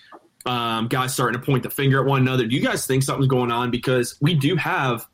um, 0.48 0.88
guys 0.88 1.14
starting 1.14 1.40
to 1.40 1.46
point 1.46 1.62
the 1.62 1.70
finger 1.70 2.00
at 2.00 2.06
one 2.08 2.22
another. 2.22 2.48
Do 2.48 2.56
you 2.56 2.64
guys 2.64 2.88
think 2.88 3.04
something's 3.04 3.28
going 3.28 3.52
on? 3.52 3.70
Because 3.70 4.18
we 4.20 4.34
do 4.34 4.56
have 4.56 5.08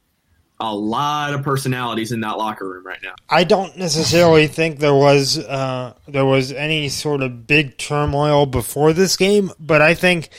a 0.62 0.74
lot 0.74 1.34
of 1.34 1.44
personalities 1.44 2.14
in 2.14 2.22
that 2.22 2.38
locker 2.38 2.68
room 2.68 2.86
right 2.86 3.00
now. 3.04 3.14
I 3.30 3.44
don't 3.44 3.78
necessarily 3.78 4.48
think 4.48 4.80
there 4.80 4.94
was 4.94 5.38
uh, 5.38 5.96
there 6.08 6.26
was 6.26 6.54
any 6.54 6.88
sort 6.88 7.22
of 7.22 7.46
big 7.46 7.78
turmoil 7.78 8.46
before 8.46 8.94
this 8.94 9.18
game, 9.18 9.52
but 9.60 9.82
I 9.82 9.96
think, 9.96 10.30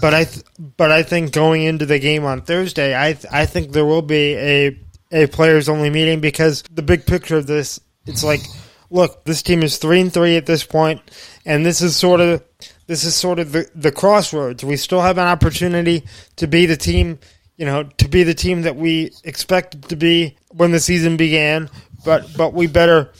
but 0.00 0.14
I, 0.14 0.24
th- 0.24 0.44
but 0.76 0.92
I 0.92 1.02
think 1.02 1.32
going 1.32 1.62
into 1.62 1.86
the 1.86 1.98
game 1.98 2.24
on 2.24 2.42
Thursday, 2.42 2.96
I 2.96 3.14
th- 3.14 3.32
I 3.32 3.46
think 3.46 3.72
there 3.72 3.84
will 3.84 4.02
be 4.02 4.36
a 4.36 4.78
a 5.10 5.26
players 5.26 5.68
only 5.68 5.90
meeting 5.90 6.20
because 6.20 6.62
the 6.70 6.82
big 6.82 7.04
picture 7.04 7.36
of 7.36 7.48
this, 7.48 7.80
it's 8.06 8.22
like 8.22 8.40
look, 8.90 9.24
this 9.24 9.42
team 9.42 9.62
is 9.62 9.78
three 9.78 10.00
and 10.00 10.12
three 10.12 10.36
at 10.36 10.46
this 10.46 10.64
point, 10.64 11.00
and 11.44 11.64
this 11.64 11.80
is 11.80 11.96
sort 11.96 12.20
of 12.20 12.42
this 12.86 13.04
is 13.04 13.14
sort 13.14 13.38
of 13.38 13.52
the, 13.52 13.68
the 13.74 13.92
crossroads. 13.92 14.64
We 14.64 14.76
still 14.76 15.00
have 15.00 15.18
an 15.18 15.26
opportunity 15.26 16.04
to 16.36 16.46
be 16.46 16.66
the 16.66 16.76
team, 16.76 17.18
you 17.56 17.66
know, 17.66 17.84
to 17.84 18.08
be 18.08 18.22
the 18.22 18.34
team 18.34 18.62
that 18.62 18.76
we 18.76 19.12
expected 19.24 19.84
to 19.90 19.96
be 19.96 20.36
when 20.48 20.72
the 20.72 20.80
season 20.80 21.16
began. 21.16 21.70
But 22.04 22.36
but 22.36 22.54
we 22.54 22.66
better 22.66 23.12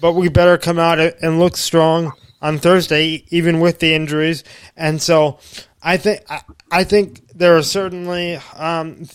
but 0.00 0.12
we 0.12 0.28
better 0.28 0.58
come 0.58 0.78
out 0.78 0.98
and 0.98 1.38
look 1.38 1.56
strong 1.56 2.12
on 2.42 2.58
Thursday, 2.58 3.24
even 3.30 3.60
with 3.60 3.78
the 3.78 3.94
injuries. 3.94 4.44
And 4.76 5.00
so 5.00 5.38
I 5.82 5.96
think 5.96 6.20
I, 6.70 6.84
think 6.84 7.28
there 7.34 7.56
are 7.56 7.62
certainly 7.62 8.36
um, 8.56 9.06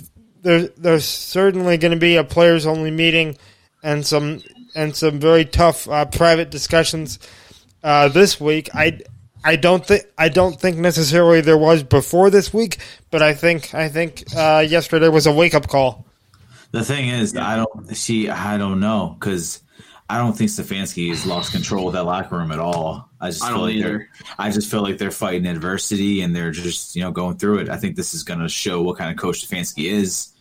there, 0.42 0.68
there's 0.70 1.06
certainly 1.06 1.78
going 1.78 1.94
to 1.94 2.00
be 2.00 2.16
a 2.16 2.24
players 2.24 2.66
only 2.66 2.92
meeting 2.92 3.38
and 3.84 4.06
some 4.06 4.42
and 4.76 4.96
some 4.96 5.20
very 5.20 5.46
tough 5.46 5.88
uh, 5.90 6.06
private 6.06 6.52
discussions 6.52 7.20
uh, 7.84 8.08
this 8.10 8.40
week. 8.40 8.70
I 8.74 9.00
I 9.44 9.56
don't 9.56 9.86
think 9.86 10.04
I 10.18 10.30
don't 10.30 10.60
think 10.60 10.78
necessarily 10.78 11.42
there 11.42 11.58
was 11.58 11.84
before 11.84 12.30
this 12.30 12.54
week, 12.54 12.78
but 13.10 13.22
I 13.22 13.34
think 13.34 13.74
I 13.74 13.90
think 13.90 14.24
uh, 14.36 14.66
yesterday 14.68 15.10
was 15.10 15.26
a 15.26 15.32
wake 15.32 15.54
up 15.54 15.68
call. 15.68 16.06
The 16.72 16.84
thing 16.84 17.10
is, 17.10 17.36
I 17.36 17.58
don't 17.58 17.96
see. 17.96 18.30
I 18.30 18.58
don't 18.58 18.80
know 18.80 19.16
because 19.20 19.62
I 20.10 20.18
don't 20.18 20.34
think 20.34 20.50
Stefanski 20.50 21.10
has 21.10 21.26
lost 21.26 21.52
control 21.52 21.88
of 21.88 21.94
that 21.94 22.04
locker 22.04 22.38
room 22.38 22.52
at 22.52 22.60
all. 22.60 23.10
I 23.20 23.30
just 23.30 23.44
I 23.44 23.50
feel 23.50 23.62
like 23.62 23.74
either. 23.76 23.88
they're. 23.90 24.10
I 24.38 24.52
just 24.52 24.70
feel 24.70 24.82
like 24.82 24.98
they're 24.98 25.12
fighting 25.12 25.48
adversity 25.48 26.22
and 26.22 26.36
they're 26.36 26.52
just 26.52 26.96
you 26.96 27.02
know 27.02 27.12
going 27.12 27.38
through 27.38 27.60
it. 27.60 27.70
I 27.70 27.78
think 27.78 27.96
this 27.96 28.14
is 28.14 28.24
going 28.24 28.42
to 28.42 28.50
show 28.50 28.82
what 28.82 28.98
kind 28.98 29.10
of 29.10 29.18
coach 29.18 29.48
Stefanski 29.48 29.92
is, 29.92 30.34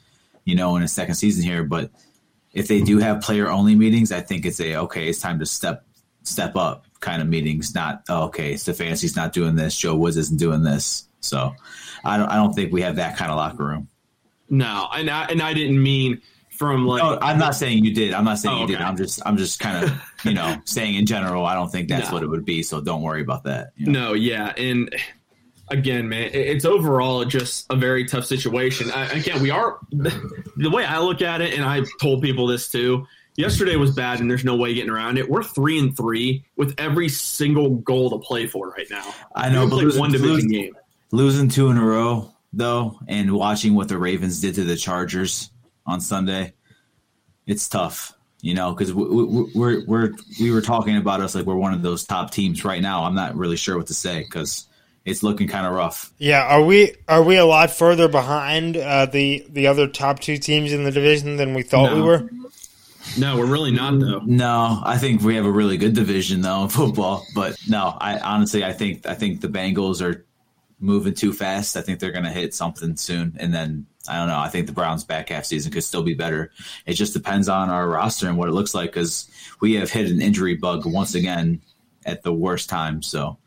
you 0.45 0.55
know, 0.57 0.77
in 0.77 0.83
his 0.83 0.93
second 0.93 1.15
season 1.15 1.43
here, 1.43 1.65
but 1.65 1.91
if 2.53 2.69
they 2.69 2.81
do 2.81 2.99
have 2.99 3.21
player 3.21 3.49
only 3.49 3.75
meetings, 3.75 4.13
I 4.13 4.21
think 4.21 4.45
it's 4.45 4.61
a 4.61 4.77
okay, 4.77 5.09
it's 5.09 5.21
time 5.21 5.39
to 5.39 5.47
step 5.47 5.85
step 6.23 6.57
up 6.57 6.85
kind 7.01 7.23
of 7.23 7.29
meetings. 7.29 7.75
Not 7.75 8.05
oh, 8.09 8.25
okay, 8.25 8.55
Stefanski's 8.55 9.17
not 9.17 9.33
doing 9.33 9.57
this, 9.57 9.77
Joe 9.77 9.95
Woods 9.95 10.17
isn't 10.17 10.39
doing 10.39 10.63
this. 10.63 11.09
So 11.21 11.55
I 12.05 12.17
don't 12.17 12.29
I 12.29 12.37
don't 12.37 12.53
think 12.53 12.73
we 12.73 12.83
have 12.83 12.97
that 12.97 13.17
kind 13.17 13.31
of 13.31 13.37
locker 13.37 13.65
room. 13.65 13.89
No, 14.49 14.89
and 14.93 15.09
I, 15.09 15.27
and 15.27 15.41
I 15.41 15.55
didn't 15.55 15.81
mean 15.81 16.23
from 16.51 16.87
like. 16.87 17.03
No, 17.03 17.19
I'm 17.23 17.39
not 17.39 17.55
saying 17.55 17.85
you 17.85 17.95
did. 17.95 18.13
I'm 18.13 18.25
not 18.25 18.39
saying 18.39 18.55
oh, 18.55 18.59
you 18.59 18.65
okay. 18.65 18.75
did. 18.75 18.83
I'm 18.83 18.97
just 18.97 19.23
I'm 19.25 19.37
just 19.37 19.61
kind 19.61 19.85
of 19.85 20.03
you 20.25 20.35
know 20.35 20.61
saying 20.65 20.97
in 20.97 21.07
general. 21.07 21.47
I 21.47 21.55
don't 21.55 21.71
think 21.71 21.89
that's 21.89 22.09
no. 22.09 22.15
what 22.15 22.23
it 22.23 22.27
would 22.27 22.45
be. 22.45 22.63
So 22.63 22.81
don't 22.81 23.03
worry 23.03 23.23
about 23.23 23.45
that. 23.45 23.71
You 23.77 23.87
know? 23.87 24.09
No, 24.09 24.13
yeah, 24.15 24.53
and 24.57 24.95
again, 25.71 26.09
man, 26.09 26.31
it's 26.33 26.65
overall 26.65 27.25
just 27.25 27.67
a 27.71 27.77
very 27.77 28.05
tough 28.05 28.27
situation. 28.27 28.91
I, 28.91 29.07
again, 29.07 29.41
we 29.41 29.51
are 29.51 29.79
the 29.91 30.71
way 30.71 30.85
I 30.85 30.99
look 31.01 31.23
at 31.23 31.41
it, 31.41 31.55
and 31.55 31.65
I've 31.65 31.89
told 32.01 32.23
people 32.23 32.47
this 32.47 32.69
too. 32.69 33.07
yesterday 33.37 33.77
was 33.77 33.93
bad, 33.93 34.21
and 34.21 34.31
there's 34.31 34.45
no 34.45 34.57
way 34.57 34.75
getting 34.75 34.91
around 34.91 35.19
it. 35.19 35.29
We're 35.29 35.43
three 35.43 35.79
and 35.79 35.97
three 35.97 36.45
with 36.57 36.75
every 36.79 37.09
single 37.09 37.71
goal 37.77 38.11
to 38.11 38.19
play 38.19 38.47
for 38.47 38.71
right 38.71 38.89
now. 38.91 39.15
I 39.35 39.49
know, 39.51 39.69
but 39.69 39.77
losing, 39.77 40.01
one 40.01 40.13
division 40.13 40.35
losing, 40.35 40.51
game. 40.51 40.77
losing 41.13 41.49
two 41.49 41.69
in 41.71 41.77
a 41.77 41.85
row 41.85 42.33
though, 42.53 42.99
and 43.09 43.33
watching 43.33 43.75
what 43.75 43.89
the 43.89 43.99
Ravens 43.99 44.41
did 44.41 44.57
to 44.57 44.65
the 44.65 44.77
Chargers 44.77 45.51
on 45.87 46.01
Sunday, 46.01 46.53
it's 47.47 47.69
tough. 47.69 48.15
You 48.43 48.55
know, 48.55 48.73
because 48.73 48.95
we, 48.95 49.05
we, 49.05 49.53
we're 49.55 49.85
we're 49.85 50.13
we 50.41 50.51
were 50.51 50.63
talking 50.63 50.97
about 50.97 51.21
us 51.21 51.35
like 51.35 51.45
we're 51.45 51.57
one 51.57 51.75
of 51.75 51.83
those 51.83 52.05
top 52.05 52.31
teams 52.31 52.65
right 52.65 52.81
now. 52.81 53.05
I'm 53.05 53.15
not 53.15 53.37
really 53.37 53.57
sure 53.57 53.77
what 53.77 53.89
to 53.89 53.95
say 53.95 54.21
because 54.21 54.67
it's 55.05 55.23
looking 55.23 55.49
kind 55.49 55.67
of 55.67 55.73
rough. 55.73 56.13
Yeah, 56.19 56.43
are 56.43 56.63
we 56.63 56.95
are 57.09 57.23
we 57.23 57.37
a 57.37 57.47
lot 57.47 57.71
further 57.71 58.09
behind 58.09 58.77
uh, 58.77 59.07
the 59.07 59.45
the 59.49 59.67
other 59.67 59.87
top 59.89 60.21
two 60.21 60.37
teams 60.37 60.73
in 60.73 60.85
the 60.85 60.91
division 60.91 61.37
than 61.37 61.55
we 61.55 61.63
thought 61.63 61.95
we 61.95 62.03
were? 62.03 62.29
No, 63.19 63.39
we're 63.39 63.47
really 63.47 63.73
not 63.73 63.99
though. 63.99 64.21
No, 64.25 64.81
I 64.85 64.99
think 64.99 65.23
we 65.23 65.37
have 65.37 65.47
a 65.47 65.51
really 65.51 65.77
good 65.79 65.95
division 65.95 66.43
though 66.43 66.65
in 66.65 66.69
football. 66.69 67.27
But 67.35 67.57
no, 67.69 67.97
I 67.99 68.19
honestly 68.19 68.65
I 68.65 68.73
think 68.73 69.07
I 69.07 69.15
think 69.15 69.41
the 69.41 69.49
Bengals 69.49 70.03
are 70.03 70.25
moving 70.79 71.15
too 71.15 71.33
fast. 71.33 71.77
I 71.77 71.83
think 71.83 71.99
they're 71.99 72.13
going 72.13 72.25
to 72.25 72.31
hit 72.31 72.55
something 72.55 72.97
soon, 72.97 73.37
and 73.39 73.53
then 73.53 73.87
I 74.09 74.19
don't 74.19 74.29
know. 74.29 74.39
I 74.39 74.49
think 74.49 74.67
the 74.67 74.73
Browns' 74.73 75.05
back 75.05 75.29
half 75.29 75.45
season 75.45 75.73
could 75.73 75.85
still 75.85 76.03
be 76.03 76.15
better. 76.15 76.53
It 76.87 76.95
just 76.95 77.13
depends 77.13 77.49
on 77.49 77.71
our 77.71 77.89
roster 77.89 78.29
and 78.29 78.37
what 78.37 78.49
it 78.49 78.53
looks 78.53 78.75
like 78.75 78.91
because 78.91 79.29
we 79.61 79.75
have 79.75 79.91
hit 79.91 80.11
an 80.11 80.23
injury 80.23 80.55
bug 80.57 80.87
once 80.87 81.15
again 81.15 81.63
at 82.05 82.23
the 82.23 82.33
worst 82.33 82.69
time. 82.69 83.03
So 83.03 83.39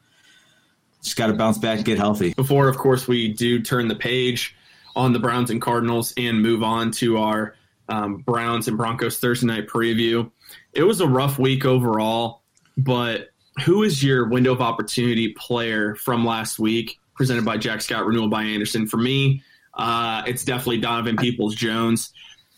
just 1.04 1.18
got 1.18 1.28
to 1.28 1.34
bounce 1.34 1.58
back 1.58 1.78
and 1.78 1.86
get 1.86 1.98
healthy. 1.98 2.34
Before, 2.34 2.68
of 2.68 2.78
course, 2.78 3.08
we 3.08 3.34
do 3.34 3.62
turn 3.62 3.88
the 3.88 3.96
page 3.96 4.56
on 4.96 5.14
the 5.14 5.20
Browns 5.20 5.50
and 5.50 5.62
Cardinals 5.62 6.14
and 6.18 6.42
move 6.42 6.64
on 6.64 6.92
to 6.92 7.18
our 7.18 7.56
um, 7.90 8.18
Browns 8.18 8.68
and 8.68 8.78
Broncos 8.78 9.18
Thursday 9.18 9.48
night 9.48 9.68
preview. 9.68 10.32
It 10.74 10.84
was 10.84 11.02
a 11.02 11.08
rough 11.08 11.38
week 11.38 11.66
overall, 11.66 12.42
but 12.78 13.30
who 13.66 13.84
is 13.84 14.04
your 14.04 14.30
window 14.30 14.54
of 14.54 14.62
opportunity 14.62 15.34
player 15.34 15.96
from 15.96 16.26
last 16.26 16.58
week 16.58 17.00
presented 17.16 17.46
by 17.46 17.58
Jack 17.58 17.82
Scott, 17.82 18.06
renewal 18.06 18.30
by 18.30 18.44
Andersen? 18.44 18.88
For 18.88 18.98
me, 18.98 19.44
uh, 19.76 20.24
it's 20.26 20.44
definitely 20.44 20.80
Donovan 20.80 21.18
Peoples 21.18 21.56
Jones. 21.56 22.14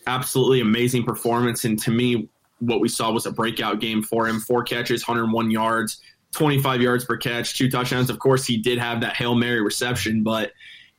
Absolutely 0.08 0.62
amazing 0.62 1.04
performance. 1.04 1.66
And 1.66 1.80
to 1.80 1.92
me, 1.92 2.30
what 2.60 2.80
we 2.80 2.88
saw 2.88 3.12
was 3.12 3.26
a 3.26 3.32
breakout 3.32 3.80
game 3.80 4.02
for 4.02 4.28
him 4.28 4.40
four 4.40 4.64
catches, 4.64 5.08
101 5.08 5.52
yards, 5.52 6.02
25 6.36 6.82
yards 6.82 7.06
per 7.06 7.18
catch, 7.18 7.58
two 7.58 7.70
touchdowns. 7.70 8.10
Of 8.10 8.20
course, 8.20 8.46
he 8.46 8.58
did 8.58 8.78
have 8.78 9.02
that 9.02 9.16
Hail 9.16 9.36
Mary 9.36 9.62
reception, 9.62 10.22
but 10.22 10.52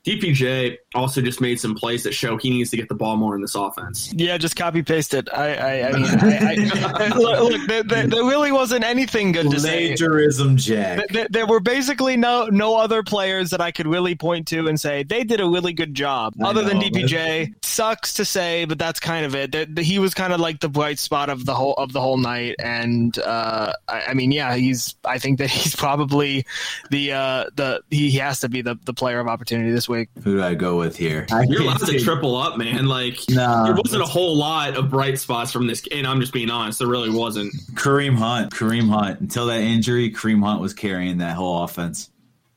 DPJ 0.06 0.76
also 0.94 1.20
just 1.20 1.40
made 1.40 1.58
some 1.58 1.74
plays 1.74 2.04
that 2.04 2.12
show 2.14 2.36
he 2.36 2.50
needs 2.50 2.70
to 2.70 2.76
get 2.76 2.88
the 2.88 2.94
ball 2.94 3.16
more 3.16 3.34
in 3.34 3.40
this 3.40 3.56
offense. 3.56 4.12
Yeah, 4.14 4.38
just 4.38 4.54
copy 4.54 4.82
paste 4.82 5.14
it. 5.14 5.28
I, 5.32 5.54
I, 5.54 5.88
I 5.88 5.92
mean, 5.92 6.04
I, 6.06 6.70
I, 6.94 7.08
look, 7.16 7.50
look 7.50 7.66
there, 7.66 7.82
there, 7.82 8.06
there 8.06 8.24
really 8.24 8.52
wasn't 8.52 8.84
anything 8.84 9.32
good 9.32 9.50
to 9.50 9.58
say. 9.58 9.88
Plagiarism, 9.88 10.56
Jack. 10.56 11.08
There, 11.08 11.26
there 11.28 11.46
were 11.46 11.58
basically 11.58 12.16
no 12.16 12.46
no 12.46 12.76
other 12.76 13.02
players 13.02 13.50
that 13.50 13.60
I 13.60 13.72
could 13.72 13.88
really 13.88 14.14
point 14.14 14.46
to 14.48 14.68
and 14.68 14.78
say 14.80 15.02
they 15.02 15.24
did 15.24 15.40
a 15.40 15.48
really 15.48 15.72
good 15.72 15.92
job. 15.92 16.34
I 16.40 16.50
Other 16.50 16.62
than 16.62 16.78
know, 16.78 16.84
DPJ, 16.84 17.54
sucks 17.64 18.14
to 18.14 18.24
say, 18.24 18.64
but 18.64 18.78
that's 18.78 19.00
kind 19.00 19.26
of 19.26 19.34
it. 19.34 19.50
The- 19.50 19.66
the- 19.66 19.82
he 19.82 19.98
was 19.98 20.14
kind 20.14 20.32
of 20.32 20.38
like 20.38 20.60
the 20.60 20.68
bright 20.68 21.00
spot 21.00 21.30
of 21.30 21.44
the 21.44 21.54
whole 21.54 21.74
of 21.74 21.92
the 21.92 22.00
whole 22.00 22.16
night, 22.16 22.54
and 22.60 23.18
uh, 23.18 23.72
I, 23.88 24.02
I 24.08 24.14
mean, 24.14 24.30
yeah, 24.30 24.54
he's. 24.54 24.94
I 25.04 25.18
think 25.18 25.38
that 25.38 25.50
he's 25.56 25.74
probably 25.74 26.46
the 26.90 27.12
uh, 27.12 27.44
the 27.56 27.82
he, 27.90 28.10
he 28.10 28.18
has 28.18 28.38
to 28.40 28.48
be 28.48 28.62
the, 28.62 28.78
the 28.84 28.94
player 28.94 29.18
of 29.18 29.26
opportunity 29.26 29.72
this 29.72 29.88
week. 29.88 29.95
Who 30.24 30.36
do 30.36 30.42
I 30.42 30.54
go 30.54 30.76
with 30.78 30.96
here? 30.96 31.26
You're 31.48 31.62
allowed 31.62 31.78
to 31.80 31.98
triple 32.00 32.36
up, 32.36 32.58
man. 32.58 32.86
Like 32.86 33.18
Nah. 33.28 33.64
there 33.64 33.74
wasn't 33.74 34.02
a 34.02 34.06
whole 34.06 34.36
lot 34.36 34.76
of 34.76 34.90
bright 34.90 35.18
spots 35.18 35.52
from 35.52 35.66
this, 35.66 35.82
and 35.92 36.06
I'm 36.06 36.20
just 36.20 36.32
being 36.32 36.50
honest. 36.50 36.78
There 36.78 36.88
really 36.88 37.10
wasn't. 37.10 37.52
Kareem 37.74 38.16
Hunt. 38.16 38.52
Kareem 38.52 38.88
Hunt. 38.88 39.20
Until 39.20 39.46
that 39.46 39.60
injury, 39.60 40.10
Kareem 40.10 40.42
Hunt 40.42 40.60
was 40.60 40.74
carrying 40.74 41.18
that 41.18 41.36
whole 41.36 41.62
offense. 41.64 42.10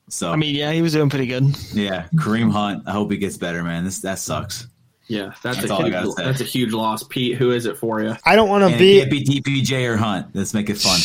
So 0.09 0.31
I 0.31 0.35
mean, 0.37 0.55
yeah, 0.55 0.71
he 0.71 0.81
was 0.81 0.93
doing 0.93 1.09
pretty 1.09 1.27
good. 1.27 1.43
yeah, 1.73 2.07
Kareem 2.15 2.51
Hunt. 2.51 2.83
I 2.87 2.91
hope 2.91 3.11
he 3.11 3.17
gets 3.17 3.37
better, 3.37 3.63
man. 3.63 3.83
This 3.85 3.99
that 3.99 4.19
sucks. 4.19 4.67
Yeah, 5.07 5.33
that's, 5.41 5.57
That's 5.57 5.71
a 5.71 5.75
huge, 5.89 6.15
that's 6.17 6.39
a 6.41 6.43
huge 6.43 6.71
loss. 6.71 7.01
Pete, 7.01 7.35
who 7.35 7.49
is 7.49 7.65
it 7.65 7.77
for 7.77 7.99
you? 7.99 8.15
I 8.25 8.35
don't 8.35 8.47
want 8.47 8.63
And 8.63 8.77
to 8.77 8.85
it 8.85 8.99
can't 8.99 9.11
be 9.11 9.23
DPJ 9.41 9.87
or 9.89 9.97
Hunt. 9.97 10.27
Let's 10.35 10.53
make 10.53 10.69
it 10.69 10.77
fun. 10.77 10.99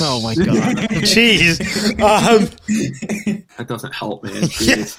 Oh 0.00 0.20
my 0.22 0.34
god. 0.34 0.46
Jeez. 1.02 1.60
Um, 2.00 2.48
That 3.58 3.68
doesn't 3.68 3.94
help, 3.94 4.24
man. 4.24 4.32
Jeez. 4.42 4.98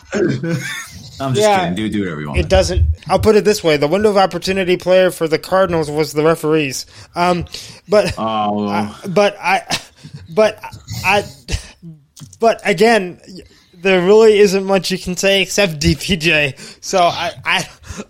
I'm 1.20 1.34
just 1.34 1.42
Yeah. 1.48 1.60
kidding. 1.70 1.76
Do 1.76 1.90
do 1.90 2.00
whatever 2.02 2.22
you 2.22 2.28
want. 2.28 2.40
it 2.40 2.50
doesn't. 2.50 2.86
I'll 3.08 3.20
put 3.20 3.36
it 3.36 3.46
this 3.46 3.64
way: 3.64 3.78
the 3.78 3.88
window 3.88 4.10
of 4.10 4.18
opportunity 4.18 4.78
player 4.78 5.12
for 5.12 5.28
the 5.28 5.40
Cardinals 5.40 5.90
was 5.90 6.14
the 6.14 6.24
referees. 6.24 6.86
Um, 7.16 7.46
but 7.88 8.14
oh, 8.18 8.68
I- 8.68 8.96
but 9.10 9.36
I, 9.40 9.78
but 10.34 10.60
I, 11.06 11.24
but 12.40 12.62
again, 12.66 13.20
there 13.76 14.02
really 14.02 14.38
isn't 14.40 14.64
much 14.66 14.92
you 14.92 14.98
can 14.98 15.16
say 15.18 15.42
except 15.42 15.80
DPJ. 15.80 16.84
So 16.84 17.00
I, 17.00 17.32
I, 17.46 17.70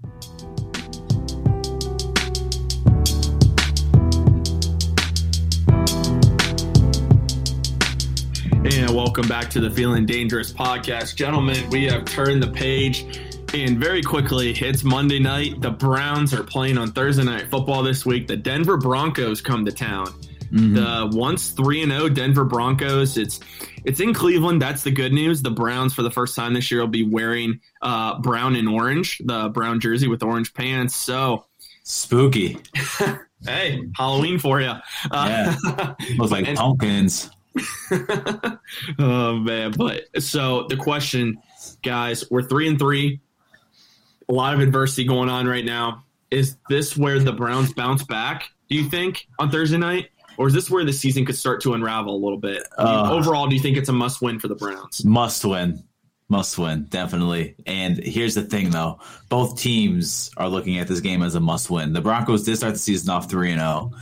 And 8.66 8.94
welcome 8.94 9.28
back 9.28 9.50
to 9.50 9.60
the 9.60 9.70
Feeling 9.70 10.06
Dangerous 10.06 10.50
podcast. 10.52 11.16
Gentlemen, 11.16 11.68
we 11.70 11.84
have 11.84 12.06
turned 12.06 12.42
the 12.42 12.50
page 12.50 13.06
and 13.54 13.78
very 13.78 14.02
quickly 14.02 14.50
it's 14.50 14.82
Monday 14.82 15.20
night. 15.20 15.60
The 15.60 15.70
Browns 15.70 16.34
are 16.34 16.42
playing 16.42 16.76
on 16.76 16.90
Thursday 16.90 17.22
night 17.22 17.48
football 17.48 17.84
this 17.84 18.04
week. 18.04 18.26
The 18.26 18.36
Denver 18.36 18.76
Broncos 18.76 19.40
come 19.40 19.64
to 19.64 19.70
town. 19.70 20.12
The 20.50 21.08
once 21.12 21.50
3 21.50 21.82
and 21.82 21.92
0 21.92 22.08
Denver 22.10 22.44
Broncos. 22.44 23.16
It's 23.16 23.40
it's 23.84 24.00
in 24.00 24.14
Cleveland. 24.14 24.62
That's 24.62 24.82
the 24.82 24.90
good 24.90 25.12
news. 25.12 25.42
The 25.42 25.50
Browns 25.50 25.94
for 25.94 26.02
the 26.02 26.10
first 26.10 26.34
time 26.36 26.54
this 26.54 26.70
year 26.70 26.80
will 26.80 26.88
be 26.88 27.04
wearing 27.04 27.60
uh, 27.82 28.18
brown 28.20 28.56
and 28.56 28.68
orange, 28.68 29.20
the 29.24 29.48
brown 29.50 29.80
jersey 29.80 30.08
with 30.08 30.22
orange 30.22 30.54
pants. 30.54 30.94
So, 30.96 31.44
Spooky. 31.82 32.58
hey, 33.44 33.82
Halloween 33.96 34.38
for 34.38 34.60
you. 34.60 34.72
Uh, 35.10 35.54
Looks 36.16 36.32
like 36.32 36.48
And- 36.48 36.56
pumpkins. 36.56 37.30
oh 38.98 39.36
man 39.36 39.70
but 39.70 40.02
so 40.20 40.66
the 40.68 40.76
question 40.76 41.38
guys 41.82 42.24
we're 42.28 42.42
three 42.42 42.66
and 42.66 42.80
three 42.80 43.20
a 44.28 44.32
lot 44.32 44.54
of 44.54 44.60
adversity 44.60 45.04
going 45.04 45.28
on 45.28 45.46
right 45.46 45.64
now 45.64 46.02
is 46.32 46.56
this 46.68 46.96
where 46.96 47.20
the 47.20 47.32
browns 47.32 47.72
bounce 47.72 48.02
back 48.02 48.48
do 48.68 48.74
you 48.76 48.88
think 48.88 49.28
on 49.38 49.50
thursday 49.52 49.76
night 49.78 50.08
or 50.36 50.46
is 50.48 50.54
this 50.54 50.70
where 50.70 50.84
the 50.84 50.92
season 50.92 51.24
could 51.24 51.36
start 51.36 51.60
to 51.62 51.74
unravel 51.74 52.14
a 52.14 52.22
little 52.22 52.38
bit 52.38 52.62
Uh. 52.78 53.10
overall 53.12 53.46
do 53.46 53.54
you 53.54 53.60
think 53.62 53.76
it's 53.76 53.88
a 53.88 53.92
must 53.92 54.20
win 54.22 54.38
for 54.38 54.48
the 54.48 54.54
browns 54.54 55.04
Must 55.04 55.44
win. 55.44 55.82
Must 56.30 56.56
win, 56.58 56.84
definitely. 56.88 57.54
And 57.66 57.98
here's 57.98 58.34
the 58.34 58.42
thing, 58.42 58.70
though: 58.70 58.98
both 59.28 59.58
teams 59.60 60.30
are 60.38 60.48
looking 60.48 60.78
at 60.78 60.88
this 60.88 61.00
game 61.00 61.22
as 61.22 61.34
a 61.34 61.40
must 61.40 61.68
win. 61.70 61.92
The 61.92 62.00
Broncos 62.00 62.44
did 62.44 62.56
start 62.56 62.72
the 62.72 62.78
season 62.78 63.10
off 63.10 63.28
three 63.28 63.52
and 63.52 63.60
zero. 63.60 63.92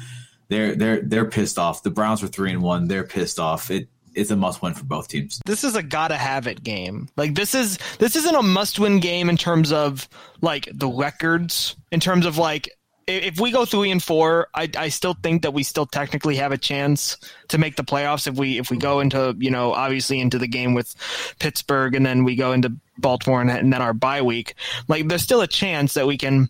They're 0.49 0.77
they're 0.77 1.01
they're 1.03 1.25
pissed 1.25 1.59
off. 1.59 1.83
The 1.83 1.91
Browns 1.91 2.23
were 2.23 2.29
three 2.29 2.53
and 2.53 2.63
one. 2.63 2.87
They're 2.87 3.03
pissed 3.05 3.41
off. 3.41 3.73
It 3.73 3.89
it's 4.15 4.31
a 4.31 4.37
must 4.37 4.63
win 4.63 4.73
for 4.75 4.85
both 4.85 5.09
teams. 5.09 5.41
This 5.47 5.65
is 5.65 5.75
a 5.75 5.83
gotta 5.83 6.17
have 6.17 6.47
it 6.47 6.63
game. 6.63 7.09
Like 7.17 7.35
this 7.35 7.57
is 7.57 7.77
this 7.99 8.15
isn't 8.15 8.37
a 8.37 8.43
must 8.43 8.79
win 8.79 9.01
game 9.01 9.29
in 9.29 9.37
terms 9.37 9.73
of 9.73 10.09
like 10.41 10.69
the 10.73 10.89
records. 10.89 11.75
In 11.91 11.99
terms 11.99 12.25
of 12.25 12.39
like 12.39 12.71
if 13.17 13.41
we 13.41 13.51
go 13.51 13.65
three 13.65 13.91
and 13.91 14.03
four, 14.03 14.49
I, 14.55 14.69
I 14.77 14.89
still 14.89 15.15
think 15.23 15.43
that 15.43 15.53
we 15.53 15.63
still 15.63 15.87
technically 15.87 16.37
have 16.37 16.53
a 16.53 16.59
chance 16.59 17.17
to 17.49 17.59
make 17.59 17.77
the 17.77 17.85
playoffs 17.85 18.27
if 18.27 18.35
we 18.35 18.59
if 18.59 18.71
we 18.71 18.77
go 18.77 19.01
into 19.01 19.37
you 19.39 19.51
know 19.51 19.73
obviously 19.73 20.21
into 20.21 20.39
the 20.39 20.49
game 20.49 20.75
with 20.75 20.95
Pittsburgh 21.39 21.95
and 21.95 22.05
then 22.05 22.25
we 22.25 22.37
go 22.37 22.53
into 22.53 22.73
Baltimore 22.99 23.41
and, 23.41 23.51
and 23.51 23.73
then 23.73 23.83
our 23.83 23.95
bye 23.95 24.23
week. 24.23 24.55
Like 24.89 25.09
there's 25.09 25.23
still 25.23 25.41
a 25.41 25.47
chance 25.47 25.95
that 25.95 26.07
we 26.07 26.19
can 26.19 26.49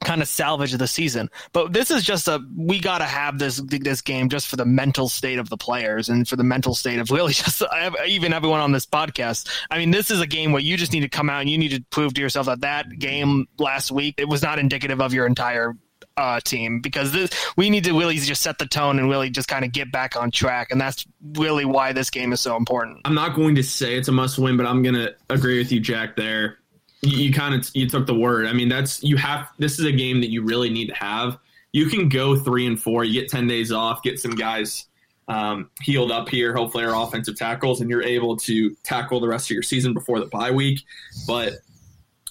kind 0.00 0.22
of 0.22 0.28
salvage 0.28 0.72
the 0.72 0.86
season. 0.86 1.30
But 1.52 1.72
this 1.72 1.90
is 1.90 2.02
just 2.02 2.26
a 2.28 2.40
we 2.56 2.80
got 2.80 2.98
to 2.98 3.04
have 3.04 3.38
this 3.38 3.60
this 3.66 4.00
game 4.00 4.28
just 4.28 4.48
for 4.48 4.56
the 4.56 4.64
mental 4.64 5.08
state 5.08 5.38
of 5.38 5.48
the 5.48 5.56
players 5.56 6.08
and 6.08 6.26
for 6.26 6.36
the 6.36 6.44
mental 6.44 6.74
state 6.74 6.98
of 6.98 7.10
really 7.10 7.32
just 7.34 7.62
even 8.06 8.32
everyone 8.32 8.60
on 8.60 8.72
this 8.72 8.86
podcast. 8.86 9.48
I 9.70 9.78
mean, 9.78 9.90
this 9.90 10.10
is 10.10 10.20
a 10.20 10.26
game 10.26 10.52
where 10.52 10.62
you 10.62 10.76
just 10.76 10.92
need 10.92 11.00
to 11.00 11.08
come 11.08 11.30
out 11.30 11.40
and 11.40 11.50
you 11.50 11.58
need 11.58 11.72
to 11.72 11.84
prove 11.90 12.14
to 12.14 12.20
yourself 12.20 12.46
that 12.46 12.62
that 12.62 12.98
game 12.98 13.46
last 13.58 13.90
week 13.90 14.14
it 14.18 14.28
was 14.28 14.42
not 14.42 14.58
indicative 14.58 15.00
of 15.00 15.12
your 15.12 15.26
entire 15.26 15.74
uh, 16.20 16.40
team 16.40 16.80
because 16.80 17.12
this, 17.12 17.30
we 17.56 17.70
need 17.70 17.84
to 17.84 17.98
really 17.98 18.16
just 18.16 18.42
set 18.42 18.58
the 18.58 18.66
tone 18.66 18.98
and 18.98 19.08
really 19.08 19.30
just 19.30 19.48
kind 19.48 19.64
of 19.64 19.72
get 19.72 19.90
back 19.90 20.16
on 20.16 20.30
track. 20.30 20.70
And 20.70 20.80
that's 20.80 21.06
really 21.32 21.64
why 21.64 21.92
this 21.92 22.10
game 22.10 22.32
is 22.32 22.40
so 22.40 22.56
important. 22.56 23.00
I'm 23.04 23.14
not 23.14 23.34
going 23.34 23.54
to 23.56 23.62
say 23.62 23.96
it's 23.96 24.08
a 24.08 24.12
must 24.12 24.38
win, 24.38 24.56
but 24.56 24.66
I'm 24.66 24.82
going 24.82 24.94
to 24.94 25.14
agree 25.28 25.58
with 25.58 25.72
you, 25.72 25.80
Jack, 25.80 26.16
there 26.16 26.58
you, 27.02 27.16
you 27.16 27.32
kind 27.32 27.54
of 27.54 27.68
you 27.74 27.88
took 27.88 28.06
the 28.06 28.14
word. 28.14 28.46
I 28.46 28.52
mean, 28.52 28.68
that's 28.68 29.02
you 29.02 29.16
have. 29.16 29.48
This 29.58 29.78
is 29.78 29.84
a 29.84 29.92
game 29.92 30.20
that 30.20 30.30
you 30.30 30.42
really 30.42 30.70
need 30.70 30.88
to 30.88 30.94
have. 30.94 31.38
You 31.72 31.86
can 31.86 32.08
go 32.08 32.36
three 32.36 32.66
and 32.66 32.80
four. 32.80 33.04
You 33.04 33.20
get 33.20 33.30
ten 33.30 33.46
days 33.46 33.72
off. 33.72 34.02
Get 34.02 34.18
some 34.18 34.32
guys 34.32 34.86
um, 35.28 35.70
healed 35.82 36.12
up 36.12 36.28
here. 36.28 36.54
Hopefully, 36.54 36.84
our 36.84 36.94
offensive 36.94 37.36
tackles, 37.36 37.80
and 37.80 37.88
you're 37.88 38.02
able 38.02 38.36
to 38.38 38.74
tackle 38.82 39.20
the 39.20 39.28
rest 39.28 39.46
of 39.46 39.54
your 39.54 39.62
season 39.62 39.94
before 39.94 40.20
the 40.20 40.26
bye 40.26 40.50
week. 40.50 40.80
But 41.26 41.54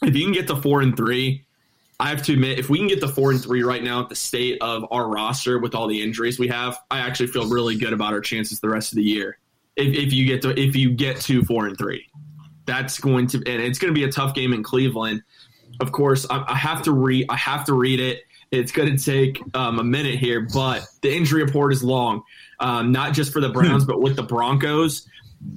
if 0.04 0.16
you 0.16 0.24
can 0.24 0.34
get 0.34 0.48
to 0.48 0.56
four 0.56 0.82
and 0.82 0.96
three, 0.96 1.46
I 2.00 2.10
have 2.10 2.22
to 2.24 2.34
admit, 2.34 2.60
if 2.60 2.70
we 2.70 2.78
can 2.78 2.88
get 2.88 3.02
the 3.02 3.10
four 3.10 3.32
and 3.32 3.42
three 3.42 3.62
right 3.62 3.84
now 3.84 4.02
at 4.02 4.10
the 4.10 4.16
state 4.16 4.62
of 4.62 4.86
our 4.90 5.08
roster 5.10 5.60
with 5.60 5.76
all 5.76 5.88
the 5.88 6.02
injuries 6.02 6.40
we 6.40 6.48
have, 6.48 6.80
I 6.90 7.00
actually 7.00 7.28
feel 7.28 7.50
really 7.50 7.76
good 7.76 7.92
about 7.92 8.14
our 8.14 8.22
chances 8.22 8.62
the 8.62 8.70
rest 8.70 8.94
of 8.94 8.96
the 8.96 9.04
year. 9.04 9.38
If, 9.76 9.94
if 9.94 10.14
you 10.14 10.26
get 10.26 10.42
to 10.44 10.58
if 10.58 10.76
you 10.76 10.92
get 10.92 11.20
to 11.22 11.44
four 11.44 11.68
and 11.68 11.78
three, 11.78 12.08
that's 12.66 13.00
going 13.00 13.28
to 13.28 13.38
and 13.38 13.62
it's 13.62 13.80
going 13.80 13.94
to 13.94 14.00
be 14.00 14.06
a 14.06 14.12
tough 14.12 14.34
game 14.34 14.54
in 14.54 14.64
Cleveland. 14.64 15.24
Of 15.82 15.92
course, 15.92 16.26
I, 16.30 16.46
I 16.48 16.56
have 16.56 16.82
to 16.84 16.94
read. 16.94 17.26
I 17.30 17.36
have 17.36 17.66
to 17.66 17.74
read 17.74 18.00
it. 18.00 18.24
It's 18.52 18.72
going 18.72 18.96
to 18.96 19.04
take 19.04 19.42
um, 19.54 19.80
a 19.80 19.84
minute 19.84 20.16
here, 20.16 20.48
but 20.54 20.86
the 21.02 21.16
injury 21.16 21.44
report 21.44 21.72
is 21.72 21.84
long, 21.84 22.24
um, 22.60 22.92
not 22.92 23.14
just 23.14 23.32
for 23.32 23.42
the 23.42 23.50
Browns, 23.50 23.86
but 23.86 24.02
with 24.02 24.16
the 24.16 24.24
Broncos. 24.24 25.08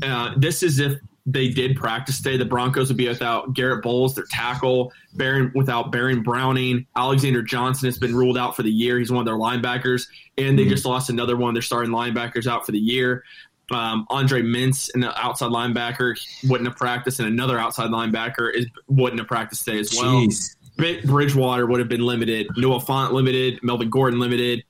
Uh, 0.03 0.34
this 0.36 0.62
is 0.62 0.78
if 0.78 0.99
they 1.24 1.48
did 1.48 1.76
practice 1.76 2.20
today. 2.20 2.36
The 2.36 2.44
Broncos 2.44 2.88
would 2.88 2.96
be 2.96 3.08
without 3.08 3.54
Garrett 3.54 3.82
Bolles, 3.82 4.14
their 4.14 4.24
tackle, 4.30 4.92
Baron 5.14 5.52
without 5.54 5.92
Baron 5.92 6.22
Browning. 6.22 6.86
Alexander 6.96 7.42
Johnson 7.42 7.86
has 7.86 7.98
been 7.98 8.14
ruled 8.14 8.36
out 8.36 8.56
for 8.56 8.62
the 8.62 8.70
year. 8.70 8.98
He's 8.98 9.10
one 9.10 9.20
of 9.20 9.26
their 9.26 9.36
linebackers, 9.36 10.08
and 10.36 10.58
they 10.58 10.64
hmm. 10.64 10.70
just 10.70 10.84
lost 10.84 11.10
another 11.10 11.36
one. 11.36 11.54
They're 11.54 11.62
starting 11.62 11.92
linebackers 11.92 12.46
out 12.46 12.66
for 12.66 12.72
the 12.72 12.78
year. 12.78 13.24
Um, 13.70 14.06
Andre 14.10 14.42
Mintze, 14.42 14.90
an 14.94 15.04
outside 15.04 15.50
linebacker, 15.50 16.18
wouldn't 16.48 16.68
have 16.68 16.76
practiced, 16.76 17.20
and 17.20 17.28
another 17.28 17.58
outside 17.58 17.90
linebacker 17.90 18.52
is 18.52 18.66
wouldn't 18.88 19.20
have 19.20 19.28
practiced 19.28 19.64
today 19.64 19.78
as 19.78 19.94
well. 19.94 20.16
Jeez. 20.16 20.56
Bridgewater 20.76 21.66
would 21.66 21.78
have 21.80 21.88
been 21.88 22.00
limited. 22.00 22.48
Noah 22.56 22.80
Fant 22.80 23.12
limited. 23.12 23.60
Melvin 23.62 23.90
Gordon 23.90 24.18
limited. 24.18 24.64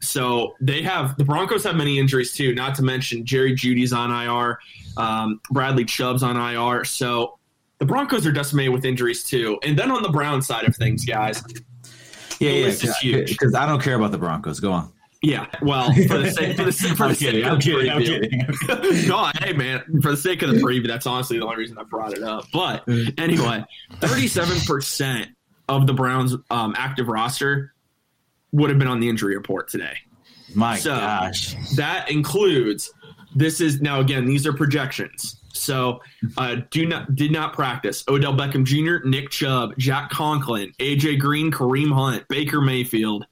So 0.00 0.54
they 0.60 0.82
have 0.82 1.16
the 1.16 1.24
Broncos 1.24 1.64
have 1.64 1.76
many 1.76 1.98
injuries 1.98 2.32
too. 2.32 2.54
Not 2.54 2.74
to 2.76 2.82
mention 2.82 3.24
Jerry 3.24 3.54
Jeudy's 3.54 3.92
on 3.92 4.10
IR, 4.10 4.58
um, 4.96 5.40
Bradley 5.50 5.84
Chubb's 5.84 6.22
on 6.22 6.36
IR. 6.36 6.84
So 6.84 7.38
the 7.78 7.84
Broncos 7.86 8.26
are 8.26 8.32
decimated 8.32 8.72
with 8.72 8.84
injuries 8.84 9.24
too. 9.24 9.58
And 9.64 9.78
then 9.78 9.90
on 9.90 10.02
the 10.02 10.08
Brown 10.10 10.42
side 10.42 10.64
of 10.64 10.76
things, 10.76 11.04
guys, 11.04 11.42
yeah, 12.40 12.70
yeah, 13.02 13.22
because 13.26 13.54
I 13.54 13.66
don't 13.66 13.82
care 13.82 13.96
about 13.96 14.12
the 14.12 14.18
Broncos. 14.18 14.60
Go 14.60 14.72
on. 14.72 14.92
Yeah, 15.20 15.46
well, 15.62 15.92
for 16.06 16.18
the 16.18 16.30
sake, 16.30 16.56
for 16.56 16.62
the, 16.62 16.72
for 16.72 16.86
I'm 17.04 17.10
the 17.10 17.16
kidding, 17.16 17.42
sake 17.42 17.44
I'm 17.50 17.56
of 17.56 17.58
the 17.58 17.70
kidding, 17.72 17.90
I'm 17.90 18.02
preview. 18.02 18.80
kidding. 18.80 19.08
no, 19.08 19.30
hey 19.40 19.52
man, 19.52 19.82
for 20.00 20.12
the 20.12 20.16
sake 20.16 20.42
of 20.42 20.50
the 20.50 20.60
preview, 20.60 20.86
that's 20.86 21.06
honestly 21.06 21.38
the 21.38 21.44
only 21.44 21.56
reason 21.56 21.76
I 21.76 21.82
brought 21.82 22.12
it 22.12 22.22
up. 22.22 22.44
But 22.52 22.84
anyway, 23.18 23.64
thirty-seven 23.94 24.60
percent 24.60 25.30
of 25.68 25.88
the 25.88 25.92
Browns' 25.92 26.36
um, 26.50 26.74
active 26.78 27.08
roster 27.08 27.74
would 28.52 28.70
have 28.70 28.78
been 28.78 28.88
on 28.88 29.00
the 29.00 29.08
injury 29.08 29.36
report 29.36 29.68
today. 29.68 29.94
My 30.54 30.78
So, 30.78 30.90
gosh. 30.96 31.54
That 31.76 32.10
includes. 32.10 32.90
This 33.34 33.60
is 33.60 33.80
now 33.80 34.00
again. 34.00 34.24
These 34.26 34.46
are 34.46 34.52
projections. 34.52 35.36
So, 35.52 36.00
uh, 36.36 36.56
do 36.70 36.86
not 36.86 37.14
did 37.14 37.30
not 37.32 37.52
practice. 37.52 38.04
Odell 38.08 38.34
Beckham 38.34 38.64
Jr., 38.64 39.06
Nick 39.06 39.30
Chubb, 39.30 39.74
Jack 39.76 40.10
Conklin, 40.10 40.72
AJ 40.78 41.18
Green, 41.18 41.50
Kareem 41.50 41.92
Hunt, 41.92 42.26
Baker 42.28 42.60
Mayfield, 42.60 43.26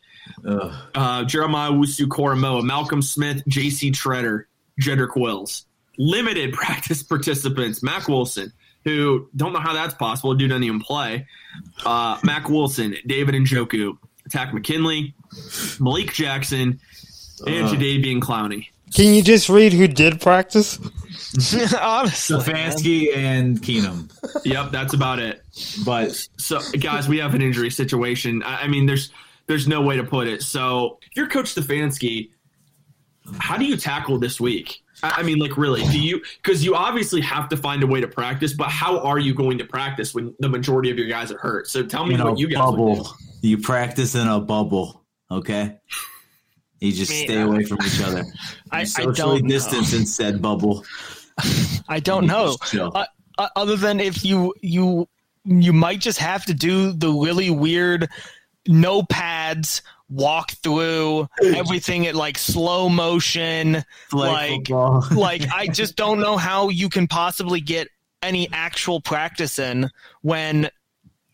uh, 0.45 1.25
Jeremiah 1.25 1.71
Owusu-Koramoah, 1.71 2.65
Malcolm 2.65 3.01
Smith, 3.01 3.43
J.C. 3.49 3.93
Tretter, 3.93 4.45
Jedrick 4.81 5.17
Wills. 5.17 5.67
Limited 5.99 6.53
practice 6.55 7.03
participants, 7.03 7.83
Mack 7.83 8.09
Wilson, 8.09 8.53
who 8.85 9.29
don't 9.35 9.53
know 9.53 9.61
how 9.61 9.73
that's 9.73 9.95
possible. 9.95 10.35
Dude 10.35 10.51
doesn't 10.51 10.65
even 10.65 10.81
play. 10.81 11.27
Uh, 11.85 12.19
Mack 12.23 12.49
Wilson, 12.49 12.97
David 13.07 13.35
and 13.35 13.47
Njoku, 13.47 13.97
Takk 14.31 14.55
McKinley, 14.55 15.15
Malik 15.81 16.13
Jackson, 16.13 16.81
and 17.47 17.65
uh-huh. 17.67 17.75
Jadeveon 17.75 18.21
Clowney. 18.21 18.69
Can 18.95 19.15
you 19.15 19.23
just 19.23 19.49
read 19.49 19.73
who 19.73 19.89
did 19.89 20.21
practice? 20.21 20.79
Honestly, 21.81 22.37
man. 22.37 22.45
Stefanski 22.45 23.17
and 23.17 23.61
Keenum. 23.61 24.11
Yep, 24.45 24.71
that's 24.71 24.95
about 24.95 25.19
it. 25.19 25.43
But 25.85 26.29
So, 26.39 26.61
guys, 26.79 27.09
we 27.09 27.19
have 27.19 27.35
an 27.35 27.43
injury 27.43 27.71
situation. 27.71 28.43
I, 28.43 28.63
I 28.63 28.69
mean, 28.69 28.87
there's 28.87 29.11
there's 29.47 29.67
no 29.67 29.83
way 29.83 29.97
to 29.97 30.05
put 30.05 30.29
it. 30.29 30.43
So, 30.43 30.99
if 31.03 31.17
you're 31.17 31.29
Coach 31.29 31.55
Stefanski, 31.55 32.31
how 33.39 33.57
do 33.57 33.65
you 33.65 33.77
tackle 33.77 34.19
this 34.19 34.41
week? 34.41 34.83
I 35.03 35.15
I 35.19 35.23
mean, 35.23 35.39
like, 35.39 35.57
really, 35.57 35.83
do 35.85 35.99
you? 36.01 36.23
Because 36.43 36.65
you 36.65 36.75
obviously 36.75 37.21
have 37.23 37.49
to 37.51 37.57
find 37.57 37.83
a 37.83 37.87
way 37.87 38.01
to 38.01 38.09
practice, 38.09 38.53
but 38.53 38.69
how 38.69 38.99
are 39.01 39.19
you 39.19 39.35
going 39.35 39.59
to 39.59 39.65
practice 39.65 40.15
when 40.15 40.35
the 40.41 40.49
majority 40.49 40.91
of 40.91 40.99
your 40.99 41.09
guys 41.09 41.31
are 41.33 41.39
hurt? 41.39 41.69
So, 41.69 41.85
tell 41.85 42.07
me 42.07 42.15
in 42.15 42.23
what 42.25 42.39
you 42.39 42.49
guys 42.49 42.59
would 42.71 42.77
do. 42.77 42.95
bubble. 42.95 43.17
You 43.43 43.59
practice 43.59 44.15
in 44.15 44.27
a 44.27 44.41
bubble, 44.41 45.05
okay? 45.31 45.77
You 46.81 46.93
just 46.93 47.11
Man, 47.11 47.25
stay 47.25 47.41
away 47.41 47.65
from 47.65 47.79
each 47.87 48.03
other. 48.03 48.25
I- 48.73 48.79
I 48.79 48.81
You 48.81 48.87
socially 48.87 49.15
don't 49.41 49.43
know. 49.43 49.49
distance 49.49 49.93
in 49.93 50.07
said 50.07 50.43
bubble. 50.43 50.85
I 51.89 52.01
don't 52.01 52.27
know. 52.27 52.57
just 52.59 52.73
chill. 52.73 52.93
Uh, 52.95 53.07
uh, 53.39 53.49
other 53.57 53.77
than 53.77 54.01
if 54.01 54.25
you 54.25 54.55
you 54.63 55.09
you 55.45 55.73
might 55.73 56.01
just 56.01 56.19
have 56.19 56.45
to 56.47 56.55
do 56.55 56.93
the 56.93 57.11
really 57.13 57.51
weird 57.51 58.09
no 58.67 59.03
pads 59.03 59.83
walk 60.09 60.53
through 60.53 61.29
everything 61.43 62.07
at 62.07 62.15
like 62.15 62.39
slow 62.39 62.89
motion 62.89 63.83
Flag 64.09 64.71
like 64.71 65.11
like 65.11 65.43
I 65.53 65.67
just 65.67 65.97
don't 65.97 66.21
know 66.21 66.37
how 66.37 66.69
you 66.69 66.89
can 66.89 67.09
possibly 67.09 67.61
get 67.61 67.89
any 68.23 68.49
actual 68.53 69.01
practice 69.01 69.59
in 69.59 69.91
when 70.23 70.71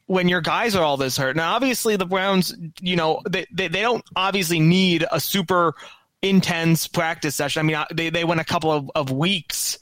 when 0.06 0.28
your 0.28 0.40
guys 0.40 0.76
are 0.76 0.84
all 0.84 0.96
this 0.96 1.16
hurt. 1.16 1.36
Now, 1.36 1.54
obviously, 1.54 1.96
the 1.96 2.04
Browns, 2.04 2.54
you 2.80 2.96
know, 2.96 3.22
they, 3.28 3.46
they, 3.50 3.68
they 3.68 3.80
don't 3.80 4.04
obviously 4.14 4.60
need 4.60 5.06
a 5.10 5.18
super 5.18 5.74
intense 6.20 6.86
practice 6.86 7.34
session. 7.34 7.60
I 7.60 7.62
mean, 7.62 7.76
uh, 7.76 7.86
they, 7.92 8.10
they 8.10 8.24
went 8.24 8.40
a 8.40 8.44
couple 8.44 8.70
of, 8.70 8.90
of 8.94 9.10
weeks 9.10 9.78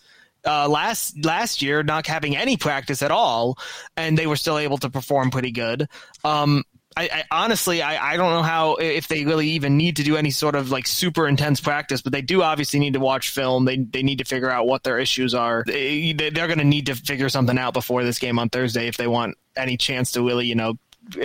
uh, 0.47 0.68
last 0.68 1.22
last 1.24 1.62
year 1.62 1.82
not 1.82 2.07
having 2.07 2.36
any 2.36 2.57
practice 2.57 3.03
at 3.03 3.11
all, 3.11 3.59
and 3.97 4.16
they 4.16 4.26
were 4.26 4.36
still 4.36 4.59
able 4.59 4.78
to 4.78 4.88
perform 4.88 5.30
pretty 5.30 5.51
good. 5.51 5.88
Um, 6.24 6.64
I, 6.97 7.05
I 7.12 7.24
honestly, 7.30 7.82
I, 7.82 8.12
I 8.14 8.16
don't 8.16 8.32
know 8.32 8.43
how 8.43 8.74
if 8.76 9.07
they 9.07 9.24
really 9.24 9.51
even 9.51 9.76
need 9.76 9.97
to 9.97 10.03
do 10.03 10.16
any 10.16 10.30
sort 10.32 10.57
of 10.57 10.70
like 10.70 10.86
super 10.88 11.28
intense 11.28 11.61
practice, 11.61 12.03
but 12.03 12.12
they 12.12 12.20
do 12.22 12.43
obviously 12.43 12.80
need 12.80 12.95
to 12.95 13.01
watch 13.01 13.30
film. 13.30 13.64
They 13.64 13.76
they 13.78 14.03
need 14.03 14.18
to 14.18 14.24
figure 14.24 14.51
out 14.51 14.66
what 14.66 14.82
their 14.82 14.99
issues 14.99 15.32
are. 15.34 15.62
They, 15.66 16.12
they- 16.12 16.30
they're 16.30 16.49
going 16.49 16.59
to 16.59 16.64
need 16.64 16.86
to 16.86 16.95
figure 16.97 17.28
something 17.28 17.57
out 17.59 17.74
before 17.74 18.03
this 18.03 18.18
game 18.18 18.38
on 18.38 18.49
Thursday 18.49 18.88
if 18.88 18.97
they 18.97 19.07
want 19.07 19.36
any 19.57 19.76
chance 19.76 20.12
to 20.12 20.26
really, 20.26 20.47
you 20.47 20.57
know, 20.57 20.78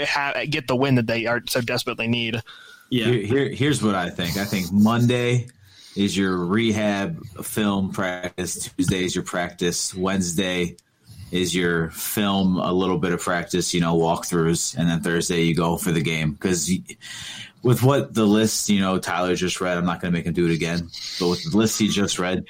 ha- 0.07 0.43
get 0.49 0.67
the 0.67 0.75
win 0.75 0.95
that 0.95 1.07
they 1.07 1.25
are 1.25 1.41
so 1.47 1.61
desperately 1.61 2.07
need. 2.07 2.41
Yeah. 2.91 3.05
Here, 3.05 3.21
here, 3.25 3.49
here's 3.49 3.81
what 3.81 3.95
I 3.95 4.11
think. 4.11 4.37
I 4.37 4.45
think 4.45 4.71
Monday 4.71 5.47
is 5.95 6.15
your 6.15 6.37
rehab 6.37 7.25
film 7.43 7.91
practice. 7.91 8.69
Tuesday 8.77 9.03
is 9.03 9.15
your 9.15 9.23
practice. 9.23 9.95
Wednesday 9.95 10.75
is 11.31 11.55
your 11.55 11.89
film, 11.91 12.57
a 12.57 12.71
little 12.71 12.97
bit 12.97 13.13
of 13.13 13.21
practice, 13.21 13.73
you 13.73 13.81
know, 13.81 13.95
walkthroughs, 13.97 14.77
and 14.77 14.89
then 14.89 15.01
Thursday 15.01 15.41
you 15.41 15.55
go 15.55 15.77
for 15.77 15.91
the 15.91 16.01
game. 16.01 16.33
Because 16.33 16.71
with 17.63 17.83
what 17.83 18.13
the 18.13 18.25
list, 18.25 18.69
you 18.69 18.79
know, 18.79 18.99
Tyler 18.99 19.35
just 19.35 19.59
read, 19.59 19.77
I'm 19.77 19.85
not 19.85 20.01
going 20.01 20.13
to 20.13 20.17
make 20.17 20.25
him 20.25 20.33
do 20.33 20.45
it 20.45 20.53
again. 20.53 20.89
But 21.19 21.29
with 21.29 21.51
the 21.51 21.57
list 21.57 21.79
he 21.79 21.87
just 21.87 22.19
read, 22.19 22.45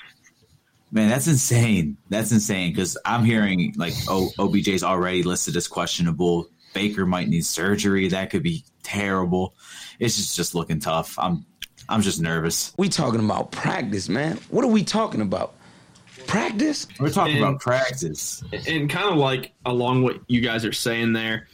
Man, 0.91 1.09
that's 1.09 1.27
insane. 1.27 1.97
That's 2.09 2.31
insane 2.31 2.71
because 2.71 2.97
I'm 3.03 3.25
hearing 3.25 3.73
like 3.75 3.93
oh, 4.07 4.29
OBJ's 4.39 4.81
already 4.81 5.23
listed 5.23 5.57
as 5.57 5.67
questionable. 5.67 6.47
Baker 6.73 7.05
might 7.05 7.27
need 7.27 7.45
surgery. 7.45 8.07
That 8.07 8.29
could 8.29 8.43
be 8.43 8.63
terrible. 8.81 9.55
It's 9.99 10.15
just 10.15 10.37
just 10.37 10.55
looking 10.55 10.79
tough. 10.79 11.19
I'm 11.19 11.45
I'm 11.89 12.01
just 12.01 12.21
nervous. 12.21 12.73
We 12.77 12.87
talking 12.87 13.19
about 13.19 13.51
practice, 13.51 14.07
man. 14.07 14.39
What 14.49 14.63
are 14.63 14.69
we 14.69 14.83
talking 14.83 15.19
about? 15.19 15.55
Practice? 16.27 16.87
We're 16.99 17.09
talking 17.11 17.35
And- 17.37 17.43
about 17.43 17.59
practice. 17.61 18.43
and 18.67 18.89
kind 18.89 19.09
of 19.09 19.17
like 19.17 19.53
along 19.65 20.03
what 20.03 20.19
you 20.27 20.41
guys 20.41 20.65
are 20.65 20.73
saying 20.73 21.13
there 21.13 21.47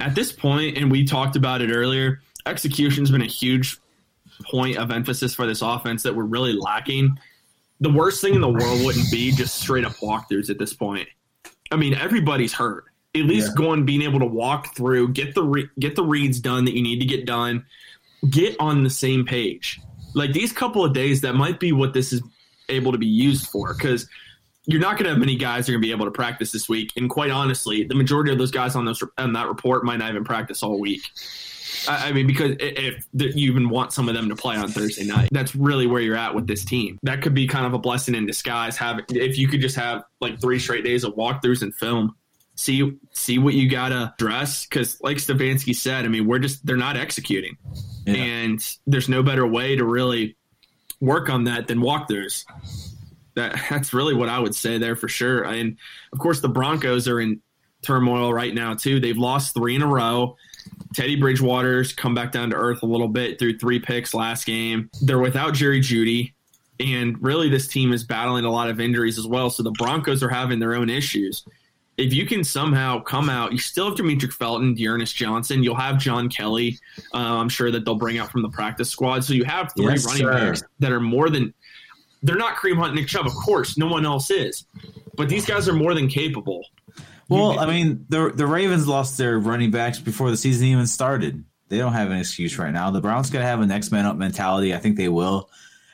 at 0.00 0.14
this 0.14 0.32
point 0.32 0.76
and 0.78 0.90
we 0.90 1.04
talked 1.04 1.36
about 1.36 1.60
it 1.62 1.70
earlier 1.70 2.20
execution's 2.46 3.10
been 3.10 3.22
a 3.22 3.26
huge 3.26 3.78
point 4.50 4.76
of 4.78 4.90
emphasis 4.90 5.34
for 5.34 5.46
this 5.46 5.62
offense 5.62 6.02
that 6.02 6.14
we're 6.16 6.24
really 6.24 6.52
lacking 6.54 7.16
the 7.80 7.90
worst 7.90 8.20
thing 8.20 8.34
in 8.34 8.40
the 8.40 8.48
world 8.48 8.84
wouldn't 8.84 9.10
be 9.12 9.30
just 9.32 9.56
straight 9.60 9.84
up 9.84 9.92
walkthroughs 9.96 10.48
at 10.50 10.58
this 10.58 10.72
point 10.72 11.06
i 11.70 11.76
mean 11.76 11.94
everybody's 11.94 12.52
hurt 12.52 12.84
at 13.14 13.22
least 13.22 13.48
Yeah. 13.50 13.54
going 13.56 13.84
being 13.84 14.02
able 14.02 14.18
to 14.20 14.26
walk 14.26 14.74
through 14.74 15.08
get 15.12 15.34
the 15.34 15.42
re- 15.44 15.68
get 15.78 15.94
the 15.94 16.02
reads 16.04 16.40
done 16.40 16.64
that 16.64 16.74
you 16.74 16.82
need 16.82 16.98
to 17.00 17.06
get 17.06 17.26
done 17.26 17.64
get 18.30 18.56
on 18.58 18.82
the 18.82 18.90
same 18.90 19.24
page 19.26 19.78
like 20.14 20.32
these 20.32 20.52
couple 20.52 20.84
of 20.84 20.92
days 20.94 21.20
that 21.20 21.34
might 21.34 21.60
be 21.60 21.70
what 21.72 21.92
this 21.92 22.12
is 22.12 22.22
able 22.68 22.92
to 22.92 22.98
be 22.98 23.06
used 23.06 23.46
for 23.48 23.74
because 23.74 24.06
you're 24.66 24.80
not 24.80 24.92
going 24.96 25.04
to 25.04 25.10
have 25.10 25.18
many 25.18 25.36
guys 25.36 25.66
that 25.66 25.72
are 25.72 25.74
going 25.74 25.82
to 25.82 25.86
be 25.88 25.92
able 25.92 26.04
to 26.04 26.10
practice 26.12 26.52
this 26.52 26.68
week. 26.68 26.92
And 26.96 27.10
quite 27.10 27.30
honestly, 27.32 27.82
the 27.84 27.94
majority 27.96 28.30
of 28.30 28.38
those 28.38 28.50
guys 28.52 28.76
on 28.76 28.84
those 28.84 29.02
on 29.18 29.32
that 29.32 29.48
report 29.48 29.84
might 29.84 29.96
not 29.98 30.10
even 30.10 30.24
practice 30.24 30.62
all 30.62 30.78
week. 30.78 31.02
I 31.88 32.08
I 32.08 32.12
mean, 32.12 32.26
because 32.28 32.52
i- 32.52 32.56
if 32.60 33.04
you 33.14 33.50
even 33.50 33.68
want 33.70 33.92
some 33.92 34.08
of 34.08 34.14
them 34.14 34.28
to 34.28 34.36
play 34.36 34.56
on 34.56 34.68
Thursday 34.68 35.04
night, 35.04 35.30
that's 35.32 35.56
really 35.56 35.86
where 35.86 36.00
you're 36.00 36.16
at 36.16 36.34
with 36.34 36.46
this 36.46 36.64
team. 36.64 36.98
That 37.02 37.22
could 37.22 37.34
be 37.34 37.46
kind 37.48 37.66
of 37.66 37.74
a 37.74 37.78
blessing 37.78 38.14
in 38.14 38.24
disguise. 38.26 38.76
Have 38.76 39.00
if 39.10 39.36
you 39.38 39.48
could 39.48 39.60
just 39.60 39.74
have 39.76 40.04
like 40.20 40.40
three 40.40 40.58
straight 40.60 40.84
days 40.84 41.02
of 41.02 41.14
walkthroughs 41.14 41.62
and 41.62 41.74
film, 41.74 42.14
see 42.54 42.92
see 43.12 43.38
what 43.38 43.54
you 43.54 43.68
gotta 43.68 44.14
dress. 44.18 44.64
Because 44.66 45.00
like 45.00 45.16
Stefanski 45.16 45.74
said, 45.74 46.04
I 46.04 46.08
mean, 46.08 46.26
we're 46.28 46.38
just 46.38 46.64
they're 46.64 46.76
not 46.76 46.96
executing, 46.96 47.56
Yeah. 48.06 48.14
and 48.14 48.76
there's 48.86 49.08
no 49.08 49.24
better 49.24 49.44
way 49.46 49.74
to 49.74 49.84
really 49.84 50.36
work 51.02 51.28
on 51.28 51.44
that 51.44 51.66
than 51.66 51.80
walkthroughs 51.80 52.44
that 53.34 53.60
that's 53.70 53.92
really 53.92 54.14
what 54.14 54.28
I 54.28 54.38
would 54.38 54.54
say 54.54 54.78
there 54.78 54.96
for 54.96 55.08
sure. 55.08 55.44
And 55.44 55.76
of 56.12 56.18
course, 56.18 56.40
the 56.40 56.48
Broncos 56.48 57.08
are 57.08 57.20
in 57.20 57.40
turmoil 57.82 58.32
right 58.32 58.54
now 58.54 58.74
too. 58.74 59.00
They've 59.00 59.18
lost 59.18 59.54
three 59.54 59.74
in 59.74 59.82
a 59.82 59.86
row. 59.86 60.36
Teddy 60.94 61.16
Bridgewater's 61.16 61.92
come 61.92 62.14
back 62.14 62.32
down 62.32 62.50
to 62.50 62.56
earth 62.56 62.82
a 62.82 62.86
little 62.86 63.08
bit 63.08 63.38
through 63.38 63.58
three 63.58 63.80
picks 63.80 64.14
last 64.14 64.46
game. 64.46 64.90
They're 65.00 65.18
without 65.18 65.54
Jerry 65.54 65.80
Jeudy, 65.80 66.34
and 66.78 67.20
really 67.22 67.48
this 67.48 67.66
team 67.66 67.92
is 67.92 68.04
battling 68.04 68.44
a 68.44 68.50
lot 68.50 68.68
of 68.68 68.78
injuries 68.78 69.18
as 69.18 69.26
well. 69.26 69.50
So 69.50 69.62
the 69.62 69.72
Broncos 69.72 70.22
are 70.22 70.28
having 70.28 70.60
their 70.60 70.74
own 70.74 70.90
issues. 70.90 71.44
If 72.02 72.12
you 72.14 72.26
can 72.26 72.42
somehow 72.44 73.00
come 73.00 73.30
out, 73.30 73.52
you 73.52 73.58
still 73.58 73.88
have 73.88 73.96
Demetric 73.98 74.32
Felton, 74.32 74.74
D'Ernest 74.74 75.14
Johnson. 75.14 75.62
You'll 75.62 75.76
have 75.76 75.98
John 75.98 76.28
Kelly. 76.28 76.78
Uh, 77.14 77.18
I'm 77.18 77.48
sure 77.48 77.70
that 77.70 77.84
they'll 77.84 77.94
bring 77.94 78.18
out 78.18 78.30
from 78.30 78.42
the 78.42 78.48
practice 78.48 78.90
squad. 78.90 79.24
So 79.24 79.32
you 79.34 79.44
have 79.44 79.72
three 79.76 79.86
Yes, 79.92 80.04
running 80.06 80.22
sir. 80.22 80.32
backs 80.32 80.62
that 80.80 80.92
are 80.92 81.00
more 81.00 81.30
than 81.30 81.54
they're 82.22 82.36
not 82.36 82.56
Kareem 82.56 82.76
Hunt 82.76 82.94
Nick 82.94 83.06
Chubb, 83.08 83.26
of 83.26 83.32
course, 83.34 83.78
no 83.78 83.86
one 83.86 84.04
else 84.04 84.30
is. 84.30 84.64
But 85.16 85.28
these 85.28 85.46
guys 85.46 85.68
are 85.68 85.72
more 85.74 85.94
than 85.94 86.08
capable. 86.08 86.64
Well, 87.28 87.58
I 87.58 87.66
mean, 87.66 88.04
the 88.08 88.30
the 88.34 88.46
Ravens 88.46 88.86
lost 88.86 89.16
their 89.16 89.38
running 89.38 89.70
backs 89.70 89.98
before 89.98 90.30
the 90.30 90.36
season 90.36 90.66
even 90.66 90.86
started. 90.86 91.44
They 91.68 91.78
don't 91.78 91.94
have 91.94 92.10
an 92.10 92.18
excuse 92.18 92.58
right 92.58 92.72
now. 92.72 92.90
The 92.90 93.00
Browns 93.00 93.30
gotta 93.30 93.46
have 93.46 93.60
a 93.60 93.66
next 93.66 93.90
man 93.90 94.04
up 94.04 94.16
mentality. 94.16 94.74
I 94.74 94.78
think 94.78 94.96
they 94.96 95.08
will. 95.08 95.48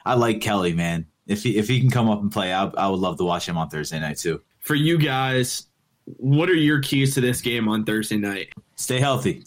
I 0.04 0.14
like 0.14 0.40
Kelly, 0.40 0.72
man. 0.72 1.06
If 1.28 1.42
he 1.44 1.56
if 1.56 1.68
he 1.68 1.78
can 1.80 1.90
come 1.90 2.08
up 2.10 2.20
and 2.22 2.32
play, 2.32 2.52
I, 2.52 2.64
I 2.64 2.88
would 2.88 2.98
love 2.98 3.18
to 3.18 3.24
watch 3.24 3.46
him 3.46 3.56
on 3.58 3.68
Thursday 3.68 4.00
night 4.00 4.16
too. 4.18 4.40
For 4.58 4.74
you 4.74 4.98
guys, 4.98 5.67
what 6.16 6.48
are 6.48 6.54
your 6.54 6.80
keys 6.80 7.14
to 7.14 7.20
this 7.20 7.40
game 7.40 7.68
on 7.68 7.84
Thursday 7.84 8.16
night? 8.16 8.52
Stay 8.76 8.98
healthy. 9.00 9.44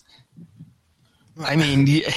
I 1.41 1.55
mean, 1.55 1.88
yeah, 1.88 2.12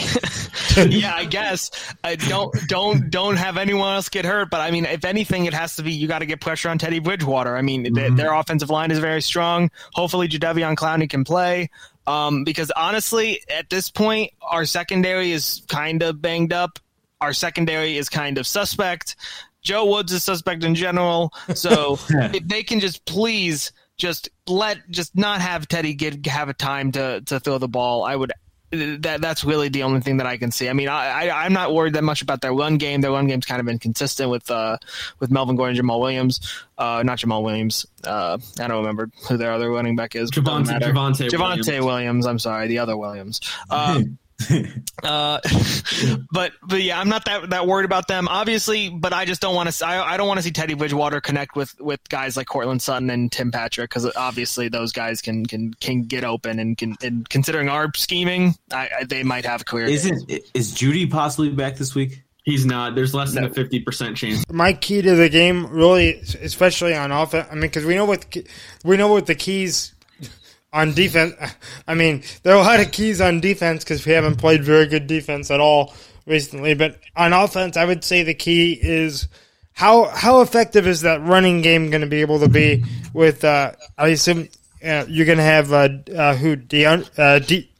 yeah, 0.85 1.15
I 1.15 1.25
guess 1.25 1.71
I 2.03 2.17
don't 2.17 2.53
don't 2.69 3.11
don't 3.11 3.37
have 3.37 3.57
anyone 3.57 3.95
else 3.95 4.09
get 4.09 4.25
hurt. 4.25 4.51
But 4.51 4.61
I 4.61 4.71
mean, 4.71 4.85
if 4.87 5.05
anything, 5.05 5.47
it 5.47 5.55
has 5.55 5.77
to 5.77 5.83
be 5.83 5.93
you 5.93 6.09
got 6.09 6.19
to 6.19 6.27
get 6.27 6.41
pressure 6.41 6.69
on 6.69 6.79
Teddy 6.79 6.99
Bridgewater. 6.99 7.57
I 7.57 7.63
mean, 7.63 7.85
Mm-hmm. 7.85 8.17
their 8.17 8.33
offensive 8.35 8.71
line 8.71 8.91
is 8.91 8.99
very 8.99 9.23
strong. 9.23 9.71
Hopefully, 9.93 10.29
Jadeveon 10.29 10.75
Clowney 10.75 11.09
can 11.09 11.25
play. 11.25 11.71
Um, 12.07 12.45
because 12.45 12.71
honestly, 12.73 13.41
at 13.49 13.71
this 13.71 13.89
point, 13.91 14.33
our 14.43 14.65
secondary 14.67 15.31
is 15.31 15.63
kind 15.69 16.03
of 16.03 16.21
banged 16.21 16.53
up. 16.53 16.79
Our 17.21 17.33
secondary 17.33 17.97
is 17.97 18.09
kind 18.09 18.37
of 18.37 18.47
suspect. 18.47 19.17
Joe 19.63 19.87
Woods 19.87 20.13
is 20.13 20.23
suspect 20.25 20.65
in 20.65 20.75
general. 20.75 21.33
So 21.55 21.99
if 22.11 22.47
they 22.47 22.63
can 22.65 22.81
just 22.81 23.07
please 23.07 23.73
just 23.97 24.29
let 24.47 24.79
just 24.91 25.17
not 25.17 25.41
have 25.41 25.69
Teddy 25.69 25.95
get 25.95 26.27
have 26.27 26.49
a 26.49 26.55
time 26.55 26.93
to 26.93 27.21
to 27.23 27.41
throw 27.41 27.59
the 27.59 27.69
ball, 27.69 28.05
I 28.05 28.17
would 28.17 28.33
that 28.75 29.21
that's 29.21 29.45
really 29.45 29.69
the 29.69 29.83
only 29.85 30.01
thing 30.01 30.17
that 30.19 30.27
I 30.27 30.37
can 30.37 30.51
see. 30.51 30.69
I 30.69 30.73
mean, 30.73 30.89
I, 30.89 31.29
I 31.29 31.45
I'm 31.45 31.53
not 31.53 31.73
worried 31.73 31.95
that 31.95 32.05
much 32.05 32.23
about 32.23 32.41
their 32.41 32.53
run 32.53 32.77
game. 32.77 33.01
Their 33.01 33.13
run 33.13 33.27
game's 33.27 33.47
kind 33.47 33.61
of 33.61 33.69
inconsistent 33.69 34.31
with 34.31 34.51
uh 34.51 34.79
with 35.21 35.31
Melvin 35.31 35.57
Gordon, 35.57 35.77
Jamal 35.77 36.01
Williams, 36.01 36.41
uh 36.79 37.03
not 37.05 37.19
Jamal 37.19 37.43
Williams. 37.43 37.87
Uh, 38.05 38.39
I 38.61 38.67
don't 38.67 38.79
remember 38.79 39.11
who 39.29 39.37
their 39.37 39.53
other 39.53 39.71
running 39.71 39.97
back 39.97 40.17
is. 40.17 40.31
Javonte. 40.31 40.81
Javonte 40.81 41.29
Javonte 41.29 41.67
Williams. 41.67 41.85
Williams. 41.85 42.27
I'm 42.27 42.39
sorry, 42.39 42.69
the 42.69 42.79
other 42.79 42.97
Williams. 42.97 43.41
Um, 43.71 44.19
uh, 45.03 45.41
but 46.33 46.53
but 46.67 46.83
yeah, 46.83 47.01
I'm 47.01 47.09
not 47.09 47.25
that 47.27 47.51
that 47.51 47.67
worried 47.67 47.85
about 47.85 48.09
them. 48.09 48.29
Obviously, 48.29 48.91
but 48.91 49.13
I 49.13 49.25
just 49.25 49.41
don't 49.41 49.55
want 49.55 49.71
to. 49.71 49.87
I, 49.87 50.15
I 50.15 50.17
don't 50.17 50.29
want 50.29 50.39
to 50.39 50.43
see 50.43 50.51
Teddy 50.51 50.75
Bridgewater 50.75 51.21
connect 51.21 51.57
with 51.57 51.79
with 51.81 52.01
guys 52.09 52.37
like 52.37 52.47
Courtland 52.47 52.83
Sutton 52.83 53.11
and 53.11 53.31
Tim 53.31 53.51
Patrick 53.51 53.91
because 53.91 54.11
obviously 54.17 54.69
those 54.69 54.93
guys 54.93 55.21
can 55.21 55.47
can 55.47 55.75
can 55.75 56.03
get 56.03 56.25
open 56.25 56.59
and 56.59 56.77
can. 56.77 56.97
And 57.03 57.29
considering 57.29 57.69
our 57.69 57.93
scheming, 57.95 58.55
I, 58.73 58.89
I, 59.01 59.05
they 59.05 59.23
might 59.23 59.45
have 59.45 59.65
career. 59.67 59.87
days. 59.87 60.07
Isn't 60.07 60.31
is 60.55 60.75
Jeudy 60.75 61.11
possibly 61.11 61.51
back 61.51 61.77
this 61.77 61.95
week? 61.95 62.25
He's 62.45 62.67
not. 62.67 62.95
There's 62.95 63.15
less 63.15 63.33
than 63.33 63.45
a 63.45 63.49
50% 63.49 64.17
chance. 64.17 64.45
my 64.53 64.75
key 64.75 65.01
to 65.01 65.15
the 65.15 65.31
game, 65.31 65.67
really, 65.67 66.21
especially 66.43 66.95
on 66.95 67.11
offense. 67.11 67.49
I 67.51 67.55
mean, 67.55 67.63
because 67.63 67.87
we 67.87 67.95
know 67.95 68.05
what 68.05 68.37
we 68.85 68.99
know 68.99 69.09
what 69.09 69.25
the 69.25 69.35
keys 69.35 69.94
on 70.75 70.93
defense. 70.93 71.35
I 71.89 71.95
mean, 71.95 72.23
there 72.43 72.55
are 72.55 72.61
a 72.61 72.65
lot 72.65 72.81
of 72.81 72.93
keys 72.93 73.23
on 73.23 73.41
defense 73.41 73.85
because 73.85 74.05
we 74.05 74.13
haven't 74.13 74.37
played 74.37 74.63
very 74.63 74.87
good 74.87 75.07
defense 75.07 75.51
at 75.51 75.61
all 75.61 75.95
recently. 76.27 76.75
But 76.75 76.99
on 77.17 77.33
offense, 77.33 77.79
I 77.79 77.87
would 77.87 78.05
say 78.05 78.25
the 78.25 78.35
key 78.35 78.79
is 78.79 79.29
how 79.73 80.05
how 80.07 80.41
effective 80.43 80.87
is 80.87 81.03
that 81.03 81.23
running 81.23 81.63
game 81.63 81.91
going 81.91 82.03
to 82.03 82.07
be 82.07 82.21
able 82.21 82.41
to 82.41 82.49
be 82.49 82.85
with? 83.15 83.45
Uh, 83.45 83.73
I 83.97 84.09
assume 84.09 84.49
uh, 84.85 85.07
you're 85.09 85.27
going 85.27 85.39
to 85.39 85.45
have 85.45 85.73
uh, 85.73 85.89
uh, 86.15 86.35
who 86.37 86.57
Deon, 86.57 87.09
uh, 87.19 87.39
De- 87.39 87.71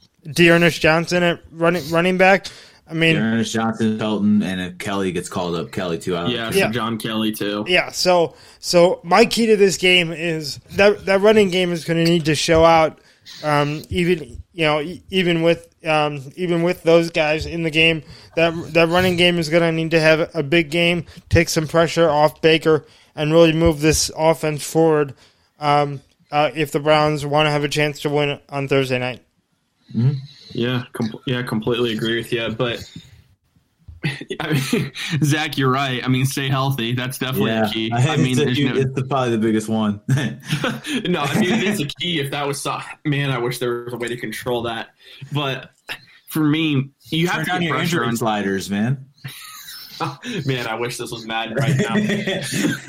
Johnson 0.79 1.23
at 1.23 1.39
running 1.51 1.87
running 1.91 2.17
back. 2.17 2.47
I 2.87 2.93
mean, 2.93 3.15
Ernest 3.15 3.53
Johnson, 3.53 3.97
Felton, 3.97 4.43
and 4.43 4.61
if 4.61 4.77
Kelly 4.77 5.11
gets 5.11 5.27
called 5.27 5.55
up, 5.55 5.71
Kelly 5.71 5.97
too. 5.97 6.15
I 6.15 6.21
don't 6.21 6.31
Yeah, 6.31 6.51
Yeah. 6.53 6.71
John 6.71 6.99
Kelly 6.99 7.31
too. 7.31 7.65
Yeah, 7.67 7.91
so 7.91 8.35
so 8.59 8.99
my 9.03 9.25
key 9.25 9.47
to 9.47 9.57
this 9.57 9.77
game 9.77 10.11
is 10.11 10.59
that 10.75 11.05
that 11.05 11.21
running 11.21 11.49
game 11.49 11.71
is 11.71 11.83
going 11.83 12.03
to 12.03 12.09
need 12.09 12.25
to 12.25 12.35
show 12.35 12.63
out, 12.63 12.99
um, 13.43 13.81
even 13.89 14.43
you 14.53 14.65
know 14.65 14.81
even 15.09 15.41
with 15.41 15.67
um, 15.83 16.31
even 16.35 16.61
with 16.61 16.83
those 16.83 17.09
guys 17.09 17.47
in 17.47 17.63
the 17.63 17.71
game. 17.71 18.03
That 18.35 18.53
that 18.73 18.89
running 18.89 19.15
game 19.15 19.39
is 19.39 19.49
going 19.49 19.63
to 19.63 19.71
need 19.71 19.91
to 19.91 19.99
have 19.99 20.29
a 20.35 20.43
big 20.43 20.69
game, 20.69 21.05
take 21.29 21.49
some 21.49 21.67
pressure 21.67 22.07
off 22.07 22.39
Baker, 22.41 22.85
and 23.15 23.31
really 23.31 23.53
move 23.53 23.81
this 23.81 24.11
offense 24.15 24.63
forward. 24.63 25.15
Um, 25.59 26.01
uh, 26.31 26.51
if 26.53 26.71
the 26.71 26.79
Browns 26.79 27.25
want 27.25 27.47
to 27.47 27.51
have 27.51 27.63
a 27.63 27.69
chance 27.69 28.01
to 28.01 28.09
win 28.09 28.39
on 28.49 28.67
Thursday 28.67 28.99
night. 28.99 29.23
Yeah, 30.55 30.85
com- 30.93 31.19
yeah, 31.25 31.41
completely 31.43 31.93
agree 31.93 32.17
with 32.17 32.31
you. 32.31 32.49
But 32.49 32.89
I 34.39 34.53
mean, 34.73 34.91
Zach, 35.23 35.57
you're 35.57 35.71
right. 35.71 36.03
I 36.03 36.07
mean, 36.07 36.25
stay 36.25 36.47
healthy. 36.47 36.93
That's 36.93 37.17
definitely 37.17 37.51
Yeah, 37.51 37.69
key. 37.71 37.91
I 37.91 38.13
I 38.13 38.17
mean, 38.17 38.37
it's, 38.39 38.59
a 38.59 38.63
no, 38.63 38.75
it's 38.75 39.07
probably 39.07 39.31
the 39.31 39.37
biggest 39.39 39.67
one. 39.67 39.99
no, 40.09 41.21
I 41.21 41.39
mean, 41.39 41.51
it 41.53 41.63
is 41.63 41.81
a 41.81 41.85
key. 41.85 42.19
If 42.19 42.31
that 42.31 42.45
was 42.47 42.61
so, 42.61 42.79
man, 43.03 43.31
I 43.31 43.37
wish 43.39 43.57
there 43.59 43.83
was 43.85 43.93
a 43.93 43.97
way 43.97 44.07
to 44.07 44.17
control 44.17 44.63
that. 44.63 44.89
But 45.31 45.71
for 46.27 46.43
me, 46.43 46.89
you 47.09 47.27
have 47.27 47.37
Turn 47.37 47.45
to 47.45 47.51
down 47.51 47.59
get 47.61 47.67
your 47.67 47.75
pressure 47.77 48.03
on. 48.05 48.15
sliders, 48.17 48.69
man. 48.69 49.05
Man, 50.45 50.67
I 50.67 50.75
wish 50.75 50.97
this 50.97 51.09
was 51.09 51.25
Madden 51.25 51.55
right 51.55 51.73
now, 51.77 51.95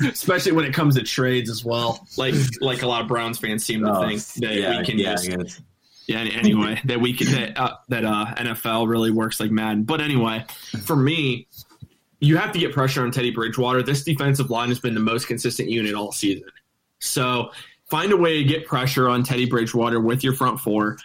especially 0.09 0.51
when 0.51 0.65
it 0.65 0.73
comes 0.73 0.95
to 0.95 1.03
trades 1.03 1.49
as 1.49 1.63
well. 1.63 2.05
Like, 2.17 2.33
like 2.59 2.81
a 2.81 2.87
lot 2.87 3.01
of 3.01 3.07
Browns 3.07 3.37
fans 3.37 3.65
seem 3.65 3.79
to 3.85 3.91
Oh, 3.97 4.01
think 4.07 4.21
that 4.41 4.53
yeah, 4.55 4.77
we 4.79 4.85
can 4.85 4.99
yeah, 4.99 5.11
just. 5.15 5.61
Yeah. 6.07 6.19
Anyway, 6.19 6.81
that 6.85 6.99
we 6.99 7.13
can 7.13 7.31
that 7.31 7.57
uh, 7.57 7.75
that 7.89 8.05
uh, 8.05 8.33
NFL 8.37 8.87
really 8.87 9.11
works 9.11 9.39
like 9.39 9.51
Madden. 9.51 9.83
But 9.83 10.01
anyway, 10.01 10.45
for 10.83 10.95
me, 10.95 11.47
you 12.19 12.37
have 12.37 12.51
to 12.53 12.59
get 12.59 12.73
pressure 12.73 13.03
on 13.03 13.11
Teddy 13.11 13.31
Bridgewater. 13.31 13.83
This 13.83 14.03
defensive 14.03 14.49
line 14.49 14.69
has 14.69 14.79
been 14.79 14.93
the 14.93 14.99
most 14.99 15.27
consistent 15.27 15.69
unit 15.69 15.93
all 15.93 16.11
season. 16.11 16.49
So 16.99 17.51
find 17.89 18.11
a 18.11 18.17
way 18.17 18.37
to 18.39 18.43
get 18.43 18.65
pressure 18.65 19.07
on 19.09 19.23
Teddy 19.23 19.45
Bridgewater 19.45 19.99
with 19.99 20.23
your 20.23 20.33
front 20.33 20.59
four. 20.59 20.97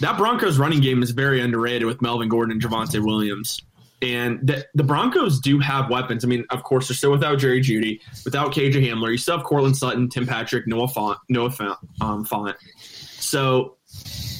That 0.00 0.16
Broncos 0.16 0.58
running 0.58 0.80
game 0.80 1.02
is 1.02 1.10
very 1.10 1.40
underrated 1.40 1.86
with 1.86 2.00
Melvin 2.00 2.28
Gordon 2.28 2.52
and 2.52 2.62
Javonte 2.62 3.04
Williams. 3.04 3.60
And 4.02 4.46
the, 4.46 4.66
the 4.74 4.82
Broncos 4.82 5.40
do 5.40 5.58
have 5.58 5.90
weapons. 5.90 6.24
I 6.24 6.28
mean, 6.28 6.46
of 6.48 6.62
course, 6.62 6.88
they're 6.88 6.96
still 6.96 7.10
without 7.10 7.38
Jerry 7.38 7.60
Jeudy, 7.60 8.00
without 8.24 8.52
KJ 8.52 8.72
Hamler. 8.86 9.10
You 9.10 9.18
still 9.18 9.36
have 9.36 9.44
Courtland 9.44 9.76
Sutton, 9.76 10.08
Tim 10.08 10.26
Patrick, 10.26 10.66
Noah 10.66 10.86
Fant, 10.86 11.18
Noah 11.28 11.50
Fant, 11.50 11.76
um, 12.00 12.24
Fant. 12.24 12.54
So 12.78 13.76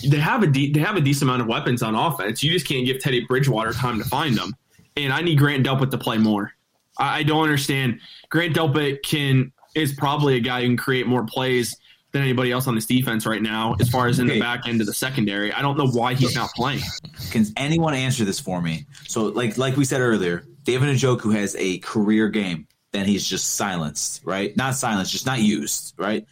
they 0.08 0.16
have 0.18 0.42
a 0.42 0.46
de- 0.46 0.72
they 0.72 0.80
have 0.80 0.96
a 0.96 1.00
decent 1.00 1.28
amount 1.28 1.42
of 1.42 1.48
weapons 1.48 1.82
on 1.82 1.94
offense. 1.94 2.42
You 2.42 2.50
just 2.52 2.66
can't 2.66 2.86
give 2.86 3.00
Teddy 3.00 3.24
Bridgewater 3.26 3.72
time 3.72 3.98
to 3.98 4.04
find 4.04 4.36
them. 4.36 4.54
And 4.96 5.12
I 5.12 5.22
need 5.22 5.38
Grant 5.38 5.66
Delpit 5.66 5.90
to 5.90 5.98
play 5.98 6.18
more. 6.18 6.52
I, 6.98 7.18
I 7.18 7.22
don't 7.22 7.42
understand. 7.42 8.00
Grant 8.28 8.54
Delpit 8.56 9.02
can 9.02 9.52
is 9.74 9.92
probably 9.92 10.36
a 10.36 10.40
guy 10.40 10.62
who 10.62 10.68
can 10.68 10.76
create 10.76 11.06
more 11.06 11.24
plays 11.24 11.76
than 12.12 12.22
anybody 12.22 12.50
else 12.50 12.66
on 12.66 12.74
this 12.74 12.86
defense 12.86 13.24
right 13.24 13.40
now, 13.40 13.76
as 13.78 13.88
far 13.88 14.08
as 14.08 14.18
in 14.18 14.26
Okay. 14.26 14.34
the 14.34 14.40
back 14.40 14.66
end 14.66 14.80
of 14.80 14.86
the 14.88 14.92
secondary. 14.94 15.52
I 15.52 15.62
don't 15.62 15.78
know 15.78 15.86
why 15.86 16.14
he's 16.14 16.34
not 16.34 16.50
playing. 16.56 16.82
Can 17.30 17.46
anyone 17.56 17.94
answer 17.94 18.24
this 18.24 18.40
for 18.40 18.60
me? 18.60 18.84
So, 19.06 19.26
like 19.26 19.56
like 19.58 19.76
we 19.76 19.84
said 19.84 20.00
earlier, 20.00 20.44
David 20.64 20.88
Njoku 20.88 21.32
has 21.34 21.54
a 21.56 21.78
career 21.78 22.28
game. 22.28 22.66
Then 22.92 23.06
he's 23.06 23.24
just 23.24 23.54
silenced, 23.54 24.22
right? 24.24 24.56
Not 24.56 24.74
silenced, 24.74 25.12
just 25.12 25.24
not 25.24 25.38
used, 25.40 25.94
right? 25.96 26.26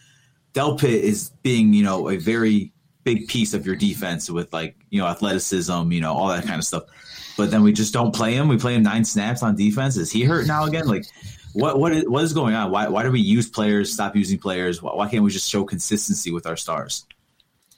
Delpit 0.54 0.82
is 0.88 1.30
being, 1.44 1.72
you 1.72 1.84
know, 1.84 2.08
a 2.08 2.16
very 2.16 2.72
big 3.04 3.28
piece 3.28 3.54
of 3.54 3.66
your 3.66 3.76
defense 3.76 4.30
with 4.30 4.52
like, 4.52 4.76
you 4.90 5.00
know, 5.00 5.06
athleticism, 5.06 5.92
you 5.92 6.00
know, 6.00 6.12
all 6.12 6.28
that 6.28 6.44
kind 6.44 6.58
of 6.58 6.64
stuff. 6.64 6.84
But 7.36 7.50
then 7.50 7.62
we 7.62 7.72
just 7.72 7.92
don't 7.92 8.14
play 8.14 8.34
him. 8.34 8.48
We 8.48 8.58
play 8.58 8.74
him 8.74 8.82
nine 8.82 9.04
snaps 9.04 9.42
on 9.42 9.56
defense. 9.56 9.96
Is 9.96 10.10
he 10.10 10.24
hurt 10.24 10.46
now 10.46 10.64
again? 10.64 10.86
Like, 10.86 11.04
what 11.52 11.78
what 11.78 11.92
is 11.92 12.08
what 12.08 12.24
is 12.24 12.32
going 12.32 12.54
on? 12.54 12.70
Why 12.70 12.88
why 12.88 13.02
do 13.04 13.10
we 13.10 13.20
use 13.20 13.48
players? 13.48 13.92
Stop 13.92 14.16
using 14.16 14.38
players? 14.38 14.82
Why, 14.82 14.94
why 14.94 15.08
can't 15.08 15.22
we 15.22 15.30
just 15.30 15.48
show 15.48 15.64
consistency 15.64 16.32
with 16.32 16.46
our 16.46 16.56
stars? 16.56 17.06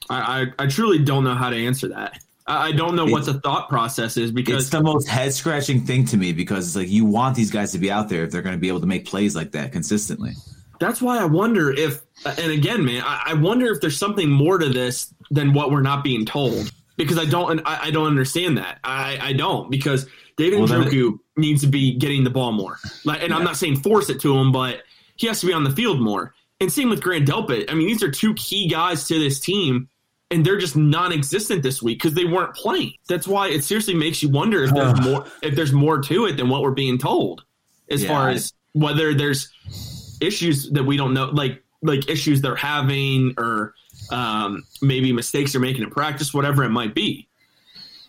I, 0.08 0.42
I, 0.58 0.64
I 0.64 0.66
truly 0.66 0.98
don't 0.98 1.24
know 1.24 1.34
how 1.34 1.50
to 1.50 1.56
answer 1.56 1.88
that. 1.88 2.18
I, 2.46 2.68
I 2.68 2.72
don't 2.72 2.96
know 2.96 3.06
what 3.06 3.26
the 3.26 3.34
thought 3.34 3.68
process 3.68 4.16
is 4.16 4.32
because 4.32 4.64
It's 4.64 4.70
the 4.70 4.82
most 4.82 5.08
head 5.08 5.32
scratching 5.32 5.86
thing 5.86 6.04
to 6.06 6.16
me 6.16 6.32
because 6.32 6.66
it's 6.66 6.76
like 6.76 6.88
you 6.88 7.04
want 7.04 7.36
these 7.36 7.50
guys 7.50 7.72
to 7.72 7.78
be 7.78 7.90
out 7.90 8.08
there 8.08 8.24
if 8.24 8.30
they're 8.30 8.42
going 8.42 8.56
to 8.56 8.60
be 8.60 8.68
able 8.68 8.80
to 8.80 8.86
make 8.86 9.06
plays 9.06 9.36
like 9.36 9.52
that 9.52 9.72
consistently. 9.72 10.32
That's 10.80 11.00
why 11.00 11.18
I 11.18 11.26
wonder 11.26 11.70
if, 11.70 12.02
and 12.24 12.50
again, 12.50 12.84
man, 12.84 13.02
I, 13.04 13.22
I 13.26 13.34
wonder 13.34 13.66
if 13.66 13.80
there's 13.80 13.96
something 13.96 14.28
more 14.28 14.58
to 14.58 14.68
this 14.68 15.14
than 15.30 15.52
what 15.52 15.70
we're 15.70 15.82
not 15.82 16.02
being 16.02 16.26
told. 16.26 16.72
Because 16.96 17.18
I 17.18 17.24
don't, 17.24 17.60
I, 17.64 17.84
I 17.84 17.90
don't 17.92 18.08
understand 18.08 18.58
that. 18.58 18.78
I, 18.84 19.18
I 19.22 19.32
don't 19.32 19.70
because 19.70 20.06
David 20.36 20.58
Well, 20.58 20.68
Njoku 20.68 21.18
needs 21.34 21.62
to 21.62 21.66
be 21.66 21.94
getting 21.94 22.24
the 22.24 22.30
ball 22.30 22.52
more. 22.52 22.76
Like, 23.06 23.22
and 23.22 23.32
I'm 23.32 23.42
not 23.42 23.56
saying 23.56 23.76
force 23.76 24.10
it 24.10 24.20
to 24.20 24.36
him, 24.36 24.52
but 24.52 24.82
he 25.16 25.26
has 25.26 25.40
to 25.40 25.46
be 25.46 25.54
on 25.54 25.64
the 25.64 25.70
field 25.70 25.98
more. 26.00 26.34
And 26.60 26.70
same 26.70 26.90
with 26.90 27.00
Grant 27.00 27.26
Delpit. 27.26 27.70
I 27.70 27.74
mean, 27.74 27.86
these 27.86 28.02
are 28.02 28.10
two 28.10 28.34
key 28.34 28.68
guys 28.68 29.08
to 29.08 29.18
this 29.18 29.40
team, 29.40 29.88
and 30.30 30.44
they're 30.44 30.58
just 30.58 30.76
non-existent 30.76 31.62
this 31.62 31.82
week 31.82 32.02
because 32.02 32.12
they 32.12 32.26
weren't 32.26 32.54
playing. 32.54 32.92
That's 33.08 33.26
why 33.26 33.48
it 33.48 33.64
seriously 33.64 33.94
makes 33.94 34.22
you 34.22 34.28
wonder 34.28 34.62
if 34.64 34.74
there's 34.74 35.00
more, 35.00 35.24
if 35.42 35.56
there's 35.56 35.72
more 35.72 36.02
to 36.02 36.26
it 36.26 36.36
than 36.36 36.50
what 36.50 36.60
we're 36.60 36.72
being 36.72 36.98
told, 36.98 37.44
as 37.88 38.02
Yeah, 38.02 38.08
far 38.08 38.28
as 38.28 38.52
whether 38.72 39.14
there's 39.14 39.50
issues 40.20 40.70
that 40.70 40.84
we 40.84 40.96
don't 40.96 41.14
know, 41.14 41.26
like 41.26 41.62
like 41.82 42.08
issues 42.10 42.40
they're 42.42 42.56
having, 42.56 43.34
or 43.38 43.74
um, 44.10 44.64
maybe 44.82 45.12
mistakes 45.12 45.52
they're 45.52 45.60
making 45.60 45.82
in 45.82 45.90
practice, 45.90 46.34
whatever 46.34 46.62
it 46.64 46.70
might 46.70 46.94
be. 46.94 47.26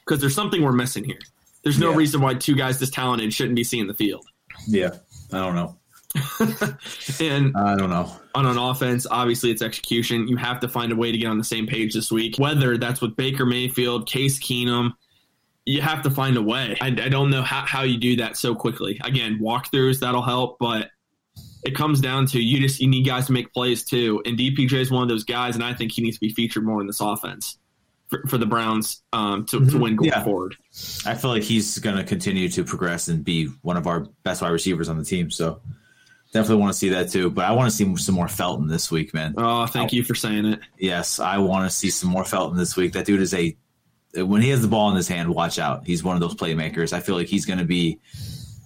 Because 0.06 0.20
there's 0.20 0.36
something 0.36 0.62
we're 0.62 0.72
missing 0.74 1.04
here. 1.06 1.20
There's 1.64 1.80
no 1.80 1.92
Yeah. 1.92 1.98
reason 1.98 2.22
why 2.22 2.34
two 2.34 2.56
guys 2.56 2.80
this 2.80 2.90
talented 2.90 3.34
shouldn't 3.34 3.56
be 3.56 3.64
seeing 3.64 3.88
the 3.88 3.94
field. 3.94 4.26
Yeah, 4.68 4.90
I 5.32 5.38
don't 5.38 5.56
know. 5.56 5.78
And 7.20 7.56
I 7.56 7.76
don't 7.76 7.90
know. 7.90 8.12
on 8.36 8.46
an 8.46 8.58
offense, 8.58 9.06
obviously 9.10 9.52
it's 9.52 9.62
execution. 9.62 10.28
You 10.28 10.36
have 10.38 10.60
to 10.62 10.68
find 10.68 10.92
a 10.92 10.96
way 10.96 11.12
to 11.12 11.18
get 11.18 11.28
on 11.28 11.38
the 11.38 11.44
same 11.44 11.68
page 11.68 11.94
this 11.94 12.12
week. 12.12 12.36
Whether 12.38 12.78
that's 12.78 13.00
with 13.02 13.16
Baker 13.16 13.46
Mayfield, 13.46 14.08
Case 14.10 14.40
Keenum, 14.40 14.94
you 15.66 15.82
have 15.82 16.02
to 16.04 16.10
find 16.10 16.36
a 16.38 16.42
way. 16.42 16.76
I, 16.82 16.88
I 16.88 17.10
don't 17.10 17.30
know 17.30 17.44
how, 17.44 17.66
how 17.66 17.84
you 17.84 17.98
do 17.98 18.16
that 18.18 18.36
so 18.38 18.56
quickly. 18.56 19.00
Again, 19.04 19.40
walkthroughs 19.42 20.00
that'll 20.00 20.22
help, 20.24 20.58
but 20.60 20.90
it 21.64 21.76
comes 21.76 22.02
down 22.02 22.26
to 22.28 22.40
you 22.42 22.60
just 22.60 22.80
you 22.80 22.88
need 22.88 23.06
guys 23.06 23.28
to 23.28 23.32
make 23.34 23.54
plays 23.54 23.84
too. 23.84 24.22
And 24.26 24.38
DPJ 24.38 24.74
is 24.74 24.92
one 24.92 25.04
of 25.04 25.10
those 25.10 25.24
guys, 25.24 25.56
and 25.56 25.64
I 25.64 25.74
think 25.74 25.92
he 25.92 26.02
needs 26.02 26.18
to 26.18 26.22
be 26.22 26.34
featured 26.34 26.66
more 26.66 26.82
in 26.82 26.88
this 26.88 27.02
offense 27.02 27.58
for, 28.08 28.24
for 28.28 28.38
the 28.38 28.46
Browns 28.46 29.04
um, 29.14 29.46
to, 29.48 29.66
to 29.66 29.78
win 29.78 29.96
going 29.96 30.10
Yeah. 30.10 30.24
forward. 30.24 30.56
I 31.06 31.16
feel 31.16 31.30
like 31.32 31.44
he's 31.44 31.80
going 31.80 31.98
to 31.98 32.04
continue 32.04 32.50
to 32.50 32.64
progress 32.64 33.08
and 33.08 33.24
be 33.24 33.46
one 33.62 33.78
of 33.78 33.88
our 33.88 34.02
best 34.24 34.42
wide 34.42 34.50
receivers 34.50 34.90
on 34.90 34.98
the 34.98 35.06
team. 35.06 35.30
So 35.32 35.62
definitely 36.34 36.62
want 36.62 36.74
to 36.74 36.78
see 36.80 36.90
that 36.90 37.10
too. 37.12 37.30
But 37.30 37.46
I 37.46 37.52
want 37.52 37.70
to 37.70 37.76
see 37.76 37.96
some 37.98 38.16
more 38.16 38.28
Felton 38.28 38.68
this 38.68 38.90
week, 38.92 39.14
man. 39.14 39.36
Oh, 39.38 39.66
thank 39.66 39.94
you 39.94 40.04
for 40.04 40.16
saying 40.16 40.46
it. 40.46 40.60
Yes, 40.78 41.20
I 41.20 41.38
want 41.38 41.70
to 41.70 41.76
see 41.76 41.90
some 41.90 42.10
more 42.10 42.26
Felton 42.26 42.58
this 42.58 42.76
week. 42.76 42.94
That 42.94 43.06
dude 43.06 43.22
is 43.22 43.34
a 43.34 43.56
when 44.16 44.42
he 44.42 44.50
has 44.50 44.62
the 44.62 44.68
ball 44.68 44.90
in 44.90 44.98
his 44.98 45.08
hand, 45.08 45.34
watch 45.34 45.58
out. 45.58 45.86
He's 45.88 46.04
one 46.04 46.16
of 46.18 46.22
those 46.22 46.36
playmakers. 46.36 46.92
I 46.92 47.00
feel 47.00 47.16
like 47.16 47.28
he's 47.28 47.46
going 47.46 47.60
to 47.60 47.66
be 47.66 47.98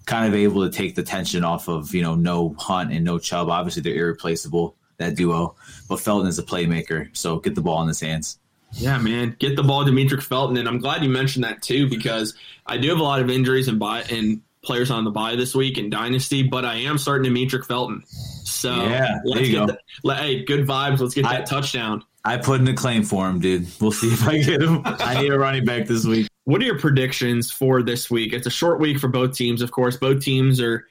kind 0.05 0.27
of 0.27 0.35
able 0.35 0.63
to 0.63 0.75
take 0.75 0.95
the 0.95 1.03
tension 1.03 1.43
off 1.43 1.67
of 1.67 1.93
you 1.93 2.01
know 2.01 2.15
no 2.15 2.55
Hunt 2.57 2.91
and 2.91 3.03
no 3.05 3.17
Chubb. 3.19 3.49
Obviously, 3.49 3.81
they're 3.81 3.95
irreplaceable 3.95 4.75
that 4.97 5.15
duo, 5.15 5.55
but 5.89 5.99
Felton 5.99 6.27
is 6.27 6.39
a 6.39 6.43
playmaker. 6.43 7.09
So 7.15 7.39
get 7.39 7.55
the 7.55 7.61
ball 7.61 7.81
in 7.81 7.87
his 7.87 7.99
hands. 7.99 8.39
Yeah, 8.71 8.97
man, 8.97 9.35
get 9.39 9.55
the 9.55 9.63
ball 9.63 9.85
Demetric 9.85 10.21
Felton, 10.23 10.57
and 10.57 10.67
I'm 10.67 10.79
glad 10.79 11.03
you 11.03 11.09
mentioned 11.09 11.43
that 11.45 11.61
too 11.61 11.89
because 11.89 12.33
I 12.65 12.77
do 12.77 12.89
have 12.89 12.99
a 12.99 13.03
lot 13.03 13.21
of 13.21 13.29
injuries 13.29 13.67
and 13.67 13.79
buy 13.79 14.01
and 14.03 14.41
players 14.63 14.89
on 14.91 15.03
the 15.03 15.11
bye 15.11 15.35
this 15.35 15.53
week 15.55 15.77
in 15.77 15.89
Dynasty, 15.89 16.43
but 16.43 16.65
I 16.65 16.75
am 16.77 16.97
starting 16.97 17.31
Demetric 17.31 17.65
Felton. 17.65 18.03
So 18.07 18.73
Yeah, 18.73 19.19
there 19.23 19.43
you 19.43 19.51
get 19.51 19.59
go. 19.59 19.65
the- 19.67 19.79
let- 20.03 20.17
hey, 20.19 20.43
good 20.43 20.65
vibes. 20.67 20.99
Let's 20.99 21.13
get 21.13 21.25
I- 21.25 21.37
that 21.37 21.45
touchdown. 21.45 22.03
I 22.25 22.37
put 22.37 22.59
in 22.59 22.67
a 22.67 22.73
claim 22.73 23.03
for 23.03 23.29
him, 23.29 23.39
dude. 23.39 23.67
We'll 23.79 23.91
see 23.91 24.07
if 24.07 24.27
I 24.27 24.39
get 24.39 24.59
him. 24.61 24.81
I 24.85 25.21
need 25.21 25.31
a 25.31 25.37
running 25.37 25.63
back 25.63 25.85
this 25.85 26.03
week. 26.05 26.27
What 26.45 26.61
are 26.61 26.65
your 26.65 26.79
predictions 26.79 27.51
for 27.51 27.83
this 27.83 28.09
week? 28.09 28.33
It's 28.33 28.47
a 28.47 28.51
short 28.51 28.79
week 28.79 28.99
for 28.99 29.07
both 29.07 29.33
teams, 29.33 29.61
of 29.61 29.71
course. 29.71 29.97
Both 29.97 30.21
teams 30.21 30.61
are. 30.61 30.87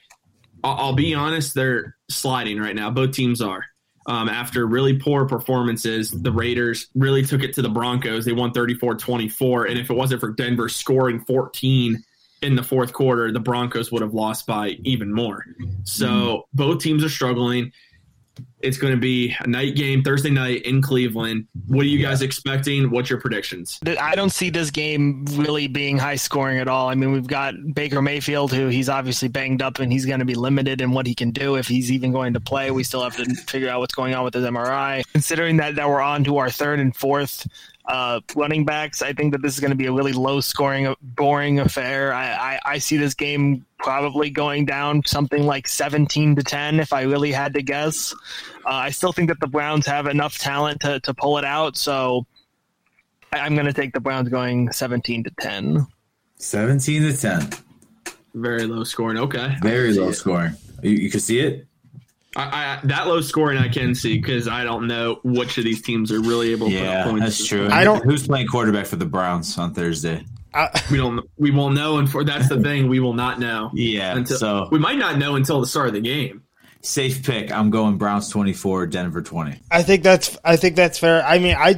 I'll, 0.63 0.93
be 0.93 1.13
honest, 1.13 1.53
they're 1.53 1.95
sliding 2.09 2.59
right 2.59 2.75
now. 2.75 2.89
Both 2.89 3.11
teams 3.11 3.41
are. 3.41 3.63
Um, 4.07 4.29
after 4.29 4.65
really 4.65 4.97
poor 4.97 5.27
performances, 5.27 6.09
the 6.09 6.31
Raiders 6.31 6.87
really 6.95 7.23
took 7.23 7.43
it 7.43 7.53
to 7.53 7.61
the 7.61 7.69
Broncos. 7.69 8.25
They 8.25 8.33
won 8.33 8.51
34 8.51 8.95
24. 8.95 9.65
And 9.65 9.79
if 9.79 9.89
it 9.89 9.93
wasn't 9.93 10.21
for 10.21 10.31
Denver 10.31 10.69
scoring 10.69 11.21
14 11.21 12.03
in 12.41 12.55
the 12.55 12.63
fourth 12.63 12.93
quarter, 12.93 13.31
the 13.31 13.39
Broncos 13.39 13.91
would 13.91 14.01
have 14.01 14.13
lost 14.13 14.45
by 14.45 14.77
even 14.83 15.13
more. 15.13 15.45
So 15.83 16.47
both 16.53 16.81
teams 16.81 17.03
are 17.03 17.09
struggling. 17.09 17.71
It's 18.65 18.77
going 18.77 18.93
to 18.93 18.99
be 18.99 19.35
a 19.39 19.47
night 19.47 19.75
game 19.75 20.03
Thursday 20.03 20.31
night 20.31 20.63
in 20.63 20.81
Cleveland. 20.81 21.47
What 21.67 21.85
are 21.85 21.89
you 21.89 21.99
guys 21.99 22.23
expecting? 22.23 22.89
What's 22.89 23.11
your 23.11 23.21
predictions? 23.21 23.79
I 23.85 24.15
don't 24.15 24.31
see 24.31 24.49
this 24.49 24.71
game 24.71 25.25
really 25.33 25.67
being 25.67 25.99
high 25.99 26.15
scoring 26.15 26.57
at 26.57 26.67
all. 26.67 26.89
I 26.89 26.95
mean, 26.95 27.11
we've 27.11 27.27
got 27.27 27.53
Baker 27.75 28.01
Mayfield, 28.01 28.51
who 28.51 28.67
he's 28.67 28.89
obviously 28.89 29.27
banged 29.27 29.61
up 29.61 29.79
and 29.79 29.91
he's 29.91 30.05
going 30.05 30.19
to 30.19 30.25
be 30.25 30.33
limited 30.33 30.81
in 30.81 30.91
what 30.91 31.05
he 31.05 31.13
can 31.13 31.29
do 31.29 31.55
if 31.55 31.67
he's 31.67 31.91
even 31.91 32.11
going 32.11 32.33
to 32.33 32.39
play. 32.39 32.71
We 32.71 32.83
still 32.83 33.03
have 33.03 33.15
to 33.17 33.25
figure 33.35 33.69
out 33.69 33.81
what's 33.81 33.93
going 33.93 34.15
on 34.15 34.23
with 34.23 34.33
his 34.33 34.43
MRI. 34.43 35.03
Considering 35.11 35.57
that, 35.57 35.75
that 35.75 35.87
we're 35.87 36.01
on 36.01 36.23
to 36.23 36.37
our 36.37 36.49
third 36.49 36.79
and 36.79 36.95
fourth 36.95 37.47
uh, 37.85 38.19
running 38.35 38.65
backs, 38.65 39.03
I 39.03 39.13
think 39.13 39.33
that 39.33 39.43
this 39.43 39.53
is 39.53 39.59
going 39.59 39.71
to 39.71 39.77
be 39.77 39.85
a 39.85 39.91
really 39.91 40.13
low 40.13 40.41
scoring, 40.41 40.95
boring 41.01 41.59
affair. 41.59 42.13
I, 42.13 42.31
I, 42.31 42.59
I 42.65 42.77
see 42.79 42.97
this 42.97 43.13
game 43.13 43.65
probably 43.89 44.31
going 44.31 44.65
down 44.65 45.03
something 45.05 45.45
like 45.45 45.67
17 45.67 46.35
to 46.37 46.43
10 46.43 46.79
if 46.79 46.91
I 46.91 47.03
really 47.03 47.31
had 47.31 47.53
to 47.53 47.61
guess. 47.61 48.13
Uh, 48.65 48.69
I 48.69 48.89
still 48.89 49.11
think 49.13 49.29
that 49.29 49.39
the 49.39 49.45
Browns 49.47 49.85
have 49.85 50.07
enough 50.07 50.39
talent 50.39 50.81
to, 50.81 50.99
to 51.01 51.13
pull 51.13 51.37
it 51.37 51.45
out. 51.45 51.77
So 51.77 52.25
I- 53.31 53.39
I'm 53.41 53.53
going 53.53 53.67
to 53.67 53.73
take 53.73 53.93
the 53.93 53.99
Browns 53.99 54.27
going 54.29 54.71
17 54.71 55.25
to 55.25 55.31
10. 55.39 55.85
17 56.37 57.01
to 57.03 57.15
10. 57.15 57.49
Very 58.33 58.65
low 58.65 58.83
scoring. 58.83 59.17
Okay. 59.19 59.55
Very 59.61 59.93
low 59.93 60.11
scoring. 60.11 60.53
You, 60.81 60.89
you 60.91 61.11
can 61.11 61.19
see 61.19 61.39
it? 61.39 61.67
I, 62.35 62.41
I, 62.43 62.79
that 62.87 63.05
low 63.07 63.21
scoring 63.21 63.59
I 63.59 63.69
can 63.69 63.93
see 63.95 64.17
because 64.17 64.47
I 64.47 64.63
don't 64.63 64.87
know 64.87 65.19
which 65.23 65.57
of 65.59 65.63
these 65.63 65.81
teams 65.83 66.11
are 66.11 66.19
really 66.19 66.51
able 66.51 66.69
to 66.69 66.73
put 66.77 66.85
up 66.87 66.93
Yeah, 66.93 67.03
points. 67.05 67.21
that's 67.21 67.47
true. 67.47 67.69
I 67.71 67.83
don't- 67.83 68.03
Who's 68.03 68.25
playing 68.25 68.47
quarterback 68.47 68.87
for 68.87 68.95
the 68.97 69.05
Browns 69.05 69.57
on 69.59 69.73
Thursday? 69.75 70.25
I, 70.55 70.69
We 70.89 70.97
don't. 70.97 71.29
We 71.37 71.51
won't 71.51 71.75
know, 71.75 71.97
and 71.97 72.09
for 72.09 72.23
that's 72.23 72.49
the 72.49 72.61
thing, 72.61 72.87
we 72.87 72.99
will 72.99 73.13
not 73.13 73.39
know. 73.39 73.69
Yeah, 73.75 74.15
Until, 74.15 74.37
so 74.37 74.67
we 74.71 74.79
might 74.79 74.97
not 74.97 75.17
know 75.17 75.35
until 75.35 75.59
the 75.59 75.67
start 75.67 75.87
of 75.89 75.93
the 75.93 76.01
game. 76.01 76.43
safe 76.81 77.23
pick. 77.23 77.51
I'm 77.51 77.69
going 77.69 77.97
Browns 77.97 78.29
24, 78.29 78.87
Denver 78.87 79.21
20. 79.21 79.59
I 79.69 79.83
think 79.83 80.03
that's 80.03 80.37
I 80.45 80.55
think 80.55 80.75
that's 80.75 80.97
fair. 80.97 81.23
I 81.25 81.39
mean, 81.39 81.55
I, 81.57 81.75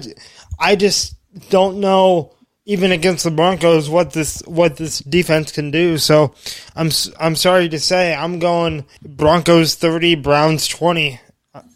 I 0.60 0.76
just 0.76 1.16
don't 1.50 1.80
know 1.80 2.34
even 2.66 2.92
against 2.92 3.24
the 3.24 3.32
Broncos 3.32 3.90
what 3.90 4.12
this 4.12 4.42
what 4.46 4.76
this 4.78 5.00
defense 5.00 5.52
can 5.52 5.72
do. 5.72 5.98
So 5.98 6.36
I'm 6.76 6.92
I'm 7.20 7.36
sorry 7.36 7.70
to 7.70 7.80
say 7.80 8.14
I'm 8.14 8.40
going 8.40 8.86
Broncos 9.02 9.76
30, 9.76 10.16
Browns 10.16 10.68
20. 10.68 11.20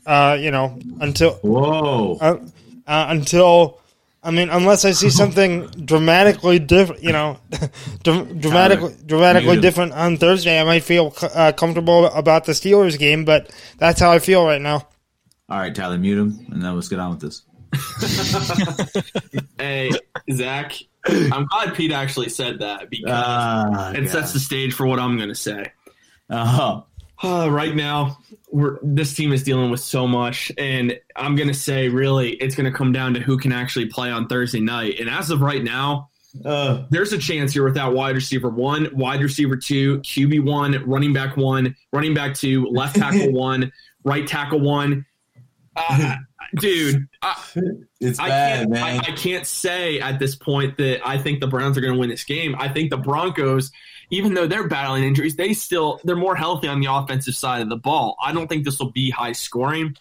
Uh, 0.05 0.37
you 0.39 0.51
know, 0.51 0.77
until 0.99 1.33
Whoa. 1.35 2.17
uh, 2.21 2.37
uh, 2.87 3.05
until 3.09 3.80
I 4.23 4.29
mean, 4.31 4.49
unless 4.49 4.85
I 4.85 4.91
see 4.91 5.09
something 5.21 5.67
dramatically 5.67 6.59
different, 6.59 7.03
you 7.03 7.11
know, 7.11 7.39
dr- 8.03 8.39
dramatically 8.39 8.95
dramatically 9.05 9.53
Mute 9.53 9.61
different 9.61 9.93
on 9.93 10.17
Thursday, 10.17 10.59
I 10.59 10.63
might 10.63 10.83
feel 10.83 11.13
uh, 11.21 11.51
comfortable 11.53 12.05
about 12.05 12.45
the 12.45 12.51
Steelers 12.51 12.97
game. 12.99 13.25
But 13.25 13.51
that's 13.77 13.99
how 13.99 14.11
I 14.11 14.19
feel 14.19 14.45
right 14.45 14.61
now. 14.61 14.87
All 15.49 15.57
right, 15.59 15.73
Tyler, 15.75 15.97
mute 15.97 16.17
him, 16.17 16.45
and 16.51 16.61
then 16.61 16.75
let's 16.75 16.87
get 16.87 16.99
on 16.99 17.11
with 17.11 17.19
this. 17.21 17.41
Hey, 19.57 19.91
Zach, 20.31 20.73
I'm 21.05 21.45
glad 21.45 21.75
Pete 21.75 21.91
actually 21.91 22.29
said 22.29 22.59
that 22.59 22.89
because 22.89 23.11
Ah, 23.13 23.91
it 23.91 24.09
sets 24.09 24.33
the 24.33 24.39
stage 24.39 24.73
for 24.73 24.85
what 24.87 24.99
I'm 24.99 25.17
going 25.17 25.29
to 25.29 25.35
say. 25.35 25.71
Oh, 26.29 26.85
Uh, 27.23 27.47
right 27.51 27.75
now, 27.75 28.17
we're 28.31 28.40
this 28.81 29.13
team 29.13 29.31
is 29.31 29.43
dealing 29.43 29.71
with 29.71 29.79
so 29.79 30.07
much, 30.07 30.51
and 30.57 30.99
I'm 31.15 31.35
gonna 31.35 31.53
say 31.53 31.89
really, 31.89 32.31
it's 32.33 32.55
gonna 32.55 32.71
come 32.71 32.91
down 32.91 33.13
to 33.13 33.19
who 33.19 33.37
can 33.37 33.51
actually 33.51 33.85
play 33.87 34.11
on 34.11 34.27
Thursday 34.27 34.59
night. 34.59 34.99
And 34.99 35.09
as 35.09 35.29
of 35.29 35.41
right 35.41 35.63
now, 35.63 36.09
uh, 36.45 36.85
there's 36.89 37.13
a 37.13 37.17
chance 37.17 37.53
here 37.53 37.63
without 37.63 37.93
wide 37.93 38.15
receiver 38.15 38.49
one, 38.49 38.89
wide 38.93 39.21
receiver 39.21 39.55
two, 39.55 39.99
QB 39.99 40.45
one, 40.45 40.83
running 40.85 41.13
back 41.13 41.37
one, 41.37 41.75
running 41.91 42.13
back 42.13 42.35
two, 42.35 42.67
left 42.67 42.95
tackle 42.95 43.31
one, 43.33 43.71
right 44.03 44.27
tackle 44.27 44.59
one. 44.59 45.05
Uh, 45.75 46.15
dude, 46.57 47.07
I, 47.21 47.41
it's 48.01 48.19
I 48.19 48.27
bad, 48.27 48.57
can't. 48.59 48.69
man. 48.71 48.83
I, 48.83 48.97
I 48.97 49.15
can't 49.15 49.45
say 49.47 49.99
at 49.99 50.19
this 50.19 50.35
point 50.35 50.77
that 50.77 50.99
I 51.07 51.17
think 51.17 51.39
the 51.39 51.47
Browns 51.47 51.77
are 51.77 51.81
going 51.81 51.93
to 51.93 51.99
win 51.99 52.09
this 52.09 52.23
game. 52.23 52.55
I 52.59 52.67
think 52.69 52.89
the 52.89 52.97
Broncos, 52.97 53.71
even 54.09 54.33
though 54.33 54.47
they're 54.47 54.67
battling 54.67 55.03
injuries, 55.03 55.35
they 55.35 55.53
still 55.53 56.01
they're 56.03 56.15
more 56.15 56.35
healthy 56.35 56.67
on 56.67 56.81
the 56.81 56.93
offensive 56.93 57.35
side 57.35 57.61
of 57.61 57.69
the 57.69 57.77
ball. 57.77 58.17
I 58.21 58.33
don't 58.33 58.47
think 58.47 58.65
this 58.65 58.79
will 58.79 58.91
be 58.91 59.09
high 59.09 59.31
scoring. 59.31 59.95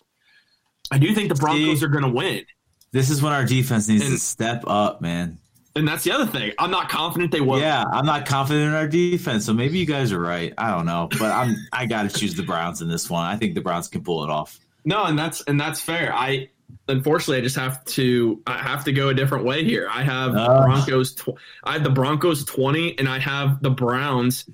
I 0.90 0.98
do 0.98 1.14
think 1.14 1.28
the 1.28 1.36
Broncos 1.36 1.78
See? 1.80 1.84
are 1.86 1.88
going 1.88 2.04
to 2.04 2.10
win, 2.10 2.44
this 2.92 3.10
is 3.10 3.22
when 3.22 3.32
our 3.32 3.44
defense 3.44 3.86
needs 3.88 4.08
to 4.08 4.18
step 4.18 4.64
up, 4.66 5.00
man. 5.00 5.38
and 5.76 5.86
that's 5.86 6.02
the 6.02 6.10
other 6.10 6.26
thing. 6.26 6.52
I'm 6.58 6.72
not 6.72 6.88
confident 6.88 7.30
they 7.30 7.40
will. 7.40 7.60
Yeah, 7.60 7.84
I'm 7.92 8.06
not 8.06 8.26
confident 8.26 8.66
in 8.66 8.74
our 8.74 8.88
defense, 8.88 9.44
so 9.46 9.52
maybe 9.52 9.78
you 9.78 9.86
guys 9.86 10.10
are 10.10 10.18
right. 10.18 10.52
I 10.58 10.72
don't 10.72 10.86
know, 10.86 11.06
but 11.12 11.30
I'm 11.30 11.54
I 11.72 11.86
got 11.86 12.10
to 12.10 12.18
choose 12.18 12.34
the 12.34 12.42
Browns 12.42 12.82
in 12.82 12.88
this 12.88 13.08
one. 13.08 13.24
I 13.24 13.36
think 13.36 13.54
the 13.54 13.60
Browns 13.60 13.86
can 13.86 14.02
pull 14.02 14.24
it 14.24 14.30
off. 14.30 14.58
No, 14.84 15.04
and 15.04 15.18
that's 15.18 15.42
and 15.42 15.60
that's 15.60 15.80
fair. 15.80 16.12
I 16.14 16.50
unfortunately 16.88 17.38
I 17.38 17.40
just 17.42 17.56
have 17.56 17.84
to 17.86 18.42
I 18.46 18.58
have 18.58 18.84
to 18.84 18.92
go 18.92 19.08
a 19.08 19.14
different 19.14 19.44
way 19.44 19.64
here. 19.64 19.88
I 19.90 20.02
have 20.02 20.32
the 20.32 20.44
Broncos. 20.44 21.14
Tw- 21.14 21.38
I 21.64 21.74
have 21.74 21.84
the 21.84 21.90
Broncos 21.90 22.44
twenty, 22.44 22.98
and 22.98 23.08
I 23.08 23.18
have 23.18 23.62
the 23.62 23.70
Browns. 23.70 24.48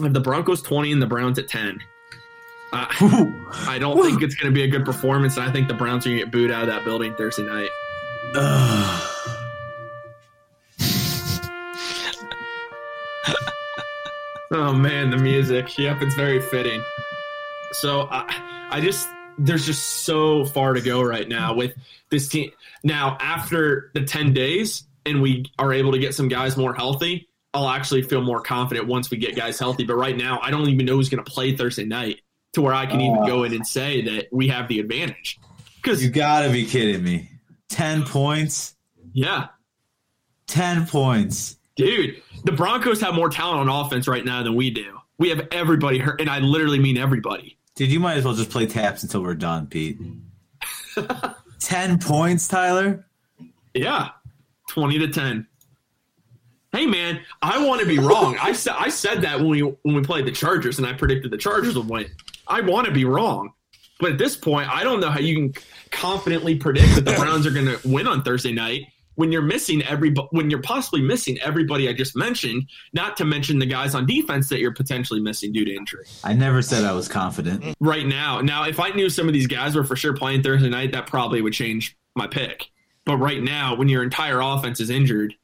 I 0.00 0.04
have 0.04 0.14
the 0.14 0.20
Broncos 0.20 0.62
twenty 0.62 0.92
and 0.92 1.00
the 1.00 1.06
Browns 1.06 1.38
at 1.38 1.48
ten. 1.48 1.78
Uh, 2.72 2.86
I 3.68 3.76
don't 3.78 4.02
think 4.02 4.22
it's 4.22 4.34
going 4.34 4.50
to 4.50 4.54
be 4.54 4.62
a 4.62 4.68
good 4.68 4.84
performance, 4.84 5.36
and 5.36 5.46
I 5.46 5.52
think 5.52 5.68
the 5.68 5.74
Browns 5.74 6.06
are 6.06 6.08
going 6.08 6.18
to 6.20 6.24
get 6.24 6.32
booed 6.32 6.50
out 6.50 6.62
of 6.62 6.68
that 6.68 6.84
building 6.84 7.14
Thursday 7.14 7.44
night. 7.44 7.68
Oh 14.54 14.74
man, 14.74 15.08
the 15.08 15.16
music. 15.16 15.78
Yep, 15.78 16.02
it's 16.02 16.14
very 16.14 16.38
fitting. 16.38 16.84
So 17.72 18.06
I, 18.10 18.68
I 18.70 18.80
just 18.82 19.08
there's 19.38 19.66
just 19.66 20.04
so 20.04 20.44
far 20.44 20.74
to 20.74 20.80
go 20.80 21.02
right 21.02 21.28
now 21.28 21.54
with 21.54 21.74
this 22.10 22.28
team. 22.28 22.50
Now 22.84 23.16
after 23.20 23.90
the 23.94 24.04
ten 24.04 24.32
days, 24.32 24.84
and 25.04 25.20
we 25.20 25.46
are 25.58 25.72
able 25.72 25.92
to 25.92 25.98
get 25.98 26.14
some 26.14 26.28
guys 26.28 26.56
more 26.56 26.74
healthy, 26.74 27.28
I'll 27.54 27.68
actually 27.68 28.02
feel 28.02 28.22
more 28.22 28.40
confident 28.40 28.86
once 28.86 29.10
we 29.10 29.18
get 29.18 29.36
guys 29.36 29.58
healthy. 29.58 29.84
But 29.84 29.96
right 29.96 30.16
now, 30.16 30.40
I 30.42 30.50
don't 30.50 30.68
even 30.68 30.86
know 30.86 30.96
who's 30.96 31.08
going 31.08 31.24
to 31.24 31.30
play 31.30 31.56
Thursday 31.56 31.84
night 31.84 32.20
to 32.54 32.62
where 32.62 32.74
I 32.74 32.86
can 32.86 33.00
even 33.00 33.26
go 33.26 33.44
in 33.44 33.52
and 33.52 33.66
say 33.66 34.02
that 34.02 34.28
we 34.32 34.48
have 34.48 34.68
the 34.68 34.78
advantage. 34.80 35.38
Because 35.76 36.02
you 36.02 36.10
got 36.10 36.42
to 36.42 36.50
be 36.50 36.64
kidding 36.64 37.02
me. 37.02 37.28
Ten 37.68 38.04
points. 38.04 38.76
yeah, 39.12 39.48
Ten 40.46 40.86
points. 40.86 41.56
Dude, 41.76 42.22
the 42.44 42.52
Broncos 42.52 43.00
have 43.00 43.14
more 43.14 43.30
talent 43.30 43.68
on 43.68 43.86
offense 43.86 44.06
right 44.06 44.24
now 44.24 44.42
than 44.42 44.54
we 44.54 44.70
do. 44.70 44.98
We 45.18 45.30
have 45.30 45.48
everybody 45.50 45.98
hurt, 45.98 46.20
and 46.20 46.28
I 46.28 46.40
literally 46.40 46.78
mean 46.78 46.98
everybody. 46.98 47.56
Dude, 47.74 47.90
you 47.90 48.00
might 48.00 48.16
as 48.18 48.24
well 48.24 48.34
just 48.34 48.50
play 48.50 48.66
taps 48.66 49.02
until 49.02 49.22
we're 49.22 49.34
done, 49.34 49.66
Pete. 49.66 49.98
Ten 51.58 51.98
points, 51.98 52.48
Tyler. 52.48 53.06
Yeah, 53.74 54.10
twenty 54.68 54.98
to 54.98 55.08
ten. 55.08 55.46
Hey 56.72 56.86
man, 56.86 57.20
I 57.40 57.64
want 57.64 57.80
to 57.80 57.86
be 57.86 57.98
wrong. 57.98 58.36
I 58.40 58.52
said 58.52 58.74
I 58.76 58.88
said 58.88 59.22
that 59.22 59.38
when 59.38 59.48
we 59.48 59.60
when 59.60 59.94
we 59.94 60.02
played 60.02 60.26
the 60.26 60.32
Chargers, 60.32 60.78
and 60.78 60.86
I 60.86 60.92
predicted 60.92 61.30
the 61.30 61.38
Chargers 61.38 61.76
would 61.76 61.88
win. 61.88 62.06
I 62.46 62.60
want 62.60 62.86
to 62.86 62.92
be 62.92 63.04
wrong, 63.04 63.52
but 64.00 64.12
at 64.12 64.18
this 64.18 64.36
point, 64.36 64.68
I 64.68 64.84
don't 64.84 65.00
know 65.00 65.10
how 65.10 65.20
you 65.20 65.34
can 65.34 65.54
confidently 65.90 66.56
predict 66.56 66.94
that 66.96 67.04
the 67.04 67.12
Browns 67.12 67.46
are 67.46 67.50
going 67.50 67.66
to 67.66 67.78
win 67.88 68.06
on 68.06 68.22
Thursday 68.22 68.52
night 68.52 68.86
when 69.22 69.30
you're 69.30 69.40
missing 69.40 69.84
every 69.84 70.12
when 70.32 70.50
you're 70.50 70.60
possibly 70.62 71.00
missing 71.00 71.38
everybody 71.42 71.88
I 71.88 71.92
just 71.92 72.16
mentioned. 72.16 72.68
Not 72.92 73.16
to 73.18 73.24
mention 73.24 73.60
the 73.60 73.66
guys 73.66 73.94
on 73.94 74.04
defense 74.04 74.48
that 74.48 74.58
you're 74.58 74.74
potentially 74.74 75.20
missing 75.20 75.52
due 75.52 75.64
to 75.64 75.72
injury. 75.72 76.06
I 76.24 76.32
never 76.32 76.60
said 76.60 76.82
I 76.82 76.90
was 76.90 77.06
confident. 77.06 77.76
right 77.78 78.04
now. 78.04 78.40
Now, 78.40 78.64
if 78.64 78.80
I 78.80 78.88
knew 78.88 79.08
some 79.08 79.28
of 79.28 79.32
these 79.32 79.46
guys 79.46 79.76
were 79.76 79.84
for 79.84 79.94
sure 79.94 80.12
playing 80.12 80.42
Thursday 80.42 80.68
night, 80.68 80.90
that 80.90 81.06
probably 81.06 81.40
would 81.40 81.52
change 81.52 81.96
my 82.16 82.26
pick. 82.26 82.72
But 83.04 83.18
right 83.18 83.40
now, 83.40 83.76
when 83.76 83.88
your 83.88 84.02
entire 84.02 84.40
offense 84.40 84.80
is 84.80 84.90
injured, 84.90 85.36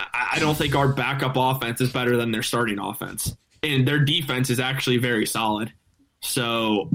I, 0.00 0.30
I 0.32 0.38
don't 0.40 0.58
think 0.58 0.74
our 0.74 0.88
backup 0.88 1.36
offense 1.36 1.80
is 1.80 1.92
better 1.92 2.16
than 2.16 2.32
their 2.32 2.42
starting 2.42 2.80
offense, 2.80 3.36
and 3.62 3.86
their 3.86 4.00
defense 4.00 4.50
is 4.50 4.58
actually 4.58 4.96
very 4.96 5.26
solid. 5.26 5.72
So, 6.18 6.90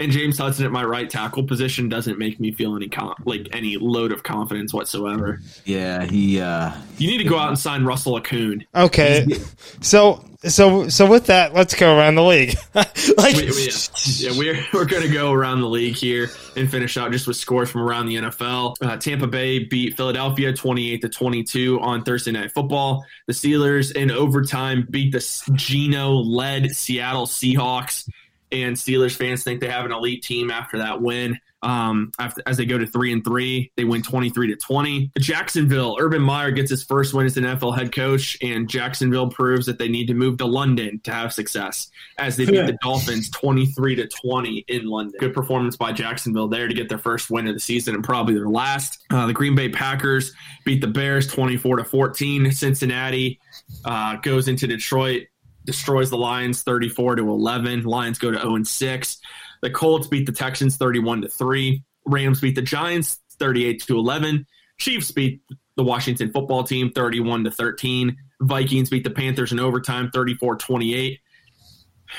and 0.00 0.10
James 0.10 0.38
Hudson 0.38 0.64
at 0.64 0.72
my 0.72 0.84
right 0.84 1.08
tackle 1.08 1.44
position 1.44 1.88
doesn't 1.88 2.18
make 2.18 2.40
me 2.40 2.52
feel 2.52 2.74
any 2.74 2.88
con- 2.88 3.14
like 3.24 3.48
any 3.52 3.76
load 3.76 4.12
of 4.12 4.22
confidence 4.22 4.72
whatsoever. 4.72 5.40
Yeah, 5.64 6.04
he. 6.04 6.40
uh 6.40 6.72
You 6.98 7.08
need 7.08 7.18
to 7.18 7.28
go 7.28 7.38
out 7.38 7.48
and 7.48 7.58
sign 7.58 7.84
Russell 7.84 8.18
Okung. 8.20 8.66
Okay, 8.74 9.26
so 9.80 10.24
so 10.42 10.88
so 10.88 11.06
with 11.06 11.26
that, 11.26 11.52
let's 11.52 11.74
go 11.74 11.96
around 11.96 12.14
the 12.14 12.24
league. 12.24 12.56
like, 12.74 13.36
we, 13.36 13.50
we, 13.50 13.68
yeah, 13.68 14.30
yeah, 14.30 14.38
we're 14.38 14.66
we're 14.72 14.86
going 14.86 15.02
to 15.02 15.12
go 15.12 15.32
around 15.32 15.60
the 15.60 15.68
league 15.68 15.96
here 15.96 16.30
and 16.56 16.70
finish 16.70 16.96
out 16.96 17.12
just 17.12 17.26
with 17.26 17.36
scores 17.36 17.70
from 17.70 17.82
around 17.82 18.06
the 18.06 18.16
NFL. 18.16 18.76
Uh, 18.80 18.96
Tampa 18.96 19.26
Bay 19.26 19.64
beat 19.64 19.96
Philadelphia 19.96 20.52
twenty 20.52 20.92
eight 20.92 21.02
to 21.02 21.08
twenty 21.10 21.42
two 21.42 21.78
on 21.80 22.02
Thursday 22.04 22.32
Night 22.32 22.52
Football. 22.52 23.04
The 23.26 23.34
Steelers 23.34 23.94
in 23.94 24.10
overtime 24.10 24.86
beat 24.88 25.12
the 25.12 25.50
Geno 25.52 26.12
led 26.12 26.70
Seattle 26.70 27.26
Seahawks. 27.26 28.08
And 28.52 28.76
Steelers 28.76 29.16
fans 29.16 29.44
think 29.44 29.60
they 29.60 29.68
have 29.68 29.84
an 29.84 29.92
elite 29.92 30.22
team 30.22 30.50
after 30.50 30.78
that 30.78 31.00
win. 31.00 31.38
Um, 31.62 32.10
after, 32.18 32.42
as 32.46 32.56
they 32.56 32.64
go 32.64 32.78
to 32.78 32.86
three 32.86 33.12
and 33.12 33.22
three, 33.22 33.70
they 33.76 33.84
win 33.84 34.02
twenty 34.02 34.30
three 34.30 34.46
to 34.48 34.56
twenty. 34.56 35.10
Jacksonville, 35.18 35.96
Urban 36.00 36.22
Meyer 36.22 36.50
gets 36.50 36.70
his 36.70 36.82
first 36.82 37.12
win 37.12 37.26
as 37.26 37.36
an 37.36 37.44
NFL 37.44 37.76
head 37.76 37.92
coach, 37.94 38.38
and 38.40 38.68
Jacksonville 38.68 39.28
proves 39.28 39.66
that 39.66 39.78
they 39.78 39.88
need 39.88 40.06
to 40.06 40.14
move 40.14 40.38
to 40.38 40.46
London 40.46 41.00
to 41.04 41.12
have 41.12 41.32
success 41.32 41.90
as 42.18 42.36
they 42.36 42.46
beat 42.46 42.64
the 42.66 42.78
Dolphins 42.82 43.28
twenty 43.28 43.66
three 43.66 43.94
to 43.94 44.08
twenty 44.08 44.64
in 44.68 44.86
London. 44.86 45.16
Good 45.20 45.34
performance 45.34 45.76
by 45.76 45.92
Jacksonville 45.92 46.48
there 46.48 46.66
to 46.66 46.74
get 46.74 46.88
their 46.88 46.98
first 46.98 47.30
win 47.30 47.46
of 47.46 47.54
the 47.54 47.60
season 47.60 47.94
and 47.94 48.02
probably 48.02 48.34
their 48.34 48.48
last. 48.48 49.04
Uh, 49.10 49.26
the 49.26 49.34
Green 49.34 49.54
Bay 49.54 49.68
Packers 49.68 50.32
beat 50.64 50.80
the 50.80 50.86
Bears 50.86 51.26
twenty 51.26 51.58
four 51.58 51.76
to 51.76 51.84
fourteen. 51.84 52.50
Cincinnati 52.52 53.38
uh, 53.84 54.16
goes 54.16 54.48
into 54.48 54.66
Detroit 54.66 55.26
destroys 55.70 56.10
the 56.10 56.16
Lions 56.16 56.62
34 56.62 57.16
to 57.16 57.28
11. 57.28 57.84
Lions 57.84 58.18
go 58.18 58.30
to 58.30 58.38
0 58.38 58.56
and 58.56 58.66
6. 58.66 59.18
The 59.62 59.70
Colts 59.70 60.08
beat 60.08 60.26
the 60.26 60.32
Texans 60.32 60.76
31 60.76 61.22
to 61.22 61.28
3. 61.28 61.82
Rams 62.06 62.40
beat 62.40 62.54
the 62.54 62.62
Giants 62.62 63.20
38 63.38 63.82
to 63.84 63.98
11. 63.98 64.46
Chiefs 64.78 65.10
beat 65.10 65.42
the 65.76 65.84
Washington 65.84 66.32
football 66.32 66.64
team 66.64 66.90
31 66.90 67.44
to 67.44 67.50
13. 67.50 68.16
Vikings 68.40 68.90
beat 68.90 69.04
the 69.04 69.10
Panthers 69.10 69.52
in 69.52 69.60
overtime 69.60 70.10
34-28. 70.10 71.18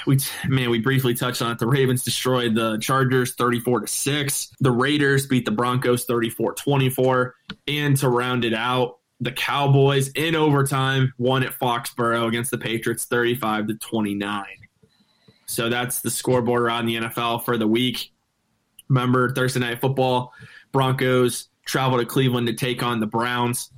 We 0.06 0.18
man, 0.48 0.70
we 0.70 0.80
briefly 0.80 1.14
touched 1.14 1.42
on 1.42 1.52
it. 1.52 1.60
The 1.60 1.68
Ravens 1.68 2.04
destroyed 2.04 2.56
the 2.56 2.78
Chargers 2.78 3.34
34 3.36 3.82
to 3.82 3.88
6. 3.88 4.52
The 4.62 4.72
Raiders 4.72 5.28
beat 5.28 5.44
the 5.44 5.52
Broncos 5.52 6.06
34-24 6.06 7.32
and 7.68 7.98
to 7.98 8.08
round 8.08 8.46
it 8.46 8.54
out, 8.54 9.00
the 9.22 9.32
Cowboys 9.32 10.10
in 10.10 10.36
overtime 10.36 11.14
won 11.20 11.44
at 11.44 11.58
Foxborough 11.58 12.28
against 12.28 12.50
the 12.50 12.58
Patriots 12.58 13.06
35 13.06 13.68
to 13.68 13.74
29. 13.76 14.46
So 15.46 15.70
that's 15.70 16.00
the 16.02 16.10
scoreboard 16.10 16.64
around 16.64 16.88
the 16.88 16.96
NFL 16.96 17.46
for 17.46 17.58
the 17.58 17.68
week. 17.68 18.12
Remember 18.90 19.32
Thursday 19.34 19.60
night 19.60 19.80
football, 19.80 20.34
Broncos 20.72 21.50
travel 21.66 22.00
to 22.00 22.06
Cleveland 22.06 22.48
to 22.48 22.54
take 22.54 22.82
on 22.82 23.00
the 23.00 23.06
Browns. 23.06 23.70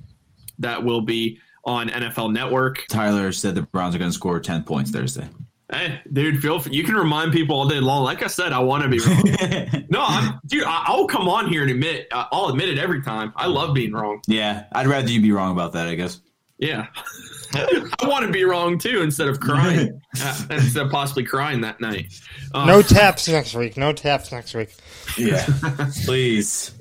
That 0.59 0.85
will 0.85 1.01
be 1.01 1.39
on 1.65 1.89
NFL 1.89 2.31
Network. 2.31 2.85
Tyler 2.87 3.31
said 3.31 3.55
the 3.55 3.63
Browns 3.63 3.95
are 3.95 3.99
going 3.99 4.11
to 4.11 4.15
score 4.15 4.39
ten 4.39 4.63
points 4.63 4.91
Thursday. 4.91 5.27
Hey, 5.71 6.01
dude, 6.11 6.41
feel 6.41 6.59
free. 6.59 6.73
you 6.73 6.83
can 6.83 6.95
remind 6.95 7.31
people 7.31 7.55
all 7.55 7.67
day 7.67 7.79
long. 7.79 8.03
Like 8.03 8.21
I 8.21 8.27
said, 8.27 8.51
I 8.51 8.59
want 8.59 8.83
to 8.83 8.89
be 8.89 8.99
wrong. 8.99 9.85
no, 9.89 10.03
I'm, 10.05 10.39
dude, 10.45 10.63
I, 10.63 10.83
I'll 10.87 11.07
come 11.07 11.27
on 11.29 11.47
here 11.47 11.61
and 11.61 11.71
admit. 11.71 12.07
Uh, 12.11 12.25
I'll 12.31 12.49
admit 12.49 12.69
it 12.69 12.77
every 12.77 13.01
time. 13.01 13.33
I 13.35 13.47
love 13.47 13.73
being 13.73 13.93
wrong. 13.93 14.21
yeah, 14.27 14.65
I'd 14.73 14.87
rather 14.87 15.09
you 15.09 15.21
be 15.21 15.31
wrong 15.31 15.51
about 15.51 15.73
that. 15.73 15.87
I 15.87 15.95
guess. 15.95 16.19
Yeah. 16.57 16.87
I 18.01 18.07
want 18.07 18.25
to 18.25 18.31
be 18.31 18.43
wrong 18.43 18.77
too 18.79 19.01
instead 19.01 19.27
of 19.27 19.39
crying. 19.39 20.01
uh, 20.21 20.45
instead 20.49 20.85
of 20.85 20.91
possibly 20.91 21.23
crying 21.23 21.61
that 21.61 21.79
night. 21.79 22.19
Uh, 22.53 22.65
no 22.65 22.81
taps 22.81 23.27
next 23.27 23.53
week. 23.53 23.77
No 23.77 23.93
taps 23.93 24.31
next 24.31 24.53
week. 24.55 24.73
Yeah, 25.17 25.45
please. 26.05 26.71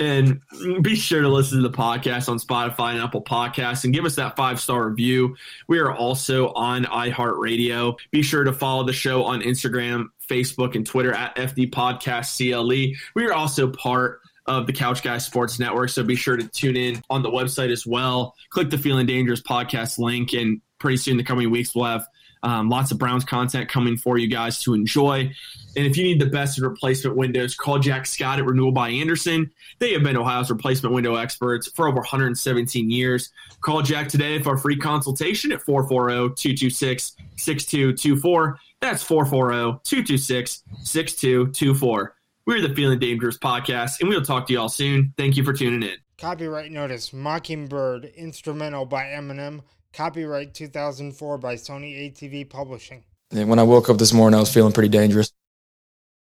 and 0.00 0.40
be 0.82 0.96
sure 0.96 1.22
to 1.22 1.28
listen 1.28 1.62
to 1.62 1.68
the 1.68 1.76
podcast 1.76 2.28
on 2.28 2.38
Spotify 2.38 2.92
and 2.92 3.00
Apple 3.00 3.22
Podcasts 3.22 3.84
and 3.84 3.94
give 3.94 4.04
us 4.04 4.16
that 4.16 4.36
five 4.36 4.60
star 4.60 4.88
review. 4.88 5.36
We 5.68 5.78
are 5.78 5.92
also 5.92 6.52
on 6.52 6.84
iHeartRadio. 6.84 7.98
Be 8.10 8.22
sure 8.22 8.44
to 8.44 8.52
follow 8.52 8.84
the 8.84 8.92
show 8.92 9.24
on 9.24 9.42
Instagram, 9.42 10.06
Facebook, 10.28 10.74
and 10.74 10.86
Twitter 10.86 11.12
at 11.12 11.36
FD 11.36 11.70
Podcast 11.70 12.36
CLE. 12.36 12.96
We 13.14 13.26
are 13.26 13.32
also 13.32 13.70
part 13.70 14.20
of 14.46 14.66
the 14.66 14.72
Couch 14.72 15.02
Guy 15.02 15.18
Sports 15.18 15.58
Network. 15.58 15.90
So 15.90 16.02
be 16.02 16.16
sure 16.16 16.36
to 16.36 16.46
tune 16.48 16.76
in 16.76 17.02
on 17.10 17.22
the 17.22 17.30
website 17.30 17.70
as 17.70 17.86
well. 17.86 18.34
Click 18.50 18.70
the 18.70 18.78
Feeling 18.78 19.06
Dangerous 19.06 19.40
podcast 19.40 19.98
link, 19.98 20.32
and 20.32 20.60
pretty 20.78 20.96
soon, 20.98 21.16
the 21.16 21.24
coming 21.24 21.50
weeks, 21.50 21.74
we'll 21.74 21.86
have 21.86 22.06
um, 22.44 22.68
lots 22.68 22.90
of 22.90 22.98
Browns 22.98 23.24
content 23.24 23.70
coming 23.70 23.96
for 23.96 24.18
you 24.18 24.28
guys 24.28 24.60
to 24.60 24.74
enjoy. 24.74 25.32
And 25.76 25.86
if 25.86 25.96
you 25.96 26.04
need 26.04 26.20
the 26.20 26.26
best 26.26 26.58
in 26.58 26.64
replacement 26.64 27.16
windows, 27.16 27.54
call 27.56 27.78
Jack 27.78 28.06
Scott 28.06 28.38
at 28.38 28.44
Renewal 28.44 28.70
by 28.70 28.90
Andersen. 28.90 29.50
They 29.78 29.92
have 29.94 30.02
been 30.02 30.16
Ohio's 30.16 30.50
replacement 30.50 30.94
window 30.94 31.16
experts 31.16 31.68
for 31.68 31.88
over 31.88 31.96
117 31.96 32.90
years. 32.90 33.30
Call 33.62 33.80
Jack 33.82 34.08
today 34.08 34.42
for 34.42 34.54
a 34.54 34.58
free 34.58 34.76
consultation 34.76 35.52
at 35.52 35.62
440 35.62 36.34
226 36.34 37.16
6224. 37.36 38.58
That's 38.80 39.02
440 39.02 39.80
226 39.84 40.62
6224. 40.82 42.14
We're 42.46 42.60
the 42.60 42.74
Feeling 42.74 42.98
Dangerous 42.98 43.38
podcast, 43.38 44.00
and 44.00 44.10
we'll 44.10 44.20
talk 44.20 44.46
to 44.48 44.52
y'all 44.52 44.68
soon. 44.68 45.14
Thank 45.16 45.38
you 45.38 45.44
for 45.44 45.54
tuning 45.54 45.82
in. 45.82 45.96
Copyright 46.18 46.70
notice 46.70 47.10
Mockingbird, 47.10 48.04
instrumental 48.04 48.84
by 48.84 49.04
Eminem. 49.04 49.62
Copyright 49.94 50.52
2004 50.52 51.38
by 51.38 51.54
Sony 51.54 52.12
ATV 52.12 52.50
Publishing. 52.50 53.02
And 53.30 53.48
when 53.48 53.58
I 53.58 53.62
woke 53.62 53.88
up 53.88 53.96
this 53.96 54.12
morning, 54.12 54.36
I 54.36 54.40
was 54.40 54.52
feeling 54.52 54.74
pretty 54.74 54.90
dangerous. 54.90 55.32